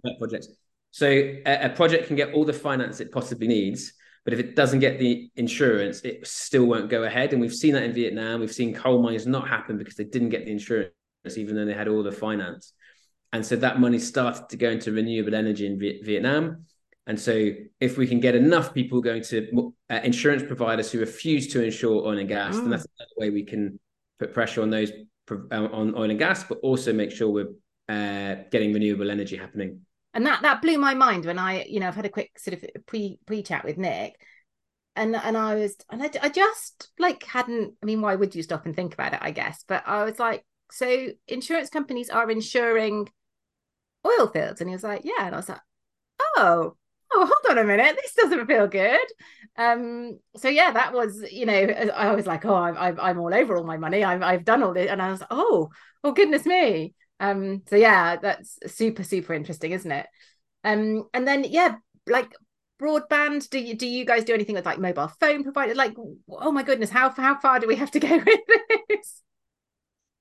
Pet 0.05 0.19
projects. 0.19 0.49
So 0.91 1.07
a, 1.07 1.67
a, 1.67 1.69
project 1.71 2.07
can 2.07 2.17
get 2.17 2.33
all 2.33 2.45
the 2.45 2.53
finance 2.53 3.01
it 3.01 3.13
possibly 3.13 3.47
needs, 3.47 3.93
but 4.25 4.33
if 4.33 4.41
it 4.41 4.57
doesn't 4.57 4.81
get 4.81 4.99
the 4.99 5.31
insurance, 5.37 6.01
it 6.01 6.27
still 6.27 6.65
won't 6.65 6.91
go 6.91 7.05
ahead. 7.05 7.33
And 7.33 7.41
we've 7.41 7.55
seen 7.55 7.75
that 7.75 7.83
in 7.83 7.93
Vietnam. 7.93 8.41
We've 8.41 8.53
seen 8.53 8.75
coal 8.75 9.03
mines 9.03 9.27
not 9.27 9.49
happen 9.49 9.79
because 9.79 9.95
they 9.95 10.05
didn't 10.05 10.31
get 10.31 10.45
the 10.45 10.53
insurance, 10.53 10.93
even 11.37 11.57
though 11.57 11.65
they 11.65 11.75
had 11.75 11.89
all 11.89 12.03
the 12.03 12.13
finance. 12.13 12.73
And 13.33 13.45
so 13.45 13.57
that 13.57 13.79
money 13.79 13.99
started 13.99 14.49
to 14.49 14.57
go 14.57 14.71
into 14.71 14.93
renewable 14.93 15.35
energy 15.35 15.67
in 15.67 15.79
v- 15.79 16.03
Vietnam. 16.03 16.65
And 17.07 17.19
so, 17.19 17.53
if 17.81 17.97
we 17.97 18.07
can 18.07 18.21
get 18.21 18.35
enough 18.35 18.75
people 18.75 19.01
going 19.01 19.23
to 19.25 19.73
uh, 19.89 20.01
insurance 20.05 20.43
providers 20.43 20.93
who 20.93 21.01
refuse 21.01 21.47
to 21.49 21.65
insure 21.65 22.07
oil 22.07 22.19
and 22.19 22.29
gas, 22.29 22.55
mm. 22.55 22.61
then 22.61 22.71
that's 22.71 22.87
another 22.99 23.15
way 23.17 23.31
we 23.31 23.45
can 23.45 23.81
put 24.19 24.35
pressure 24.35 24.63
on 24.63 24.71
those 24.71 24.91
uh, 25.31 25.37
on 25.51 25.95
oil 25.95 26.11
and 26.11 26.19
gas, 26.19 26.45
but 26.45 26.59
also 26.63 26.93
make 26.93 27.11
sure 27.11 27.29
we're 27.29 27.53
uh, 27.89 28.43
getting 28.51 28.73
renewable 28.73 29.11
energy 29.11 29.37
happening. 29.37 29.81
And 30.15 30.27
that 30.27 30.43
that 30.43 30.63
blew 30.63 30.79
my 30.79 30.95
mind 30.95 31.25
when 31.27 31.39
I, 31.39 31.65
you 31.65 31.81
know, 31.81 31.89
I've 31.89 31.95
had 31.95 32.07
a 32.07 32.11
quick 32.11 32.39
sort 32.39 32.55
of 32.55 32.87
pre 32.87 33.19
pre 33.27 33.43
chat 33.43 33.65
with 33.65 33.79
Nick, 33.79 34.21
and 34.97 35.15
and 35.15 35.37
I 35.37 35.55
was 35.55 35.77
and 35.91 36.03
I, 36.03 36.11
I 36.23 36.29
just 36.29 36.91
like 36.99 37.23
hadn't. 37.25 37.75
I 37.83 37.87
mean, 37.87 38.01
why 38.01 38.15
would 38.15 38.35
you 38.35 38.43
stop 38.43 38.67
and 38.67 38.75
think 38.75 38.95
about 38.95 39.13
it? 39.13 39.21
I 39.23 39.31
guess, 39.31 39.65
but 39.69 39.85
I 39.87 40.05
was 40.05 40.19
like, 40.19 40.45
so 40.71 41.09
insurance 41.29 41.71
companies 41.71 42.11
are 42.11 42.31
insuring 42.31 43.09
oil 44.07 44.29
fields, 44.29 44.61
and 44.61 44.69
he 44.69 44.75
was 44.75 44.83
like, 44.85 45.03
yeah, 45.05 45.27
and 45.27 45.35
I 45.35 45.39
was 45.39 45.49
like, 45.49 45.61
oh, 46.37 46.77
oh, 47.13 47.27
hold 47.27 47.59
on 47.59 47.65
a 47.65 47.67
minute, 47.67 47.97
this 47.97 48.15
doesn't 48.15 48.47
feel 48.47 48.67
good. 48.67 49.07
Um, 49.57 50.19
so 50.37 50.49
yeah, 50.49 50.73
that 50.73 50.93
was, 50.93 51.25
you 51.31 51.47
know, 51.47 51.53
I 51.53 52.15
was 52.15 52.27
like, 52.27 52.45
oh, 52.45 52.55
I'm, 52.55 52.99
I'm 53.01 53.19
all 53.19 53.35
over 53.35 53.57
all 53.57 53.65
my 53.65 53.77
money. 53.77 54.05
I've, 54.05 54.23
I've 54.23 54.45
done 54.45 54.63
all 54.63 54.73
this. 54.73 54.89
And 54.89 55.03
I 55.03 55.11
was 55.11 55.21
like, 55.21 55.29
oh, 55.33 55.71
oh, 56.05 56.13
goodness 56.13 56.47
me. 56.47 56.95
Um, 57.19 57.63
so 57.67 57.75
yeah, 57.77 58.17
that's 58.17 58.59
super, 58.67 59.03
super 59.03 59.35
interesting, 59.35 59.73
isn't 59.73 59.91
it? 59.91 60.07
Um, 60.63 61.09
and 61.13 61.27
then, 61.27 61.45
yeah, 61.45 61.77
like 62.07 62.33
broadband, 62.81 63.51
do 63.51 63.59
you, 63.59 63.75
do 63.75 63.89
you 63.89 64.05
guys 64.05 64.25
do 64.25 64.35
anything 64.35 64.55
with 64.55 64.67
like 64.67 64.79
mobile 64.79 65.11
phone 65.19 65.43
providers? 65.43 65.77
Like, 65.77 65.95
oh 66.29 66.53
my 66.53 66.63
goodness, 66.63 66.91
how, 66.91 67.11
how 67.11 67.41
far 67.41 67.59
do 67.59 67.67
we 67.67 67.77
have 67.77 67.91
to 67.93 68.01
go 68.01 68.17
with 68.27 68.41
this? 68.89 69.23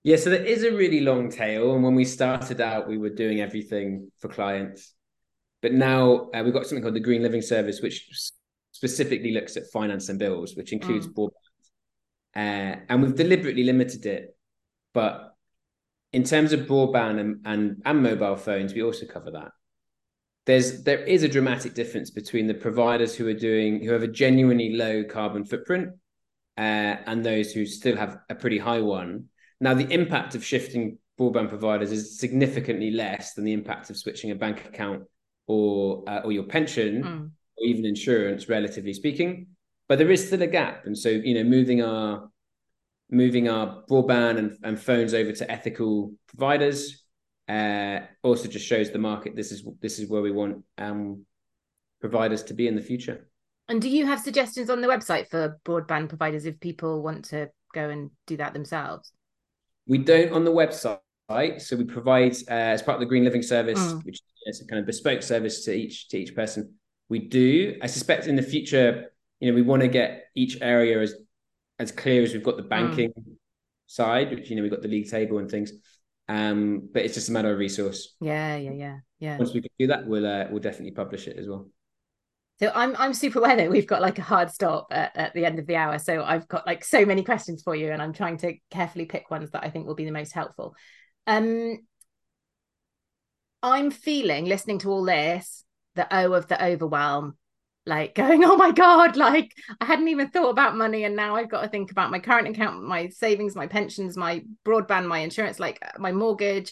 Yeah, 0.01 0.15
so 0.15 0.29
there 0.29 0.43
is 0.43 0.63
a 0.63 0.71
really 0.71 1.01
long 1.01 1.29
tail. 1.29 1.75
And 1.75 1.83
when 1.83 1.93
we 1.93 2.05
started 2.05 2.61
out, 2.61 2.87
we 2.87 2.97
were 2.97 3.09
doing 3.09 3.41
everything 3.41 4.09
for 4.19 4.29
clients. 4.29 4.93
But 5.61 5.73
now 5.73 6.29
uh, 6.33 6.41
we've 6.43 6.53
got 6.53 6.65
something 6.65 6.83
called 6.83 6.95
the 6.95 6.99
Green 6.99 7.23
Living 7.23 7.41
Service, 7.41 7.81
which 7.81 8.07
specifically 8.71 9.31
looks 9.31 9.57
at 9.57 9.63
finance 9.73 10.09
and 10.09 10.19
bills, 10.19 10.55
which 10.55 10.71
includes 10.71 11.07
mm. 11.07 11.13
broadband. 11.13 11.31
Uh, 12.35 12.79
and 12.89 13.01
we've 13.01 13.15
deliberately 13.15 13.63
limited 13.63 14.05
it. 14.05 14.37
But 14.93 15.33
in 16.13 16.23
terms 16.23 16.53
of 16.53 16.61
broadband 16.61 17.19
and, 17.19 17.41
and, 17.45 17.81
and 17.85 18.03
mobile 18.03 18.35
phones, 18.35 18.73
we 18.73 18.83
also 18.83 19.05
cover 19.05 19.31
that. 19.31 19.51
There's 20.45 20.83
there 20.83 20.99
is 20.99 21.23
a 21.23 21.27
dramatic 21.27 21.73
difference 21.73 22.09
between 22.09 22.47
the 22.47 22.53
providers 22.53 23.13
who 23.13 23.27
are 23.27 23.33
doing 23.33 23.83
who 23.83 23.91
have 23.91 24.03
a 24.03 24.07
genuinely 24.07 24.75
low 24.77 25.03
carbon 25.03 25.43
footprint 25.43 25.89
uh, 26.57 26.95
and 27.05 27.25
those 27.25 27.51
who 27.51 27.65
still 27.65 27.97
have 27.97 28.19
a 28.29 28.35
pretty 28.35 28.57
high 28.57 28.79
one. 28.79 29.25
Now, 29.59 29.73
the 29.73 29.91
impact 29.91 30.35
of 30.35 30.45
shifting 30.45 30.99
broadband 31.19 31.49
providers 31.49 31.91
is 31.91 32.17
significantly 32.17 32.91
less 32.91 33.33
than 33.33 33.43
the 33.43 33.51
impact 33.53 33.89
of 33.89 33.97
switching 33.97 34.31
a 34.31 34.35
bank 34.35 34.65
account 34.65 35.03
or 35.47 36.03
uh, 36.07 36.21
or 36.23 36.31
your 36.31 36.43
pension 36.43 37.03
mm. 37.03 37.31
or 37.57 37.65
even 37.65 37.85
insurance, 37.85 38.47
relatively 38.47 38.93
speaking. 38.93 39.47
But 39.89 39.97
there 39.97 40.11
is 40.11 40.27
still 40.27 40.41
a 40.41 40.47
gap, 40.47 40.85
and 40.85 40.97
so 40.97 41.09
you 41.09 41.33
know, 41.33 41.43
moving 41.43 41.81
our 41.81 42.29
moving 43.09 43.47
our 43.47 43.83
broadband 43.89 44.37
and, 44.37 44.57
and 44.63 44.79
phones 44.79 45.13
over 45.13 45.31
to 45.31 45.49
ethical 45.49 46.13
providers 46.27 47.03
uh, 47.47 47.99
also 48.23 48.49
just 48.49 48.65
shows 48.65 48.91
the 48.91 48.99
market 48.99 49.35
this 49.35 49.51
is 49.51 49.65
this 49.81 49.99
is 49.99 50.09
where 50.09 50.21
we 50.21 50.31
want 50.31 50.63
um, 50.77 51.25
providers 52.01 52.43
to 52.43 52.53
be 52.53 52.67
in 52.67 52.75
the 52.75 52.81
future. 52.81 53.27
And 53.69 53.81
do 53.81 53.89
you 53.89 54.05
have 54.05 54.21
suggestions 54.21 54.69
on 54.69 54.81
the 54.81 54.87
website 54.87 55.27
for 55.29 55.59
broadband 55.65 56.09
providers 56.09 56.45
if 56.45 56.59
people 56.59 57.01
want 57.01 57.25
to 57.25 57.49
go 57.73 57.89
and 57.89 58.11
do 58.25 58.37
that 58.37 58.53
themselves? 58.53 59.11
We 59.87 59.97
don't 59.97 60.33
on 60.33 60.45
the 60.45 60.51
website. 60.51 60.99
So 61.29 61.75
we 61.75 61.83
provide 61.83 62.33
uh, 62.49 62.53
as 62.53 62.81
part 62.81 62.95
of 62.95 62.99
the 63.01 63.05
Green 63.05 63.25
Living 63.25 63.43
Service, 63.43 63.79
mm. 63.79 64.03
which 64.05 64.21
is 64.45 64.61
a 64.61 64.65
kind 64.65 64.79
of 64.79 64.85
bespoke 64.85 65.21
service 65.21 65.65
to 65.65 65.73
each 65.73 66.07
to 66.09 66.17
each 66.17 66.33
person. 66.33 66.75
We 67.09 67.19
do. 67.19 67.77
I 67.81 67.87
suspect 67.87 68.27
in 68.27 68.35
the 68.35 68.41
future, 68.41 69.11
you 69.39 69.49
know, 69.49 69.55
we 69.55 69.61
want 69.61 69.81
to 69.81 69.87
get 69.87 70.25
each 70.35 70.57
area 70.61 71.01
as 71.01 71.15
as 71.79 71.91
clear 71.91 72.23
as 72.23 72.33
we've 72.33 72.43
got 72.43 72.57
the 72.57 72.63
hmm. 72.63 72.69
banking 72.69 73.09
mm. 73.09 73.35
side, 73.87 74.31
which 74.31 74.49
you 74.49 74.55
know 74.55 74.61
we've 74.61 74.71
got 74.71 74.81
the 74.81 74.87
league 74.87 75.09
table 75.09 75.39
and 75.39 75.51
things. 75.51 75.71
Um, 76.29 76.89
but 76.93 77.03
it's 77.03 77.13
just 77.13 77.29
a 77.29 77.31
matter 77.31 77.51
of 77.51 77.59
resource. 77.59 78.15
Yeah, 78.19 78.57
yeah, 78.57 78.71
yeah, 78.71 78.97
yeah. 79.19 79.37
Once 79.37 79.53
we 79.53 79.61
can 79.61 79.71
do 79.79 79.87
that, 79.87 80.07
we'll 80.07 80.25
uh, 80.25 80.45
we'll 80.49 80.61
definitely 80.61 80.91
publish 80.91 81.27
it 81.27 81.37
as 81.37 81.47
well. 81.47 81.67
So 82.59 82.71
I'm 82.73 82.95
I'm 82.97 83.13
super 83.13 83.39
aware 83.39 83.55
that 83.55 83.69
we've 83.69 83.85
got 83.85 84.01
like 84.01 84.17
a 84.17 84.23
hard 84.23 84.49
stop 84.49 84.87
at, 84.91 85.15
at 85.15 85.33
the 85.33 85.45
end 85.45 85.59
of 85.59 85.67
the 85.67 85.75
hour. 85.75 85.99
So 85.99 86.23
I've 86.23 86.47
got 86.47 86.65
like 86.65 86.83
so 86.83 87.05
many 87.05 87.23
questions 87.23 87.61
for 87.63 87.75
you, 87.75 87.91
and 87.91 88.01
I'm 88.01 88.13
trying 88.13 88.37
to 88.37 88.55
carefully 88.71 89.05
pick 89.05 89.29
ones 89.29 89.51
that 89.51 89.63
I 89.63 89.69
think 89.69 89.87
will 89.87 89.95
be 89.95 90.05
the 90.05 90.11
most 90.11 90.33
helpful. 90.33 90.73
Um, 91.27 91.79
I'm 93.61 93.91
feeling 93.91 94.45
listening 94.45 94.79
to 94.79 94.89
all 94.89 95.03
this 95.03 95.63
the 95.95 96.07
O 96.15 96.33
of 96.33 96.47
the 96.47 96.63
overwhelm, 96.63 97.37
like 97.85 98.15
going, 98.15 98.43
oh 98.43 98.55
my 98.55 98.71
God, 98.71 99.17
like 99.17 99.53
I 99.81 99.85
hadn't 99.85 100.07
even 100.07 100.29
thought 100.29 100.49
about 100.49 100.77
money. 100.77 101.03
And 101.03 101.15
now 101.15 101.35
I've 101.35 101.49
got 101.49 101.61
to 101.61 101.67
think 101.67 101.91
about 101.91 102.11
my 102.11 102.19
current 102.19 102.47
account, 102.47 102.83
my 102.83 103.09
savings, 103.09 103.55
my 103.55 103.67
pensions, 103.67 104.15
my 104.15 104.43
broadband, 104.65 105.07
my 105.07 105.19
insurance, 105.19 105.59
like 105.59 105.83
my 105.99 106.11
mortgage, 106.11 106.71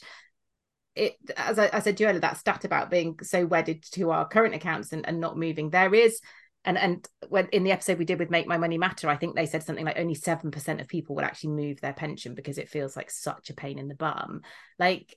it 0.95 1.17
as 1.35 1.59
I, 1.59 1.69
I 1.73 1.79
said 1.79 1.97
to 1.97 2.03
you 2.03 2.09
earlier, 2.09 2.21
that 2.21 2.37
stat 2.37 2.63
about 2.63 2.89
being 2.89 3.19
so 3.21 3.45
wedded 3.45 3.83
to 3.91 4.11
our 4.11 4.27
current 4.27 4.55
accounts 4.55 4.93
and, 4.93 5.05
and 5.07 5.19
not 5.19 5.37
moving, 5.37 5.69
there 5.69 5.93
is 5.93 6.21
and 6.66 6.78
and 6.78 7.07
when 7.30 7.47
in 7.47 7.63
the 7.63 7.72
episode 7.72 7.99
we 7.99 8.05
did 8.05 8.20
with 8.20 8.30
Make 8.30 8.47
My 8.47 8.57
Money 8.57 8.78
Matter, 8.78 9.09
I 9.09 9.16
think 9.16 9.36
they 9.36 9.45
said 9.45 9.63
something 9.63 9.86
like 9.86 9.99
only 9.99 10.16
seven 10.16 10.51
percent 10.51 10.82
of 10.82 10.88
people 10.88 11.16
would 11.16 11.26
actually 11.26 11.51
move 11.51 11.80
their 11.80 11.93
pension 11.93 12.36
because 12.36 12.57
it 12.57 12.70
feels 12.70 12.95
like 12.95 13.11
such 13.11 13.49
a 13.49 13.53
pain 13.53 13.80
in 13.80 13.88
the 13.88 13.95
bum. 13.95 14.41
Like, 14.80 15.16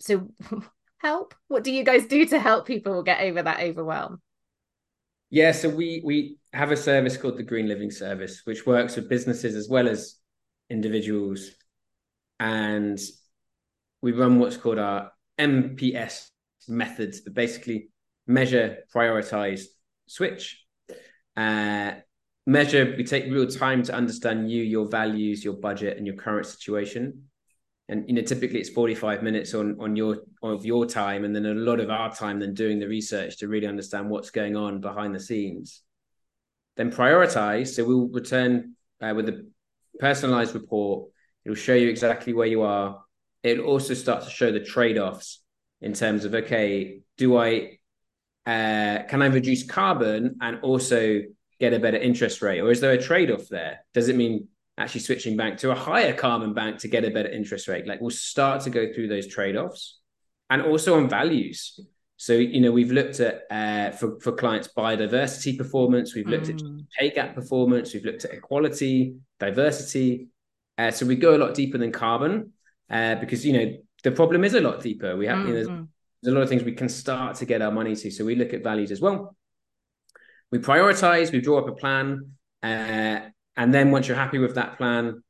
so 0.00 0.28
help. 0.98 1.34
What 1.48 1.64
do 1.64 1.72
you 1.72 1.84
guys 1.84 2.06
do 2.06 2.24
to 2.26 2.38
help 2.38 2.66
people 2.66 3.02
get 3.02 3.20
over 3.20 3.42
that 3.42 3.60
overwhelm? 3.60 4.20
Yeah, 5.30 5.52
so 5.52 5.68
we 5.68 6.02
we 6.04 6.36
have 6.52 6.70
a 6.70 6.76
service 6.76 7.16
called 7.16 7.38
the 7.38 7.42
Green 7.42 7.66
Living 7.66 7.90
Service, 7.90 8.42
which 8.44 8.66
works 8.66 8.96
with 8.96 9.08
businesses 9.08 9.56
as 9.56 9.68
well 9.68 9.88
as 9.88 10.16
individuals, 10.70 11.50
and 12.38 13.00
we 14.02 14.12
run 14.12 14.38
what's 14.38 14.56
called 14.56 14.78
our 14.78 15.10
MPS 15.38 16.28
methods 16.68 17.24
that 17.24 17.34
basically 17.34 17.88
measure, 18.26 18.78
prioritize, 18.94 19.64
switch. 20.06 20.64
Uh, 21.36 21.92
measure, 22.46 22.94
we 22.96 23.04
take 23.04 23.24
real 23.24 23.46
time 23.46 23.82
to 23.84 23.94
understand 23.94 24.50
you, 24.50 24.62
your 24.62 24.88
values, 24.88 25.44
your 25.44 25.54
budget, 25.54 25.96
and 25.96 26.06
your 26.06 26.16
current 26.16 26.46
situation. 26.46 27.24
And 27.88 28.08
you 28.08 28.14
know, 28.14 28.22
typically 28.22 28.60
it's 28.60 28.70
45 28.70 29.22
minutes 29.22 29.52
on 29.52 29.76
on 29.78 29.94
your 29.94 30.18
of 30.42 30.64
your 30.64 30.86
time, 30.86 31.24
and 31.24 31.36
then 31.36 31.44
a 31.44 31.54
lot 31.54 31.80
of 31.80 31.90
our 31.90 32.14
time 32.14 32.40
then 32.40 32.54
doing 32.54 32.78
the 32.78 32.88
research 32.88 33.38
to 33.38 33.48
really 33.48 33.66
understand 33.66 34.08
what's 34.08 34.30
going 34.30 34.56
on 34.56 34.80
behind 34.80 35.14
the 35.14 35.20
scenes. 35.20 35.82
Then 36.76 36.90
prioritize. 36.90 37.68
So 37.68 37.84
we'll 37.84 38.08
return 38.08 38.74
uh, 39.02 39.12
with 39.14 39.28
a 39.28 39.46
personalized 40.00 40.54
report. 40.54 41.10
It'll 41.44 41.54
show 41.54 41.74
you 41.74 41.90
exactly 41.90 42.32
where 42.32 42.46
you 42.46 42.62
are, 42.62 43.04
It'll 43.44 43.66
also 43.66 43.92
start 43.92 44.24
to 44.24 44.30
show 44.30 44.50
the 44.50 44.60
trade-offs 44.60 45.42
in 45.82 45.92
terms 45.92 46.24
of 46.24 46.34
okay, 46.34 47.00
do 47.18 47.36
I 47.36 47.78
uh, 48.46 49.04
can 49.08 49.22
I 49.22 49.26
reduce 49.26 49.64
carbon 49.64 50.36
and 50.40 50.60
also 50.60 51.22
get 51.60 51.72
a 51.72 51.78
better 51.78 51.96
interest 51.96 52.42
rate, 52.42 52.60
or 52.60 52.70
is 52.70 52.80
there 52.80 52.92
a 52.92 53.00
trade-off 53.00 53.48
there? 53.48 53.84
Does 53.94 54.08
it 54.08 54.16
mean 54.16 54.48
actually 54.76 55.00
switching 55.00 55.36
back 55.36 55.56
to 55.58 55.70
a 55.70 55.74
higher 55.74 56.12
carbon 56.12 56.52
bank 56.52 56.78
to 56.80 56.88
get 56.88 57.04
a 57.04 57.10
better 57.10 57.28
interest 57.28 57.68
rate? 57.68 57.86
Like 57.86 58.00
we'll 58.00 58.10
start 58.10 58.62
to 58.62 58.70
go 58.70 58.92
through 58.92 59.08
those 59.08 59.26
trade-offs, 59.26 60.00
and 60.50 60.62
also 60.62 60.96
on 60.96 61.08
values. 61.08 61.80
So 62.16 62.34
you 62.34 62.60
know 62.60 62.70
we've 62.70 62.92
looked 62.92 63.20
at 63.20 63.42
uh, 63.50 63.90
for 63.92 64.20
for 64.20 64.32
clients 64.32 64.68
biodiversity 64.76 65.56
performance, 65.56 66.14
we've 66.14 66.28
looked 66.28 66.46
mm. 66.46 66.80
at 66.80 66.90
pay 66.98 67.10
gap 67.10 67.34
performance, 67.34 67.94
we've 67.94 68.04
looked 68.04 68.24
at 68.24 68.32
equality, 68.32 69.16
diversity. 69.40 70.28
Uh, 70.76 70.90
so 70.90 71.06
we 71.06 71.16
go 71.16 71.36
a 71.36 71.38
lot 71.38 71.54
deeper 71.54 71.78
than 71.78 71.92
carbon, 71.92 72.52
uh, 72.90 73.14
because 73.16 73.46
you 73.46 73.52
know 73.52 73.76
the 74.02 74.10
problem 74.10 74.44
is 74.44 74.54
a 74.54 74.60
lot 74.60 74.82
deeper. 74.82 75.16
We 75.16 75.26
have 75.26 75.38
mm-hmm. 75.38 75.48
you 75.48 75.68
know, 75.68 75.88
there's, 76.24 76.32
a 76.32 76.36
lot 76.36 76.42
of 76.42 76.48
things 76.48 76.64
we 76.64 76.72
can 76.72 76.88
start 76.88 77.36
to 77.36 77.44
get 77.44 77.62
our 77.62 77.70
money 77.70 77.94
to. 77.94 78.10
So 78.10 78.24
we 78.24 78.34
look 78.34 78.52
at 78.52 78.62
values 78.62 78.90
as 78.90 79.00
well. 79.00 79.36
We 80.50 80.58
prioritize. 80.58 81.32
We 81.32 81.40
draw 81.40 81.58
up 81.58 81.68
a 81.68 81.72
plan, 81.72 82.32
uh, 82.62 83.20
and 83.56 83.74
then 83.74 83.90
once 83.90 84.08
you're 84.08 84.16
happy 84.16 84.38
with 84.38 84.54
that 84.54 84.76
plan, 84.76 85.22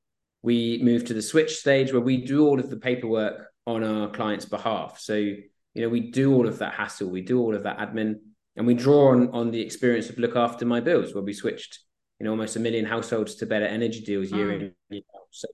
we 0.43 0.81
move 0.83 1.07
to 1.07 1.15
the 1.15 1.23
switch 1.23 1.57
stage 1.57 1.93
where 1.93 2.03
we 2.03 2.19
do 2.25 2.47
all 2.47 2.61
of 2.61 2.69
the 2.71 2.77
paperwork 2.77 3.47
on 3.67 3.83
our 3.83 4.11
client's 4.11 4.45
behalf. 4.45 4.99
So 5.01 5.15
you 5.15 5.41
know 5.75 5.89
we 5.89 6.11
do 6.11 6.35
all 6.35 6.47
of 6.47 6.59
that 6.59 6.75
hassle, 6.75 7.09
we 7.09 7.23
do 7.23 7.41
all 7.41 7.55
of 7.55 7.63
that 7.63 7.79
admin, 7.79 8.17
and 8.57 8.67
we 8.67 8.75
draw 8.75 9.13
on 9.13 9.31
on 9.31 9.51
the 9.51 9.61
experience 9.61 10.11
of 10.11 10.19
look 10.19 10.37
after 10.37 10.67
my 10.67 10.81
bills, 10.81 11.15
where 11.15 11.25
we 11.25 11.33
switched 11.33 11.81
you 12.21 12.25
know 12.25 12.31
almost 12.31 12.57
a 12.57 12.61
million 12.61 12.85
households 12.85 13.37
to 13.37 13.47
better 13.47 13.67
energy 13.67 14.01
deals 14.01 14.31
year 14.31 14.49
mm. 14.49 14.61
in 14.61 14.75
year 14.91 15.03
out. 15.17 15.27
So 15.31 15.49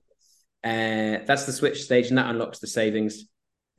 uh, 0.63 1.25
that's 1.25 1.45
the 1.45 1.53
switch 1.53 1.83
stage, 1.83 2.09
and 2.09 2.17
that 2.17 2.29
unlocks 2.29 2.59
the 2.59 2.67
savings. 2.67 3.25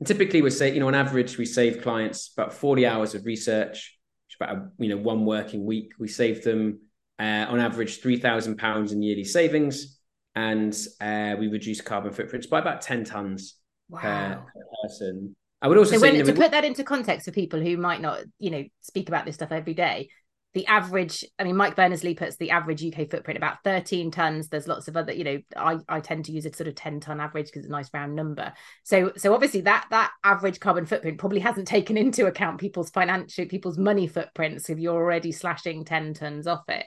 And 0.03 0.07
typically, 0.09 0.41
we 0.41 0.49
say, 0.49 0.73
you 0.73 0.81
know, 0.81 0.89
on 0.89 0.95
average, 0.95 1.37
we 1.37 1.45
save 1.45 1.81
clients 1.81 2.29
about 2.35 2.51
40 2.51 2.85
hours 2.85 3.15
of 3.15 3.25
research, 3.25 3.97
which 4.27 4.35
about 4.35 4.57
a, 4.57 4.69
you 4.77 4.89
know 4.89 4.97
one 4.97 5.25
working 5.25 5.65
week. 5.65 5.93
We 5.97 6.09
save 6.09 6.43
them 6.43 6.81
uh, 7.19 7.45
on 7.47 7.61
average 7.61 8.01
three 8.01 8.17
thousand 8.17 8.57
pounds 8.57 8.91
in 8.91 9.01
yearly 9.01 9.23
savings, 9.23 9.97
and 10.35 10.77
uh, 10.99 11.37
we 11.39 11.47
reduce 11.47 11.79
carbon 11.79 12.11
footprints 12.11 12.47
by 12.47 12.59
about 12.59 12.81
10 12.81 13.05
tons 13.05 13.55
wow. 13.87 14.01
per, 14.01 14.43
per 14.53 14.61
person. 14.83 15.37
I 15.61 15.69
would 15.69 15.77
also 15.77 15.91
so 15.91 15.99
say, 15.99 16.11
when, 16.11 16.25
to 16.25 16.33
put 16.33 16.51
that 16.51 16.65
into 16.65 16.83
context 16.83 17.23
for 17.23 17.31
people 17.31 17.61
who 17.61 17.77
might 17.77 18.01
not, 18.01 18.23
you 18.39 18.49
know, 18.49 18.65
speak 18.81 19.07
about 19.07 19.25
this 19.25 19.35
stuff 19.35 19.53
every 19.53 19.73
day, 19.73 20.09
the 20.53 20.65
average 20.67 21.25
i 21.39 21.43
mean 21.43 21.55
mike 21.55 21.75
berners-lee 21.75 22.13
puts 22.13 22.35
the 22.37 22.51
average 22.51 22.83
uk 22.85 23.09
footprint 23.09 23.37
about 23.37 23.63
13 23.63 24.11
tons. 24.11 24.49
There's 24.49 24.67
lots 24.67 24.87
of 24.87 24.95
other 24.95 25.11
you 25.11 25.23
know 25.23 25.39
i, 25.57 25.77
I 25.89 25.99
tend 25.99 26.25
to 26.25 26.31
use 26.31 26.45
a 26.45 26.53
sort 26.53 26.67
of 26.67 26.75
10 26.75 26.99
ton 26.99 27.19
average 27.19 27.47
because 27.47 27.59
it's 27.61 27.69
a 27.69 27.71
nice 27.71 27.89
round 27.93 28.15
number. 28.15 28.53
So 28.83 29.11
so 29.17 29.33
obviously 29.33 29.61
that 29.61 29.87
that 29.89 30.11
average 30.23 30.59
carbon 30.59 30.85
footprint 30.85 31.17
probably 31.17 31.39
hasn't 31.39 31.67
taken 31.67 31.97
into 31.97 32.25
account 32.25 32.59
people's 32.59 32.89
financial 32.89 33.45
people's 33.45 33.77
money 33.77 34.07
footprints 34.07 34.69
if 34.69 34.79
you're 34.79 34.95
already 34.95 35.31
slashing 35.31 35.85
10 35.85 36.13
tons 36.13 36.47
off 36.47 36.67
it. 36.69 36.85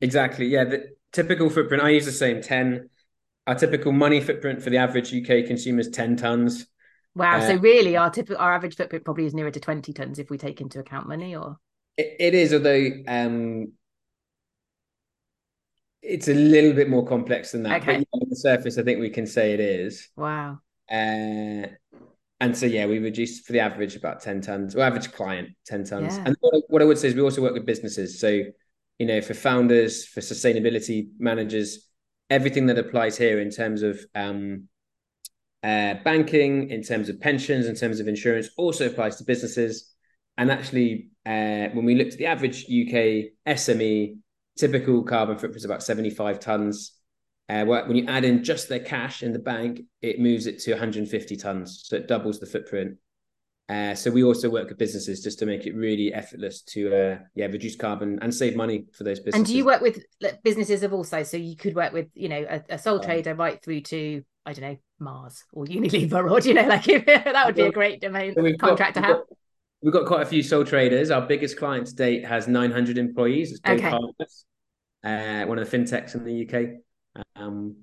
Exactly 0.00 0.46
yeah 0.46 0.64
the 0.64 0.84
typical 1.12 1.50
footprint 1.50 1.82
i 1.82 1.90
use 1.90 2.04
the 2.04 2.12
same 2.12 2.40
10 2.40 2.88
our 3.46 3.54
typical 3.54 3.92
money 3.92 4.20
footprint 4.20 4.62
for 4.62 4.70
the 4.70 4.76
average 4.76 5.12
uk 5.12 5.46
consumer 5.46 5.80
is 5.80 5.88
10 5.88 6.16
tons. 6.16 6.66
Wow 7.14 7.38
uh, 7.38 7.46
so 7.48 7.56
really 7.56 7.96
our 7.96 8.10
typical 8.10 8.36
our 8.36 8.54
average 8.54 8.76
footprint 8.76 9.04
probably 9.04 9.26
is 9.26 9.34
nearer 9.34 9.50
to 9.50 9.58
20 9.58 9.92
tons 9.92 10.18
if 10.20 10.30
we 10.30 10.38
take 10.38 10.60
into 10.60 10.78
account 10.78 11.08
money 11.08 11.34
or 11.34 11.56
it, 11.98 12.16
it 12.18 12.34
is, 12.34 12.54
although 12.54 12.90
um, 13.06 13.72
it's 16.00 16.28
a 16.28 16.34
little 16.34 16.72
bit 16.72 16.88
more 16.88 17.04
complex 17.04 17.52
than 17.52 17.64
that. 17.64 17.82
Okay. 17.82 17.98
But 17.98 18.22
on 18.22 18.28
the 18.30 18.36
surface, 18.36 18.78
I 18.78 18.82
think 18.82 19.00
we 19.00 19.10
can 19.10 19.26
say 19.26 19.52
it 19.52 19.60
is. 19.60 20.08
Wow. 20.16 20.60
Uh, 20.90 21.66
and 22.40 22.56
so 22.56 22.66
yeah, 22.66 22.86
we 22.86 23.00
reduced 23.00 23.44
for 23.44 23.52
the 23.52 23.60
average 23.60 23.96
about 23.96 24.20
10 24.20 24.40
tons, 24.40 24.76
or 24.76 24.80
average 24.80 25.12
client 25.12 25.50
10 25.66 25.84
tons. 25.84 26.16
Yeah. 26.16 26.22
And 26.26 26.36
what, 26.40 26.62
what 26.68 26.82
I 26.82 26.84
would 26.84 26.98
say 26.98 27.08
is 27.08 27.14
we 27.14 27.20
also 27.20 27.42
work 27.42 27.52
with 27.52 27.66
businesses. 27.66 28.20
So, 28.20 28.44
you 28.98 29.06
know, 29.06 29.20
for 29.20 29.34
founders, 29.34 30.06
for 30.06 30.20
sustainability 30.20 31.08
managers, 31.18 31.88
everything 32.30 32.66
that 32.66 32.78
applies 32.78 33.18
here 33.18 33.40
in 33.40 33.50
terms 33.50 33.82
of 33.82 34.00
um, 34.14 34.68
uh, 35.64 35.94
banking, 36.04 36.70
in 36.70 36.82
terms 36.82 37.08
of 37.08 37.20
pensions, 37.20 37.66
in 37.66 37.74
terms 37.74 37.98
of 37.98 38.06
insurance, 38.06 38.50
also 38.56 38.86
applies 38.86 39.16
to 39.16 39.24
businesses. 39.24 39.94
And 40.38 40.50
actually, 40.50 41.08
uh, 41.26 41.68
when 41.74 41.84
we 41.84 41.96
looked 41.96 42.12
at 42.12 42.18
the 42.18 42.26
average 42.26 42.64
UK 42.64 43.32
SME, 43.46 44.16
typical 44.56 45.02
carbon 45.02 45.36
footprint 45.36 45.56
is 45.56 45.64
about 45.64 45.82
75 45.82 46.40
tons. 46.40 46.92
Uh, 47.48 47.64
when 47.64 47.96
you 47.96 48.06
add 48.06 48.24
in 48.24 48.44
just 48.44 48.68
their 48.68 48.80
cash 48.80 49.22
in 49.22 49.32
the 49.32 49.38
bank, 49.38 49.80
it 50.00 50.20
moves 50.20 50.46
it 50.46 50.60
to 50.60 50.72
150 50.72 51.36
tons. 51.36 51.82
So 51.84 51.96
it 51.96 52.06
doubles 52.06 52.38
the 52.38 52.46
footprint. 52.46 52.98
Uh, 53.68 53.94
so 53.94 54.10
we 54.10 54.22
also 54.22 54.48
work 54.48 54.68
with 54.68 54.78
businesses 54.78 55.22
just 55.22 55.38
to 55.40 55.46
make 55.46 55.66
it 55.66 55.74
really 55.74 56.14
effortless 56.14 56.62
to 56.62 56.88
uh, 56.88 57.18
yeah 57.34 57.46
reduce 57.46 57.76
carbon 57.76 58.18
and 58.22 58.34
save 58.34 58.56
money 58.56 58.86
for 58.92 59.04
those 59.04 59.18
businesses. 59.18 59.40
And 59.40 59.46
do 59.46 59.54
you 59.54 59.66
work 59.66 59.82
with 59.82 60.02
businesses 60.42 60.82
of 60.82 60.94
all 60.94 61.04
sizes? 61.04 61.30
So 61.30 61.36
you 61.36 61.54
could 61.54 61.74
work 61.74 61.92
with 61.92 62.06
you 62.14 62.30
know 62.30 62.46
a, 62.48 62.62
a 62.70 62.78
sole 62.78 62.98
trader 62.98 63.34
right 63.34 63.62
through 63.62 63.82
to 63.82 64.24
I 64.46 64.54
don't 64.54 64.70
know 64.70 64.76
Mars 64.98 65.44
or 65.52 65.64
Unilever 65.66 66.30
or 66.30 66.40
you 66.40 66.54
know 66.54 66.66
like 66.66 66.84
that 67.06 67.42
would 67.44 67.56
be 67.56 67.62
a 67.62 67.70
great 67.72 68.00
domain 68.00 68.32
so 68.34 68.42
contract 68.56 68.94
got, 68.94 69.00
to 69.02 69.06
have. 69.06 69.16
We've 69.82 69.92
got 69.92 70.06
quite 70.06 70.22
a 70.22 70.26
few 70.26 70.42
sole 70.42 70.64
traders. 70.64 71.10
Our 71.10 71.22
biggest 71.22 71.56
client 71.56 71.86
to 71.88 71.94
date 71.94 72.24
has 72.24 72.48
900 72.48 72.98
employees. 72.98 73.52
It's 73.52 73.60
okay. 73.64 73.90
Partners, 73.90 74.44
uh, 75.04 75.44
one 75.44 75.58
of 75.58 75.70
the 75.70 75.78
fintechs 75.78 76.14
in 76.14 76.24
the 76.24 76.48
UK. 76.48 77.24
Um, 77.36 77.76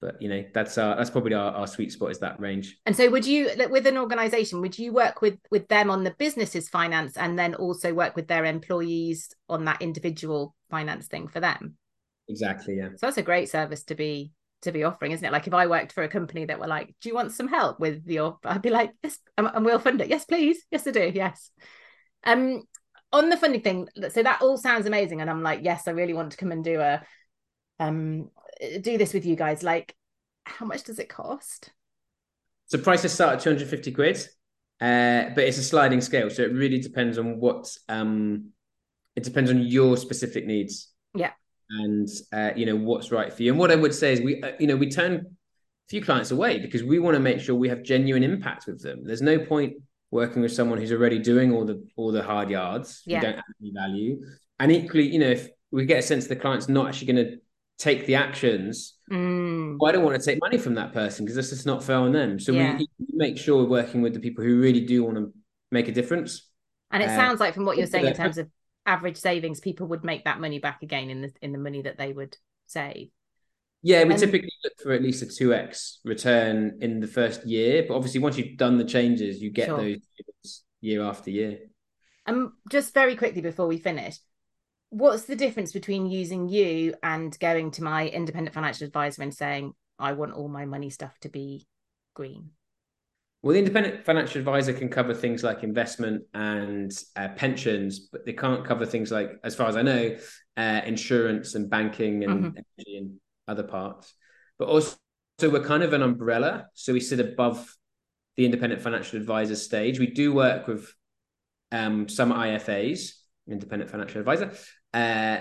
but 0.00 0.20
you 0.20 0.28
know 0.28 0.44
that's 0.52 0.76
our 0.78 0.96
that's 0.96 1.10
probably 1.10 1.34
our, 1.34 1.52
our 1.52 1.66
sweet 1.66 1.90
spot 1.90 2.10
is 2.10 2.18
that 2.18 2.38
range 2.38 2.78
and 2.86 2.94
so 2.94 3.10
would 3.10 3.26
you 3.26 3.50
with 3.70 3.86
an 3.86 3.96
organization 3.96 4.60
would 4.60 4.78
you 4.78 4.92
work 4.92 5.22
with 5.22 5.38
with 5.50 5.66
them 5.68 5.90
on 5.90 6.04
the 6.04 6.10
business's 6.12 6.68
finance 6.68 7.16
and 7.16 7.38
then 7.38 7.54
also 7.54 7.94
work 7.94 8.14
with 8.14 8.28
their 8.28 8.44
employees 8.44 9.34
on 9.48 9.64
that 9.64 9.80
individual 9.80 10.54
finance 10.70 11.06
thing 11.06 11.26
for 11.26 11.40
them 11.40 11.76
exactly 12.28 12.76
yeah 12.76 12.88
so 12.90 13.06
that's 13.06 13.16
a 13.16 13.22
great 13.22 13.48
service 13.48 13.84
to 13.84 13.94
be 13.94 14.30
to 14.66 14.72
be 14.72 14.84
offering, 14.84 15.12
isn't 15.12 15.24
it? 15.24 15.32
Like 15.32 15.46
if 15.46 15.54
I 15.54 15.66
worked 15.66 15.92
for 15.92 16.04
a 16.04 16.08
company 16.08 16.44
that 16.44 16.60
were 16.60 16.66
like, 16.68 16.94
"Do 17.00 17.08
you 17.08 17.14
want 17.14 17.32
some 17.32 17.48
help 17.48 17.80
with 17.80 18.06
your?" 18.06 18.38
I'd 18.44 18.62
be 18.62 18.70
like, 18.70 18.92
"Yes," 19.02 19.18
and 19.38 19.64
we'll 19.64 19.78
fund 19.78 20.00
it. 20.00 20.08
Yes, 20.08 20.24
please. 20.24 20.64
Yes, 20.70 20.86
I 20.86 20.90
do. 20.90 21.10
Yes. 21.14 21.50
Um, 22.24 22.62
on 23.12 23.30
the 23.30 23.36
funding 23.36 23.62
thing, 23.62 23.88
so 24.10 24.22
that 24.22 24.42
all 24.42 24.58
sounds 24.58 24.84
amazing, 24.86 25.20
and 25.20 25.30
I'm 25.30 25.42
like, 25.42 25.60
yes, 25.62 25.88
I 25.88 25.92
really 25.92 26.12
want 26.12 26.32
to 26.32 26.36
come 26.36 26.52
and 26.52 26.62
do 26.64 26.80
a, 26.80 27.02
um, 27.78 28.30
do 28.80 28.98
this 28.98 29.14
with 29.14 29.24
you 29.24 29.36
guys. 29.36 29.62
Like, 29.62 29.94
how 30.44 30.66
much 30.66 30.82
does 30.84 30.98
it 30.98 31.08
cost? 31.08 31.70
So 32.66 32.78
prices 32.78 33.12
start 33.12 33.36
at 33.36 33.40
250 33.40 33.92
quid. 33.92 34.16
uh, 34.80 35.30
but 35.34 35.44
it's 35.44 35.58
a 35.58 35.62
sliding 35.62 36.00
scale, 36.00 36.28
so 36.28 36.42
it 36.42 36.52
really 36.52 36.80
depends 36.80 37.16
on 37.16 37.38
what 37.38 37.68
um, 37.88 38.50
it 39.14 39.22
depends 39.22 39.50
on 39.50 39.62
your 39.62 39.96
specific 39.96 40.44
needs. 40.44 40.92
Yeah, 41.14 41.32
and 41.70 42.08
uh, 42.32 42.50
you 42.56 42.66
know 42.66 42.76
what's 42.76 43.10
right 43.10 43.32
for 43.32 43.42
you. 43.42 43.50
And 43.50 43.58
what 43.58 43.70
I 43.70 43.76
would 43.76 43.94
say 43.94 44.12
is, 44.12 44.20
we 44.20 44.42
uh, 44.42 44.52
you 44.58 44.66
know 44.66 44.76
we 44.76 44.90
turn 44.90 45.14
a 45.14 45.88
few 45.88 46.02
clients 46.02 46.30
away 46.30 46.58
because 46.58 46.82
we 46.82 46.98
want 46.98 47.14
to 47.14 47.20
make 47.20 47.40
sure 47.40 47.54
we 47.54 47.68
have 47.68 47.82
genuine 47.82 48.22
impact 48.22 48.66
with 48.66 48.82
them. 48.82 49.04
There's 49.04 49.22
no 49.22 49.38
point 49.38 49.74
working 50.10 50.42
with 50.42 50.52
someone 50.52 50.78
who's 50.78 50.92
already 50.92 51.18
doing 51.18 51.52
all 51.52 51.64
the 51.64 51.86
all 51.96 52.12
the 52.12 52.22
hard 52.22 52.50
yards. 52.50 53.02
Yeah. 53.06 53.18
We 53.18 53.26
don't 53.26 53.36
add 53.36 53.44
any 53.60 53.72
value. 53.74 54.24
And 54.58 54.72
equally, 54.72 55.10
you 55.12 55.18
know, 55.18 55.30
if 55.30 55.48
we 55.70 55.84
get 55.84 55.98
a 55.98 56.02
sense 56.02 56.26
the 56.26 56.36
client's 56.36 56.68
not 56.68 56.88
actually 56.88 57.12
going 57.12 57.26
to 57.26 57.38
take 57.78 58.06
the 58.06 58.14
actions, 58.14 58.94
mm. 59.10 59.76
well, 59.78 59.88
I 59.88 59.92
don't 59.92 60.04
want 60.04 60.18
to 60.20 60.24
take 60.24 60.40
money 60.40 60.58
from 60.58 60.74
that 60.74 60.92
person 60.92 61.24
because 61.24 61.36
that's 61.36 61.50
just 61.50 61.66
not 61.66 61.84
fair 61.84 61.96
on 61.96 62.12
them. 62.12 62.38
So 62.38 62.52
yeah. 62.52 62.78
we 62.78 62.88
make 63.12 63.36
sure 63.36 63.62
we're 63.62 63.68
working 63.68 64.02
with 64.02 64.14
the 64.14 64.20
people 64.20 64.44
who 64.44 64.60
really 64.60 64.80
do 64.80 65.04
want 65.04 65.16
to 65.16 65.32
make 65.70 65.88
a 65.88 65.92
difference. 65.92 66.48
And 66.90 67.02
it 67.02 67.10
uh, 67.10 67.16
sounds 67.16 67.40
like 67.40 67.54
from 67.54 67.64
what 67.64 67.76
you're 67.76 67.86
saying 67.86 68.06
in 68.06 68.14
terms 68.14 68.38
of 68.38 68.48
average 68.86 69.16
savings, 69.16 69.60
people 69.60 69.88
would 69.88 70.04
make 70.04 70.24
that 70.24 70.40
money 70.40 70.58
back 70.58 70.82
again 70.82 71.10
in 71.10 71.22
the 71.22 71.32
in 71.42 71.52
the 71.52 71.58
money 71.58 71.82
that 71.82 71.98
they 71.98 72.12
would 72.12 72.36
save. 72.66 73.08
Yeah, 73.82 74.04
we 74.04 74.10
and, 74.10 74.18
typically 74.18 74.50
look 74.64 74.72
for 74.82 74.92
at 74.92 75.02
least 75.02 75.22
a 75.22 75.26
two 75.26 75.54
x 75.54 76.00
return 76.04 76.78
in 76.80 77.00
the 77.00 77.06
first 77.06 77.46
year, 77.46 77.84
but 77.86 77.94
obviously 77.94 78.20
once 78.20 78.36
you've 78.36 78.56
done 78.56 78.78
the 78.78 78.84
changes, 78.84 79.40
you 79.40 79.50
get 79.50 79.66
sure. 79.66 79.78
those 79.78 80.62
year 80.80 81.02
after 81.02 81.30
year. 81.30 81.58
And 82.26 82.50
just 82.70 82.94
very 82.94 83.14
quickly 83.14 83.42
before 83.42 83.66
we 83.66 83.78
finish, 83.78 84.18
what's 84.90 85.24
the 85.24 85.36
difference 85.36 85.72
between 85.72 86.06
using 86.06 86.48
you 86.48 86.94
and 87.02 87.38
going 87.38 87.70
to 87.72 87.84
my 87.84 88.08
independent 88.08 88.54
financial 88.54 88.86
advisor 88.86 89.22
and 89.22 89.32
saying 89.32 89.72
I 89.98 90.12
want 90.12 90.32
all 90.32 90.48
my 90.48 90.64
money 90.64 90.90
stuff 90.90 91.16
to 91.20 91.28
be 91.28 91.66
green? 92.14 92.50
Well, 93.42 93.52
the 93.52 93.60
independent 93.60 94.04
financial 94.04 94.38
advisor 94.38 94.72
can 94.72 94.88
cover 94.88 95.14
things 95.14 95.44
like 95.44 95.62
investment 95.62 96.22
and 96.34 96.90
uh, 97.14 97.28
pensions, 97.36 98.00
but 98.00 98.26
they 98.26 98.32
can't 98.32 98.64
cover 98.64 98.86
things 98.86 99.12
like, 99.12 99.30
as 99.44 99.54
far 99.54 99.68
as 99.68 99.76
I 99.76 99.82
know, 99.82 100.16
uh, 100.56 100.80
insurance 100.84 101.54
and 101.54 101.70
banking 101.70 102.24
and 102.24 102.32
mm-hmm. 102.32 102.46
energy 102.56 102.96
and 102.96 103.20
other 103.46 103.62
parts. 103.62 104.14
But 104.58 104.68
also, 104.68 104.96
so 105.38 105.50
we're 105.50 105.64
kind 105.64 105.82
of 105.82 105.92
an 105.92 106.02
umbrella, 106.02 106.66
so 106.74 106.92
we 106.92 107.00
sit 107.00 107.20
above 107.20 107.76
the 108.36 108.44
independent 108.44 108.82
financial 108.82 109.18
advisor 109.18 109.56
stage. 109.56 109.98
We 109.98 110.08
do 110.08 110.32
work 110.32 110.66
with 110.66 110.92
um, 111.72 112.08
some 112.08 112.32
IFAs, 112.32 113.12
independent 113.48 113.90
financial 113.90 114.18
advisor, 114.20 114.52
uh, 114.94 115.38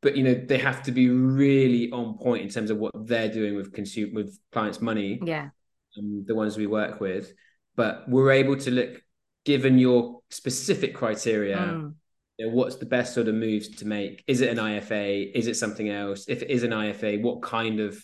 but 0.00 0.16
you 0.16 0.22
know 0.22 0.34
they 0.34 0.58
have 0.58 0.82
to 0.84 0.92
be 0.92 1.08
really 1.08 1.90
on 1.90 2.18
point 2.18 2.42
in 2.42 2.48
terms 2.48 2.70
of 2.70 2.78
what 2.78 2.92
they're 3.06 3.32
doing 3.32 3.56
with 3.56 3.72
consume 3.72 4.14
with 4.14 4.38
clients' 4.52 4.80
money. 4.80 5.18
Yeah, 5.24 5.48
um, 5.98 6.24
the 6.26 6.34
ones 6.34 6.56
we 6.56 6.66
work 6.66 7.00
with, 7.00 7.32
but 7.76 8.08
we're 8.08 8.32
able 8.32 8.56
to 8.56 8.70
look, 8.70 9.02
given 9.44 9.78
your 9.78 10.20
specific 10.30 10.94
criteria. 10.94 11.56
Mm. 11.56 11.94
You 12.38 12.46
know, 12.46 12.52
what's 12.52 12.76
the 12.76 12.86
best 12.86 13.14
sort 13.14 13.28
of 13.28 13.34
moves 13.34 13.68
to 13.76 13.86
make? 13.86 14.22
Is 14.26 14.40
it 14.40 14.50
an 14.50 14.58
IFA? 14.58 15.32
Is 15.34 15.48
it 15.48 15.56
something 15.56 15.88
else? 15.88 16.26
If 16.28 16.42
it 16.42 16.50
is 16.50 16.62
an 16.62 16.70
IFA, 16.70 17.20
what 17.22 17.42
kind 17.42 17.80
of 17.80 18.00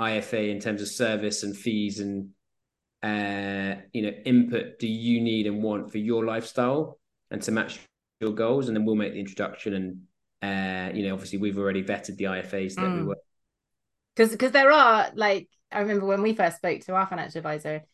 IFA 0.00 0.50
in 0.50 0.60
terms 0.60 0.80
of 0.80 0.88
service 0.88 1.42
and 1.42 1.56
fees 1.56 2.00
and 2.00 2.30
uh, 3.00 3.80
you 3.92 4.02
know 4.02 4.10
input 4.24 4.78
do 4.80 4.88
you 4.88 5.20
need 5.20 5.46
and 5.46 5.62
want 5.62 5.92
for 5.92 5.98
your 5.98 6.24
lifestyle 6.24 6.98
and 7.30 7.42
to 7.42 7.52
match 7.52 7.78
your 8.20 8.32
goals? 8.32 8.68
And 8.68 8.76
then 8.76 8.84
we'll 8.86 8.94
make 8.94 9.12
the 9.12 9.20
introduction 9.20 9.74
and 9.74 10.92
uh, 10.92 10.96
you 10.96 11.06
know 11.06 11.12
obviously 11.12 11.38
we've 11.38 11.58
already 11.58 11.82
vetted 11.82 12.16
the 12.16 12.24
IFAs 12.24 12.74
that 12.76 12.82
mm. 12.82 12.96
we 12.96 13.02
work 13.04 13.18
because 14.18 14.32
because 14.32 14.52
there 14.52 14.72
are 14.72 15.10
like 15.14 15.48
I 15.70 15.80
remember 15.80 16.06
when 16.06 16.22
we 16.22 16.34
first 16.34 16.56
spoke 16.56 16.80
to 16.82 16.94
our 16.94 17.06
financial 17.06 17.38
advisor, 17.38 17.84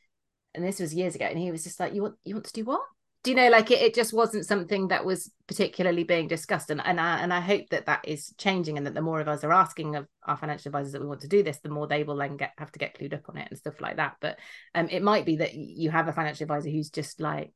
and 0.54 0.64
this 0.64 0.80
was 0.80 0.94
years 0.94 1.14
ago, 1.14 1.26
and 1.26 1.38
he 1.38 1.50
was 1.50 1.64
just 1.64 1.78
like, 1.78 1.92
"You 1.94 2.02
want 2.02 2.14
you 2.24 2.34
want 2.34 2.46
to 2.46 2.52
do 2.52 2.64
what?" 2.64 2.80
Do 3.22 3.30
you 3.30 3.36
know, 3.36 3.48
like 3.48 3.70
it, 3.70 3.80
it 3.80 3.94
just 3.94 4.12
wasn't 4.12 4.46
something 4.46 4.88
that 4.88 5.04
was 5.04 5.32
particularly 5.46 6.04
being 6.04 6.26
discussed, 6.26 6.70
and 6.70 6.80
and 6.82 6.98
I, 6.98 7.18
and 7.18 7.32
I 7.32 7.40
hope 7.40 7.68
that 7.70 7.86
that 7.86 8.08
is 8.08 8.32
changing, 8.38 8.78
and 8.78 8.86
that 8.86 8.94
the 8.94 9.02
more 9.02 9.20
of 9.20 9.28
us 9.28 9.44
are 9.44 9.52
asking 9.52 9.96
of 9.96 10.06
our 10.24 10.36
financial 10.36 10.70
advisors 10.70 10.92
that 10.92 11.02
we 11.02 11.08
want 11.08 11.20
to 11.20 11.28
do 11.28 11.42
this, 11.42 11.58
the 11.58 11.68
more 11.68 11.86
they 11.86 12.04
will 12.04 12.16
then 12.16 12.38
get 12.38 12.52
have 12.56 12.72
to 12.72 12.78
get 12.78 12.98
clued 12.98 13.12
up 13.12 13.28
on 13.28 13.36
it 13.36 13.48
and 13.50 13.58
stuff 13.58 13.80
like 13.80 13.96
that. 13.96 14.16
But 14.20 14.38
um, 14.74 14.88
it 14.88 15.02
might 15.02 15.26
be 15.26 15.36
that 15.36 15.52
you 15.54 15.90
have 15.90 16.08
a 16.08 16.12
financial 16.12 16.44
advisor 16.44 16.70
who's 16.70 16.90
just 16.90 17.20
like 17.20 17.52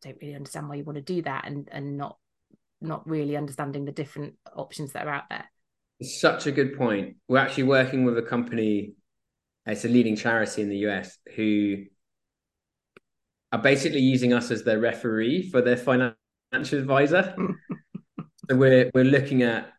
don't 0.00 0.16
really 0.22 0.36
understand 0.36 0.68
why 0.68 0.76
you 0.76 0.84
want 0.84 0.96
to 0.96 1.02
do 1.02 1.20
that, 1.22 1.46
and 1.46 1.68
and 1.70 1.98
not 1.98 2.16
not 2.80 3.06
really 3.06 3.36
understanding 3.36 3.84
the 3.84 3.92
different 3.92 4.34
options 4.54 4.92
that 4.92 5.06
are 5.06 5.12
out 5.12 5.28
there. 5.28 5.44
Such 6.00 6.46
a 6.46 6.52
good 6.52 6.76
point. 6.76 7.16
We're 7.28 7.38
actually 7.38 7.64
working 7.64 8.04
with 8.04 8.16
a 8.18 8.22
company 8.22 8.94
it's 9.68 9.84
a 9.84 9.88
leading 9.88 10.16
charity 10.16 10.62
in 10.62 10.68
the 10.68 10.78
US 10.88 11.18
who 11.36 11.84
are 13.52 13.58
basically 13.58 14.00
using 14.00 14.32
us 14.32 14.50
as 14.50 14.64
their 14.64 14.78
referee 14.78 15.50
for 15.50 15.60
their 15.60 15.76
financial 15.76 16.78
advisor. 16.78 17.34
so 18.48 18.56
we're 18.56 18.90
we're 18.94 19.04
looking 19.04 19.42
at 19.42 19.72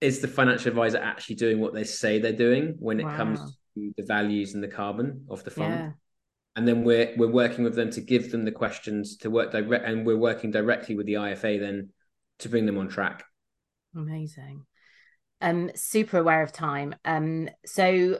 is 0.00 0.20
the 0.20 0.28
financial 0.28 0.68
advisor 0.68 0.98
actually 0.98 1.36
doing 1.36 1.60
what 1.60 1.72
they 1.72 1.84
say 1.84 2.18
they're 2.18 2.32
doing 2.32 2.74
when 2.78 3.00
it 3.00 3.04
wow. 3.04 3.16
comes 3.16 3.40
to 3.74 3.92
the 3.96 4.02
values 4.02 4.54
and 4.54 4.62
the 4.62 4.68
carbon 4.68 5.24
of 5.30 5.44
the 5.44 5.50
fund? 5.50 5.74
Yeah. 5.74 5.90
And 6.56 6.66
then 6.68 6.84
we're 6.84 7.14
we're 7.16 7.30
working 7.30 7.64
with 7.64 7.74
them 7.74 7.90
to 7.90 8.00
give 8.00 8.32
them 8.32 8.44
the 8.44 8.52
questions 8.52 9.16
to 9.18 9.30
work 9.30 9.52
direct, 9.52 9.86
and 9.86 10.04
we're 10.04 10.16
working 10.16 10.50
directly 10.50 10.96
with 10.96 11.06
the 11.06 11.14
IFA 11.14 11.60
then 11.60 11.90
to 12.40 12.48
bring 12.48 12.66
them 12.66 12.78
on 12.78 12.88
track. 12.88 13.24
Amazing. 13.96 14.64
Um, 15.44 15.70
super 15.74 16.18
aware 16.18 16.42
of 16.42 16.52
time. 16.52 16.94
Um, 17.04 17.50
so 17.66 18.18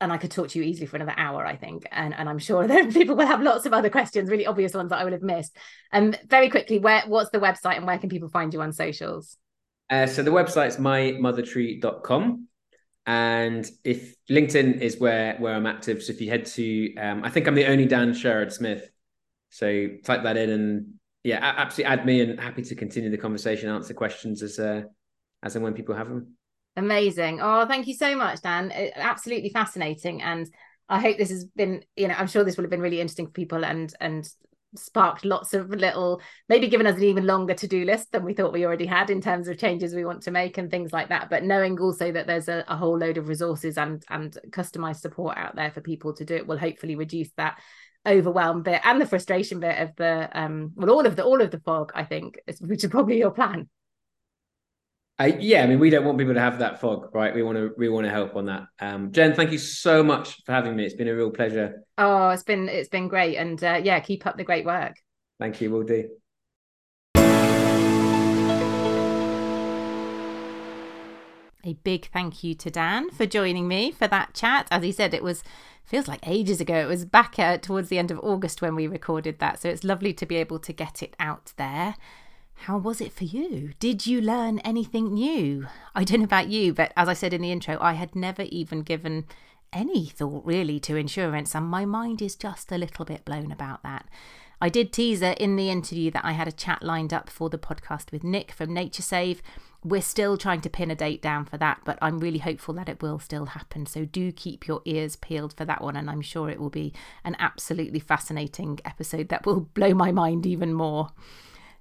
and 0.00 0.12
I 0.12 0.18
could 0.18 0.30
talk 0.30 0.48
to 0.50 0.58
you 0.58 0.64
easily 0.64 0.86
for 0.86 0.96
another 0.96 1.14
hour, 1.16 1.46
I 1.46 1.56
think. 1.56 1.86
And, 1.90 2.14
and 2.14 2.28
I'm 2.28 2.38
sure 2.38 2.66
that 2.68 2.92
people 2.92 3.16
will 3.16 3.26
have 3.26 3.42
lots 3.42 3.66
of 3.66 3.72
other 3.72 3.90
questions, 3.90 4.30
really 4.30 4.46
obvious 4.46 4.74
ones 4.74 4.90
that 4.90 4.98
I 4.98 5.04
would 5.04 5.12
have 5.12 5.22
missed. 5.22 5.56
Um, 5.92 6.14
very 6.26 6.50
quickly, 6.50 6.78
where 6.78 7.02
what's 7.06 7.30
the 7.30 7.38
website 7.38 7.76
and 7.76 7.86
where 7.86 7.98
can 7.98 8.08
people 8.08 8.28
find 8.28 8.52
you 8.52 8.60
on 8.60 8.72
socials? 8.72 9.36
Uh, 9.90 10.06
so 10.06 10.22
the 10.22 10.30
website's 10.30 10.76
mymothertree.com. 10.76 12.48
And 13.06 13.70
if 13.82 14.14
LinkedIn 14.30 14.80
is 14.80 14.98
where 14.98 15.36
where 15.36 15.54
I'm 15.54 15.66
active, 15.66 16.02
so 16.02 16.12
if 16.12 16.20
you 16.22 16.30
head 16.30 16.46
to, 16.46 16.94
um, 16.96 17.22
I 17.22 17.30
think 17.30 17.46
I'm 17.46 17.54
the 17.54 17.66
only 17.66 17.84
Dan 17.84 18.14
Sherrard-Smith. 18.14 18.90
So 19.50 19.88
type 20.04 20.22
that 20.22 20.38
in 20.38 20.50
and 20.50 20.94
yeah, 21.22 21.38
absolutely 21.42 21.92
add 21.92 22.06
me 22.06 22.20
and 22.22 22.40
happy 22.40 22.62
to 22.62 22.74
continue 22.74 23.10
the 23.10 23.18
conversation, 23.18 23.68
answer 23.68 23.92
questions 23.92 24.42
as 24.42 24.58
uh, 24.58 24.82
as 25.42 25.54
and 25.54 25.62
when 25.62 25.74
people 25.74 25.94
have 25.94 26.08
them. 26.08 26.36
Amazing. 26.76 27.40
Oh, 27.40 27.66
thank 27.66 27.86
you 27.86 27.94
so 27.94 28.16
much, 28.16 28.40
Dan. 28.42 28.72
absolutely 28.96 29.50
fascinating. 29.50 30.22
And 30.22 30.48
I 30.88 31.00
hope 31.00 31.18
this 31.18 31.30
has 31.30 31.44
been, 31.44 31.84
you 31.96 32.08
know, 32.08 32.14
I'm 32.14 32.26
sure 32.26 32.44
this 32.44 32.56
will 32.56 32.64
have 32.64 32.70
been 32.70 32.80
really 32.80 33.00
interesting 33.00 33.26
for 33.26 33.32
people 33.32 33.64
and 33.64 33.92
and 34.00 34.28
sparked 34.76 35.24
lots 35.24 35.54
of 35.54 35.70
little, 35.70 36.20
maybe 36.48 36.68
given 36.68 36.86
us 36.86 36.96
an 36.96 37.04
even 37.04 37.26
longer 37.26 37.54
to-do 37.54 37.84
list 37.84 38.10
than 38.10 38.24
we 38.24 38.34
thought 38.34 38.52
we 38.52 38.66
already 38.66 38.86
had 38.86 39.08
in 39.08 39.20
terms 39.20 39.46
of 39.46 39.56
changes 39.56 39.94
we 39.94 40.04
want 40.04 40.22
to 40.22 40.32
make 40.32 40.58
and 40.58 40.70
things 40.70 40.92
like 40.92 41.08
that. 41.08 41.30
But 41.30 41.44
knowing 41.44 41.78
also 41.78 42.10
that 42.12 42.26
there's 42.26 42.48
a, 42.48 42.64
a 42.66 42.76
whole 42.76 42.98
load 42.98 43.16
of 43.16 43.28
resources 43.28 43.78
and 43.78 44.04
and 44.10 44.36
customized 44.50 45.00
support 45.00 45.38
out 45.38 45.54
there 45.54 45.70
for 45.70 45.80
people 45.80 46.12
to 46.14 46.24
do 46.24 46.34
it 46.34 46.46
will 46.46 46.58
hopefully 46.58 46.96
reduce 46.96 47.30
that 47.36 47.58
overwhelm 48.06 48.62
bit 48.62 48.82
and 48.84 49.00
the 49.00 49.06
frustration 49.06 49.60
bit 49.60 49.78
of 49.78 49.96
the 49.96 50.28
um 50.38 50.72
well 50.74 50.90
all 50.90 51.06
of 51.06 51.16
the 51.16 51.24
all 51.24 51.40
of 51.40 51.50
the 51.50 51.60
fog, 51.60 51.92
I 51.94 52.04
think, 52.04 52.38
which 52.60 52.84
is 52.84 52.90
probably 52.90 53.18
your 53.18 53.30
plan. 53.30 53.68
I, 55.16 55.26
yeah, 55.26 55.62
I 55.62 55.68
mean, 55.68 55.78
we 55.78 55.90
don't 55.90 56.04
want 56.04 56.18
people 56.18 56.34
to 56.34 56.40
have 56.40 56.58
that 56.58 56.80
fog, 56.80 57.14
right? 57.14 57.32
We 57.32 57.44
want 57.44 57.56
to 57.56 57.72
we 57.78 57.88
want 57.88 58.04
to 58.04 58.10
help 58.10 58.34
on 58.34 58.46
that. 58.46 58.64
Um, 58.80 59.12
Jen, 59.12 59.34
thank 59.34 59.52
you 59.52 59.58
so 59.58 60.02
much 60.02 60.42
for 60.44 60.50
having 60.50 60.74
me. 60.74 60.84
It's 60.84 60.94
been 60.94 61.06
a 61.06 61.14
real 61.14 61.30
pleasure. 61.30 61.84
Oh, 61.96 62.30
it's 62.30 62.42
been 62.42 62.68
it's 62.68 62.88
been 62.88 63.06
great, 63.06 63.36
and 63.36 63.62
uh, 63.62 63.80
yeah, 63.82 64.00
keep 64.00 64.26
up 64.26 64.36
the 64.36 64.42
great 64.42 64.64
work. 64.64 64.96
Thank 65.38 65.60
you. 65.60 65.70
We'll 65.70 65.84
do. 65.84 66.08
A 71.66 71.72
big 71.84 72.10
thank 72.12 72.42
you 72.42 72.54
to 72.56 72.70
Dan 72.70 73.10
for 73.10 73.24
joining 73.24 73.68
me 73.68 73.92
for 73.92 74.08
that 74.08 74.34
chat. 74.34 74.66
As 74.72 74.82
he 74.82 74.90
said, 74.90 75.14
it 75.14 75.22
was 75.22 75.44
feels 75.84 76.08
like 76.08 76.26
ages 76.26 76.60
ago. 76.60 76.74
It 76.74 76.88
was 76.88 77.04
back 77.04 77.38
uh, 77.38 77.58
towards 77.58 77.88
the 77.88 77.98
end 77.98 78.10
of 78.10 78.18
August 78.18 78.60
when 78.60 78.74
we 78.74 78.88
recorded 78.88 79.38
that, 79.38 79.62
so 79.62 79.68
it's 79.68 79.84
lovely 79.84 80.12
to 80.12 80.26
be 80.26 80.34
able 80.36 80.58
to 80.58 80.72
get 80.72 81.04
it 81.04 81.14
out 81.20 81.52
there. 81.56 81.94
How 82.54 82.78
was 82.78 83.00
it 83.00 83.12
for 83.12 83.24
you? 83.24 83.72
Did 83.78 84.06
you 84.06 84.20
learn 84.20 84.58
anything 84.60 85.14
new? 85.14 85.66
I 85.94 86.04
don't 86.04 86.20
know 86.20 86.24
about 86.24 86.48
you, 86.48 86.72
but 86.72 86.92
as 86.96 87.08
I 87.08 87.12
said 87.12 87.34
in 87.34 87.42
the 87.42 87.52
intro, 87.52 87.76
I 87.80 87.92
had 87.92 88.16
never 88.16 88.42
even 88.42 88.82
given 88.82 89.26
any 89.72 90.06
thought 90.06 90.46
really 90.46 90.80
to 90.80 90.96
insurance, 90.96 91.54
and 91.54 91.66
my 91.66 91.84
mind 91.84 92.22
is 92.22 92.36
just 92.36 92.72
a 92.72 92.78
little 92.78 93.04
bit 93.04 93.24
blown 93.24 93.52
about 93.52 93.82
that. 93.82 94.06
I 94.60 94.68
did 94.68 94.92
teaser 94.92 95.32
in 95.32 95.56
the 95.56 95.68
interview 95.68 96.10
that 96.12 96.24
I 96.24 96.32
had 96.32 96.48
a 96.48 96.52
chat 96.52 96.82
lined 96.82 97.12
up 97.12 97.28
for 97.28 97.50
the 97.50 97.58
podcast 97.58 98.12
with 98.12 98.24
Nick 98.24 98.52
from 98.52 98.72
Nature 98.72 99.02
Save. 99.02 99.42
We're 99.82 100.00
still 100.00 100.38
trying 100.38 100.62
to 100.62 100.70
pin 100.70 100.90
a 100.90 100.94
date 100.94 101.20
down 101.20 101.44
for 101.44 101.58
that, 101.58 101.80
but 101.84 101.98
I'm 102.00 102.18
really 102.18 102.38
hopeful 102.38 102.72
that 102.74 102.88
it 102.88 103.02
will 103.02 103.18
still 103.18 103.46
happen. 103.46 103.84
So 103.84 104.06
do 104.06 104.32
keep 104.32 104.66
your 104.66 104.80
ears 104.86 105.16
peeled 105.16 105.52
for 105.52 105.66
that 105.66 105.82
one, 105.82 105.96
and 105.96 106.08
I'm 106.08 106.22
sure 106.22 106.48
it 106.48 106.60
will 106.60 106.70
be 106.70 106.94
an 107.24 107.36
absolutely 107.38 108.00
fascinating 108.00 108.78
episode 108.84 109.28
that 109.28 109.44
will 109.44 109.60
blow 109.74 109.92
my 109.92 110.12
mind 110.12 110.46
even 110.46 110.72
more. 110.72 111.10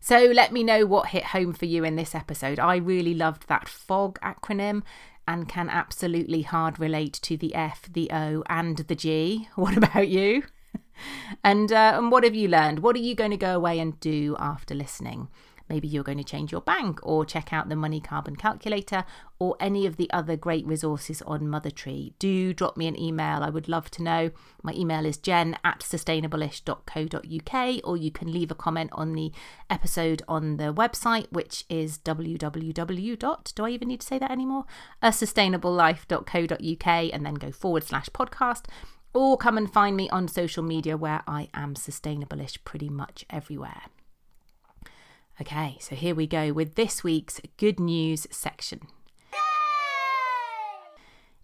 So 0.05 0.19
let 0.19 0.51
me 0.51 0.63
know 0.63 0.85
what 0.85 1.07
hit 1.07 1.23
home 1.27 1.53
for 1.53 1.63
you 1.63 1.85
in 1.85 1.95
this 1.95 2.13
episode. 2.13 2.59
I 2.59 2.75
really 2.75 3.13
loved 3.13 3.47
that 3.47 3.69
FOG 3.69 4.19
acronym 4.19 4.83
and 5.25 5.47
can 5.47 5.69
absolutely 5.69 6.41
hard 6.41 6.77
relate 6.77 7.13
to 7.21 7.37
the 7.37 7.55
F, 7.55 7.87
the 7.89 8.11
O, 8.11 8.43
and 8.49 8.79
the 8.79 8.95
G. 8.95 9.47
What 9.55 9.77
about 9.77 10.09
you? 10.09 10.43
and 11.45 11.71
uh, 11.71 11.93
and 11.95 12.11
what 12.11 12.25
have 12.25 12.35
you 12.35 12.49
learned? 12.49 12.79
What 12.79 12.97
are 12.97 12.99
you 12.99 13.15
going 13.15 13.31
to 13.31 13.37
go 13.37 13.55
away 13.55 13.79
and 13.79 13.97
do 14.01 14.35
after 14.39 14.75
listening? 14.75 15.29
Maybe 15.69 15.87
you're 15.87 16.03
going 16.03 16.17
to 16.17 16.23
change 16.23 16.51
your 16.51 16.61
bank 16.61 16.99
or 17.03 17.25
check 17.25 17.53
out 17.53 17.69
the 17.69 17.75
Money 17.75 18.01
Carbon 18.01 18.35
Calculator 18.35 19.05
or 19.39 19.55
any 19.59 19.85
of 19.85 19.97
the 19.97 20.09
other 20.11 20.35
great 20.35 20.65
resources 20.65 21.21
on 21.23 21.41
MotherTree. 21.41 22.13
Do 22.19 22.53
drop 22.53 22.77
me 22.77 22.87
an 22.87 22.99
email. 22.99 23.43
I 23.43 23.49
would 23.49 23.67
love 23.67 23.89
to 23.91 24.03
know. 24.03 24.31
My 24.61 24.73
email 24.73 25.05
is 25.05 25.17
jen 25.17 25.57
at 25.63 25.79
sustainableish.co.uk 25.79 27.81
or 27.83 27.97
you 27.97 28.11
can 28.11 28.31
leave 28.31 28.51
a 28.51 28.55
comment 28.55 28.89
on 28.93 29.13
the 29.13 29.31
episode 29.69 30.21
on 30.27 30.57
the 30.57 30.73
website, 30.73 31.31
which 31.31 31.65
is 31.69 31.97
www. 31.99 33.55
Do 33.55 33.65
I 33.65 33.69
even 33.69 33.87
need 33.87 34.01
to 34.01 34.07
say 34.07 34.19
that 34.19 34.31
anymore? 34.31 34.65
A 35.01 35.09
sustainablelife.co.uk 35.09 36.87
and 36.87 37.25
then 37.25 37.35
go 37.35 37.51
forward 37.51 37.83
slash 37.83 38.09
podcast 38.09 38.65
or 39.13 39.37
come 39.37 39.57
and 39.57 39.71
find 39.71 39.95
me 39.95 40.09
on 40.09 40.27
social 40.27 40.63
media 40.63 40.97
where 40.97 41.21
I 41.27 41.49
am 41.53 41.75
sustainableish 41.75 42.63
pretty 42.63 42.89
much 42.89 43.25
everywhere. 43.29 43.83
Okay, 45.41 45.77
so 45.79 45.95
here 45.95 46.13
we 46.13 46.27
go 46.27 46.53
with 46.53 46.75
this 46.75 47.03
week's 47.03 47.41
good 47.57 47.79
news 47.79 48.27
section. 48.29 48.81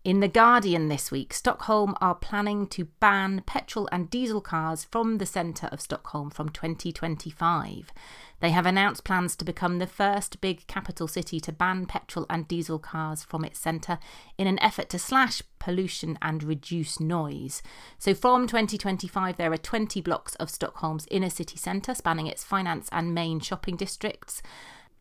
In 0.05 0.21
The 0.21 0.29
Guardian 0.29 0.87
this 0.87 1.11
week, 1.11 1.33
Stockholm 1.33 1.93
are 1.99 2.15
planning 2.15 2.67
to 2.67 2.85
ban 3.01 3.43
petrol 3.45 3.89
and 3.91 4.09
diesel 4.09 4.39
cars 4.39 4.85
from 4.85 5.17
the 5.17 5.25
centre 5.25 5.67
of 5.73 5.81
Stockholm 5.81 6.29
from 6.29 6.47
2025. 6.47 7.91
They 8.39 8.51
have 8.51 8.65
announced 8.65 9.03
plans 9.03 9.35
to 9.35 9.43
become 9.43 9.77
the 9.77 9.85
first 9.85 10.39
big 10.39 10.65
capital 10.67 11.09
city 11.09 11.41
to 11.41 11.51
ban 11.51 11.85
petrol 11.85 12.25
and 12.29 12.47
diesel 12.47 12.79
cars 12.79 13.25
from 13.25 13.43
its 13.43 13.59
centre 13.59 13.99
in 14.37 14.47
an 14.47 14.57
effort 14.61 14.87
to 14.91 14.99
slash 14.99 15.41
pollution 15.59 16.17
and 16.21 16.43
reduce 16.43 17.01
noise. 17.01 17.61
So, 17.97 18.13
from 18.13 18.47
2025, 18.47 19.35
there 19.35 19.51
are 19.51 19.57
20 19.57 19.99
blocks 19.99 20.35
of 20.35 20.49
Stockholm's 20.49 21.07
inner 21.11 21.29
city 21.29 21.57
centre 21.57 21.93
spanning 21.93 22.27
its 22.27 22.45
finance 22.45 22.87
and 22.93 23.13
main 23.13 23.41
shopping 23.41 23.75
districts 23.75 24.41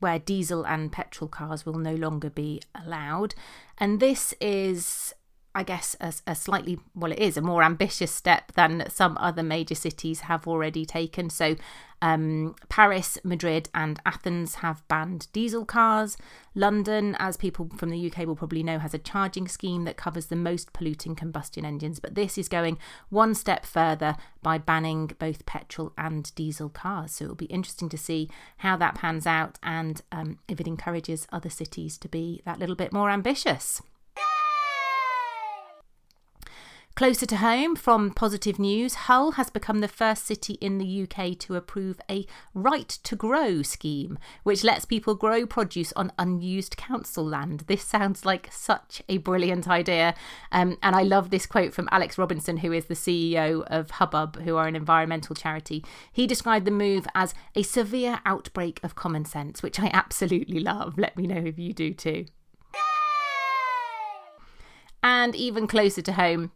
where 0.00 0.18
diesel 0.18 0.64
and 0.64 0.92
petrol 0.92 1.28
cars 1.28 1.66
will 1.66 1.78
no 1.78 1.94
longer 1.94 2.30
be 2.30 2.60
allowed. 2.74 3.34
And 3.78 4.00
this 4.00 4.34
is 4.40 5.14
I 5.54 5.62
guess, 5.62 5.96
a, 6.00 6.12
a, 6.26 6.34
slightly, 6.34 6.78
well, 6.94 7.10
it 7.10 7.18
is 7.18 7.36
a 7.36 7.42
more 7.42 7.62
ambitious 7.62 8.14
step 8.14 8.52
than 8.52 8.84
some 8.90 9.16
other 9.18 9.42
major 9.42 9.74
cities 9.74 10.20
have 10.20 10.46
already 10.46 10.84
taken. 10.84 11.30
So, 11.30 11.56
um, 12.00 12.54
Paris, 12.68 13.18
Madrid, 13.24 13.68
and 13.74 13.98
Athens 14.06 14.56
have 14.56 14.86
banned 14.88 15.26
diesel 15.32 15.64
cars. 15.64 16.16
London, 16.54 17.16
as 17.18 17.36
people 17.36 17.70
from 17.76 17.88
the 17.88 18.10
UK 18.10 18.26
will 18.26 18.36
probably 18.36 18.62
know, 18.62 18.78
has 18.78 18.94
a 18.94 18.98
charging 18.98 19.48
scheme 19.48 19.84
that 19.84 19.96
covers 19.96 20.26
the 20.26 20.36
most 20.36 20.72
polluting 20.72 21.16
combustion 21.16 21.64
engines. 21.64 21.98
But 21.98 22.14
this 22.14 22.38
is 22.38 22.48
going 22.48 22.78
one 23.08 23.34
step 23.34 23.64
further 23.64 24.16
by 24.42 24.58
banning 24.58 25.10
both 25.18 25.46
petrol 25.46 25.92
and 25.96 26.32
diesel 26.34 26.68
cars. 26.68 27.12
So, 27.12 27.24
it'll 27.24 27.36
be 27.36 27.46
interesting 27.46 27.88
to 27.88 27.98
see 27.98 28.28
how 28.58 28.76
that 28.76 28.94
pans 28.96 29.26
out 29.26 29.58
and 29.62 30.02
um, 30.12 30.38
if 30.46 30.60
it 30.60 30.68
encourages 30.68 31.26
other 31.32 31.50
cities 31.50 31.96
to 31.98 32.08
be 32.08 32.42
that 32.44 32.58
little 32.58 32.76
bit 32.76 32.92
more 32.92 33.10
ambitious. 33.10 33.82
Closer 36.98 37.26
to 37.26 37.36
home, 37.36 37.76
from 37.76 38.10
positive 38.10 38.58
news, 38.58 38.94
Hull 39.06 39.30
has 39.38 39.50
become 39.50 39.78
the 39.78 39.86
first 39.86 40.26
city 40.26 40.54
in 40.54 40.78
the 40.78 41.02
UK 41.04 41.38
to 41.38 41.54
approve 41.54 42.00
a 42.10 42.26
right 42.54 42.88
to 42.88 43.14
grow 43.14 43.62
scheme, 43.62 44.18
which 44.42 44.64
lets 44.64 44.84
people 44.84 45.14
grow 45.14 45.46
produce 45.46 45.92
on 45.92 46.10
unused 46.18 46.76
council 46.76 47.24
land. 47.24 47.60
This 47.68 47.84
sounds 47.84 48.24
like 48.24 48.48
such 48.50 49.00
a 49.08 49.18
brilliant 49.18 49.68
idea. 49.68 50.12
Um, 50.50 50.76
and 50.82 50.96
I 50.96 51.04
love 51.04 51.30
this 51.30 51.46
quote 51.46 51.72
from 51.72 51.88
Alex 51.92 52.18
Robinson, 52.18 52.56
who 52.56 52.72
is 52.72 52.86
the 52.86 52.94
CEO 52.94 53.62
of 53.68 53.92
Hubbub, 53.92 54.42
who 54.42 54.56
are 54.56 54.66
an 54.66 54.74
environmental 54.74 55.36
charity. 55.36 55.84
He 56.10 56.26
described 56.26 56.64
the 56.64 56.72
move 56.72 57.06
as 57.14 57.32
a 57.54 57.62
severe 57.62 58.18
outbreak 58.26 58.80
of 58.82 58.96
common 58.96 59.24
sense, 59.24 59.62
which 59.62 59.78
I 59.78 59.88
absolutely 59.92 60.58
love. 60.58 60.98
Let 60.98 61.16
me 61.16 61.28
know 61.28 61.44
if 61.46 61.60
you 61.60 61.72
do 61.72 61.94
too. 61.94 62.26
And 65.00 65.36
even 65.36 65.68
closer 65.68 66.02
to 66.02 66.12
home, 66.14 66.50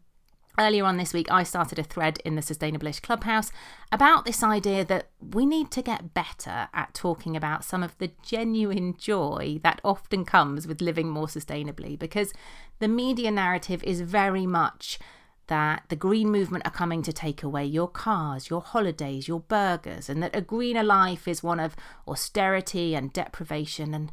Earlier 0.58 0.84
on 0.84 0.98
this 0.98 1.14
week, 1.14 1.30
I 1.30 1.44
started 1.44 1.78
a 1.78 1.82
thread 1.82 2.18
in 2.26 2.34
the 2.34 2.42
Sustainableish 2.42 3.00
Clubhouse 3.00 3.50
about 3.90 4.26
this 4.26 4.42
idea 4.42 4.84
that 4.84 5.08
we 5.18 5.46
need 5.46 5.70
to 5.70 5.80
get 5.80 6.12
better 6.12 6.68
at 6.74 6.92
talking 6.92 7.34
about 7.34 7.64
some 7.64 7.82
of 7.82 7.96
the 7.96 8.10
genuine 8.22 8.94
joy 8.98 9.60
that 9.62 9.80
often 9.82 10.26
comes 10.26 10.66
with 10.66 10.82
living 10.82 11.08
more 11.08 11.26
sustainably 11.26 11.98
because 11.98 12.34
the 12.80 12.88
media 12.88 13.30
narrative 13.30 13.82
is 13.82 14.02
very 14.02 14.46
much 14.46 14.98
that 15.46 15.84
the 15.88 15.96
green 15.96 16.30
movement 16.30 16.66
are 16.66 16.70
coming 16.70 17.02
to 17.02 17.12
take 17.14 17.42
away 17.42 17.64
your 17.64 17.88
cars, 17.88 18.50
your 18.50 18.60
holidays, 18.60 19.26
your 19.26 19.40
burgers, 19.40 20.10
and 20.10 20.22
that 20.22 20.36
a 20.36 20.40
greener 20.42 20.82
life 20.82 21.26
is 21.26 21.42
one 21.42 21.60
of 21.60 21.74
austerity 22.06 22.94
and 22.94 23.12
deprivation. 23.12 23.94
And 23.94 24.12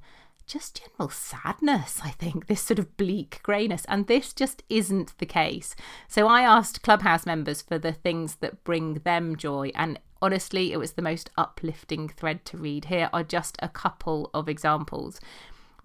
just 0.50 0.82
general 0.82 1.10
sadness, 1.10 2.02
I 2.04 2.10
think, 2.10 2.48
this 2.48 2.62
sort 2.62 2.80
of 2.80 2.98
bleak 2.98 3.40
greyness. 3.44 3.86
And 3.88 4.08
this 4.08 4.34
just 4.34 4.64
isn't 4.68 5.18
the 5.20 5.26
case. 5.28 5.76
So 6.08 6.28
I 6.28 6.42
asked 6.42 6.82
Clubhouse 6.82 7.26
members 7.26 7.62
for 7.62 7.78
the 7.78 7.94
things 7.94 8.38
that 8.38 8.64
bring 8.64 8.96
them 8.96 9.36
joy. 9.36 9.72
And 9.76 10.00
honestly, 10.22 10.74
it 10.74 10.78
was 10.78 10.94
the 10.94 11.04
most 11.04 11.30
uplifting 11.38 12.10
thread 12.10 12.46
to 12.46 12.58
read. 12.58 12.86
Here 12.86 13.10
are 13.14 13.24
just 13.24 13.58
a 13.62 13.70
couple 13.70 14.32
of 14.34 14.50
examples. 14.50 15.22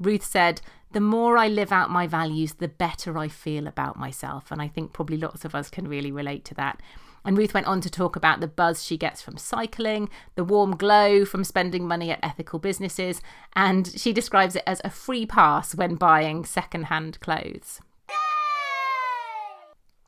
Ruth 0.00 0.24
said, 0.24 0.62
The 0.92 1.00
more 1.00 1.36
I 1.36 1.46
live 1.46 1.70
out 1.70 1.90
my 1.90 2.06
values, 2.06 2.54
the 2.54 2.68
better 2.68 3.18
I 3.18 3.28
feel 3.28 3.66
about 3.66 3.98
myself. 3.98 4.50
And 4.50 4.62
I 4.62 4.68
think 4.68 4.94
probably 4.94 5.18
lots 5.18 5.44
of 5.44 5.54
us 5.54 5.68
can 5.68 5.86
really 5.86 6.10
relate 6.10 6.44
to 6.46 6.54
that. 6.54 6.80
And 7.24 7.38
Ruth 7.38 7.54
went 7.54 7.66
on 7.66 7.80
to 7.80 7.90
talk 7.90 8.16
about 8.16 8.40
the 8.40 8.46
buzz 8.46 8.84
she 8.84 8.96
gets 8.96 9.22
from 9.22 9.38
cycling, 9.38 10.10
the 10.34 10.44
warm 10.44 10.76
glow 10.76 11.24
from 11.24 11.42
spending 11.42 11.88
money 11.88 12.10
at 12.10 12.20
ethical 12.22 12.58
businesses, 12.58 13.22
and 13.54 13.88
she 13.98 14.12
describes 14.12 14.56
it 14.56 14.64
as 14.66 14.80
a 14.84 14.90
free 14.90 15.24
pass 15.24 15.74
when 15.74 15.94
buying 15.94 16.44
second-hand 16.44 17.18
clothes. 17.20 17.80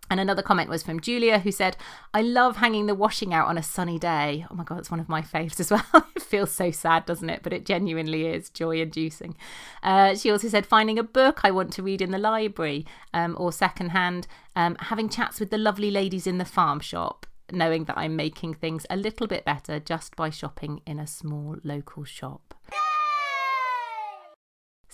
And 0.09 0.21
another 0.21 0.43
comment 0.43 0.71
was 0.71 0.83
from 0.83 1.01
Julia, 1.01 1.41
who 1.41 1.51
said, 1.51 1.77
I 2.15 2.23
love 2.23 2.57
hanging 2.57 2.87
the 2.87 2.95
washing 2.95 3.35
out 3.35 3.49
on 3.49 3.59
a 3.59 3.63
sunny 3.63 3.99
day. 3.99 4.47
Oh 4.51 4.55
my 4.55 4.65
God, 4.65 4.79
it's 4.79 4.91
one 4.91 5.01
of 5.01 5.09
my 5.09 5.21
faves 5.23 5.59
as 5.59 5.71
well. 5.95 6.07
it 6.15 6.23
feels 6.23 6.53
so 6.53 6.71
sad, 6.71 7.07
doesn't 7.07 7.29
it? 7.29 7.43
But 7.43 7.53
it 7.53 7.67
genuinely 7.67 8.27
is 8.27 8.51
joy 8.51 8.81
inducing. 8.81 9.37
Uh, 9.83 10.15
she 10.15 10.31
also 10.31 10.49
said, 10.49 10.67
finding 10.67 10.99
a 10.99 11.03
book 11.03 11.41
I 11.43 11.51
want 11.51 11.73
to 11.75 11.83
read 11.83 12.01
in 12.01 12.11
the 12.13 12.19
library 12.19 12.87
um, 13.13 13.37
or 13.39 13.53
secondhand, 13.53 14.27
um, 14.55 14.77
having 14.81 15.09
chats 15.09 15.41
with 15.41 15.51
the 15.51 15.59
lovely 15.59 15.91
ladies 15.91 16.27
in 16.27 16.39
the 16.39 16.45
farm 16.45 16.81
shop, 16.81 17.27
knowing 17.51 17.85
that 17.85 17.99
I'm 17.99 18.17
making 18.17 18.55
things 18.55 18.87
a 18.89 18.97
little 18.97 19.27
bit 19.27 19.45
better 19.45 19.81
just 19.81 20.15
by 20.15 20.31
shopping 20.31 20.83
in 20.87 20.99
a 20.99 21.07
small 21.07 21.57
local 21.65 22.05
shop. 22.05 22.55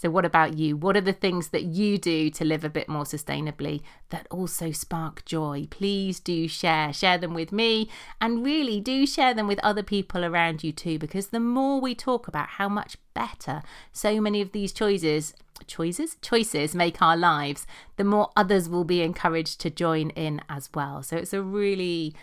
So, 0.03 0.11
what 0.11 0.25
about 0.25 0.59
you? 0.59 0.77
What 0.77 0.97
are 0.97 1.01
the 1.01 1.13
things 1.13 1.51
that 1.51 1.63
you 1.63 1.97
do 1.97 2.29
to 2.31 2.45
live 2.45 2.65
a 2.65 2.69
bit 2.69 2.89
more 2.89 3.05
sustainably 3.05 3.83
that 4.11 4.27
also 4.33 4.73
spark 4.73 5.25
joy? 5.25 5.69
Please 5.71 6.19
do 6.19 6.49
share. 6.49 6.93
Share 6.93 7.19
them 7.19 7.35
with 7.35 7.53
me 7.53 7.89
and 8.21 8.45
really 8.45 8.81
do 8.81 9.07
share 9.07 9.33
them 9.33 9.47
with 9.47 9.61
other 9.61 9.85
people 9.85 10.25
around 10.25 10.65
you 10.65 10.73
too, 10.73 10.99
because 10.99 11.29
the 11.29 11.39
more 11.39 11.81
we 11.81 11.95
talk 11.95 12.27
about 12.27 12.49
how 12.49 12.69
much 12.69 12.97
better 13.15 13.63
so 13.93 14.21
many 14.21 14.41
of 14.41 14.51
these 14.53 14.73
choices 14.73 15.35
choices 15.67 16.17
choices 16.23 16.75
make 16.75 17.03
our 17.03 17.17
lives 17.17 17.67
the 17.97 18.03
more 18.03 18.31
others 18.35 18.71
will 18.71 18.85
be 18.85 19.03
encouraged 19.03 19.61
to 19.61 19.69
join 19.69 20.09
in 20.11 20.41
as 20.49 20.71
well 20.75 21.03
so 21.03 21.15
it's 21.15 21.35
a 21.35 21.43
really 21.43 22.15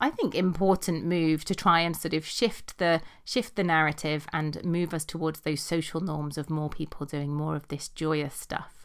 I 0.00 0.10
think 0.10 0.34
important 0.34 1.04
move 1.04 1.44
to 1.44 1.54
try 1.54 1.80
and 1.80 1.96
sort 1.96 2.14
of 2.14 2.24
shift 2.24 2.78
the 2.78 3.02
shift 3.24 3.56
the 3.56 3.64
narrative 3.64 4.26
and 4.32 4.64
move 4.64 4.94
us 4.94 5.04
towards 5.04 5.40
those 5.40 5.60
social 5.60 6.00
norms 6.00 6.38
of 6.38 6.48
more 6.48 6.70
people 6.70 7.06
doing 7.06 7.34
more 7.34 7.54
of 7.54 7.68
this 7.68 7.88
joyous 7.88 8.34
stuff. 8.34 8.80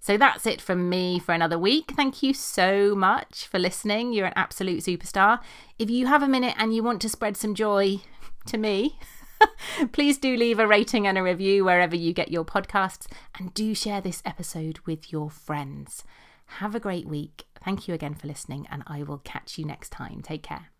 So 0.00 0.16
that's 0.16 0.46
it 0.46 0.60
from 0.60 0.88
me 0.88 1.18
for 1.18 1.32
another 1.32 1.58
week. 1.58 1.92
Thank 1.96 2.22
you 2.22 2.34
so 2.34 2.94
much 2.94 3.46
for 3.46 3.58
listening. 3.58 4.12
You're 4.12 4.26
an 4.26 4.32
absolute 4.36 4.80
superstar. 4.80 5.40
If 5.78 5.90
you 5.90 6.06
have 6.06 6.22
a 6.22 6.28
minute 6.28 6.54
and 6.58 6.74
you 6.74 6.82
want 6.82 7.00
to 7.02 7.08
spread 7.08 7.36
some 7.36 7.54
joy 7.54 8.00
to 8.46 8.58
me, 8.58 8.98
please 9.92 10.18
do 10.18 10.36
leave 10.36 10.58
a 10.58 10.66
rating 10.66 11.06
and 11.06 11.18
a 11.18 11.22
review 11.22 11.64
wherever 11.64 11.96
you 11.96 12.12
get 12.12 12.30
your 12.30 12.44
podcasts 12.44 13.06
and 13.38 13.54
do 13.54 13.74
share 13.74 14.00
this 14.00 14.22
episode 14.24 14.78
with 14.86 15.12
your 15.12 15.30
friends. 15.30 16.04
Have 16.46 16.74
a 16.74 16.80
great 16.80 17.06
week. 17.06 17.46
Thank 17.62 17.88
you 17.88 17.94
again 17.94 18.14
for 18.14 18.26
listening, 18.26 18.66
and 18.70 18.82
I 18.86 19.02
will 19.02 19.18
catch 19.18 19.58
you 19.58 19.64
next 19.64 19.90
time. 19.90 20.22
Take 20.22 20.42
care. 20.42 20.70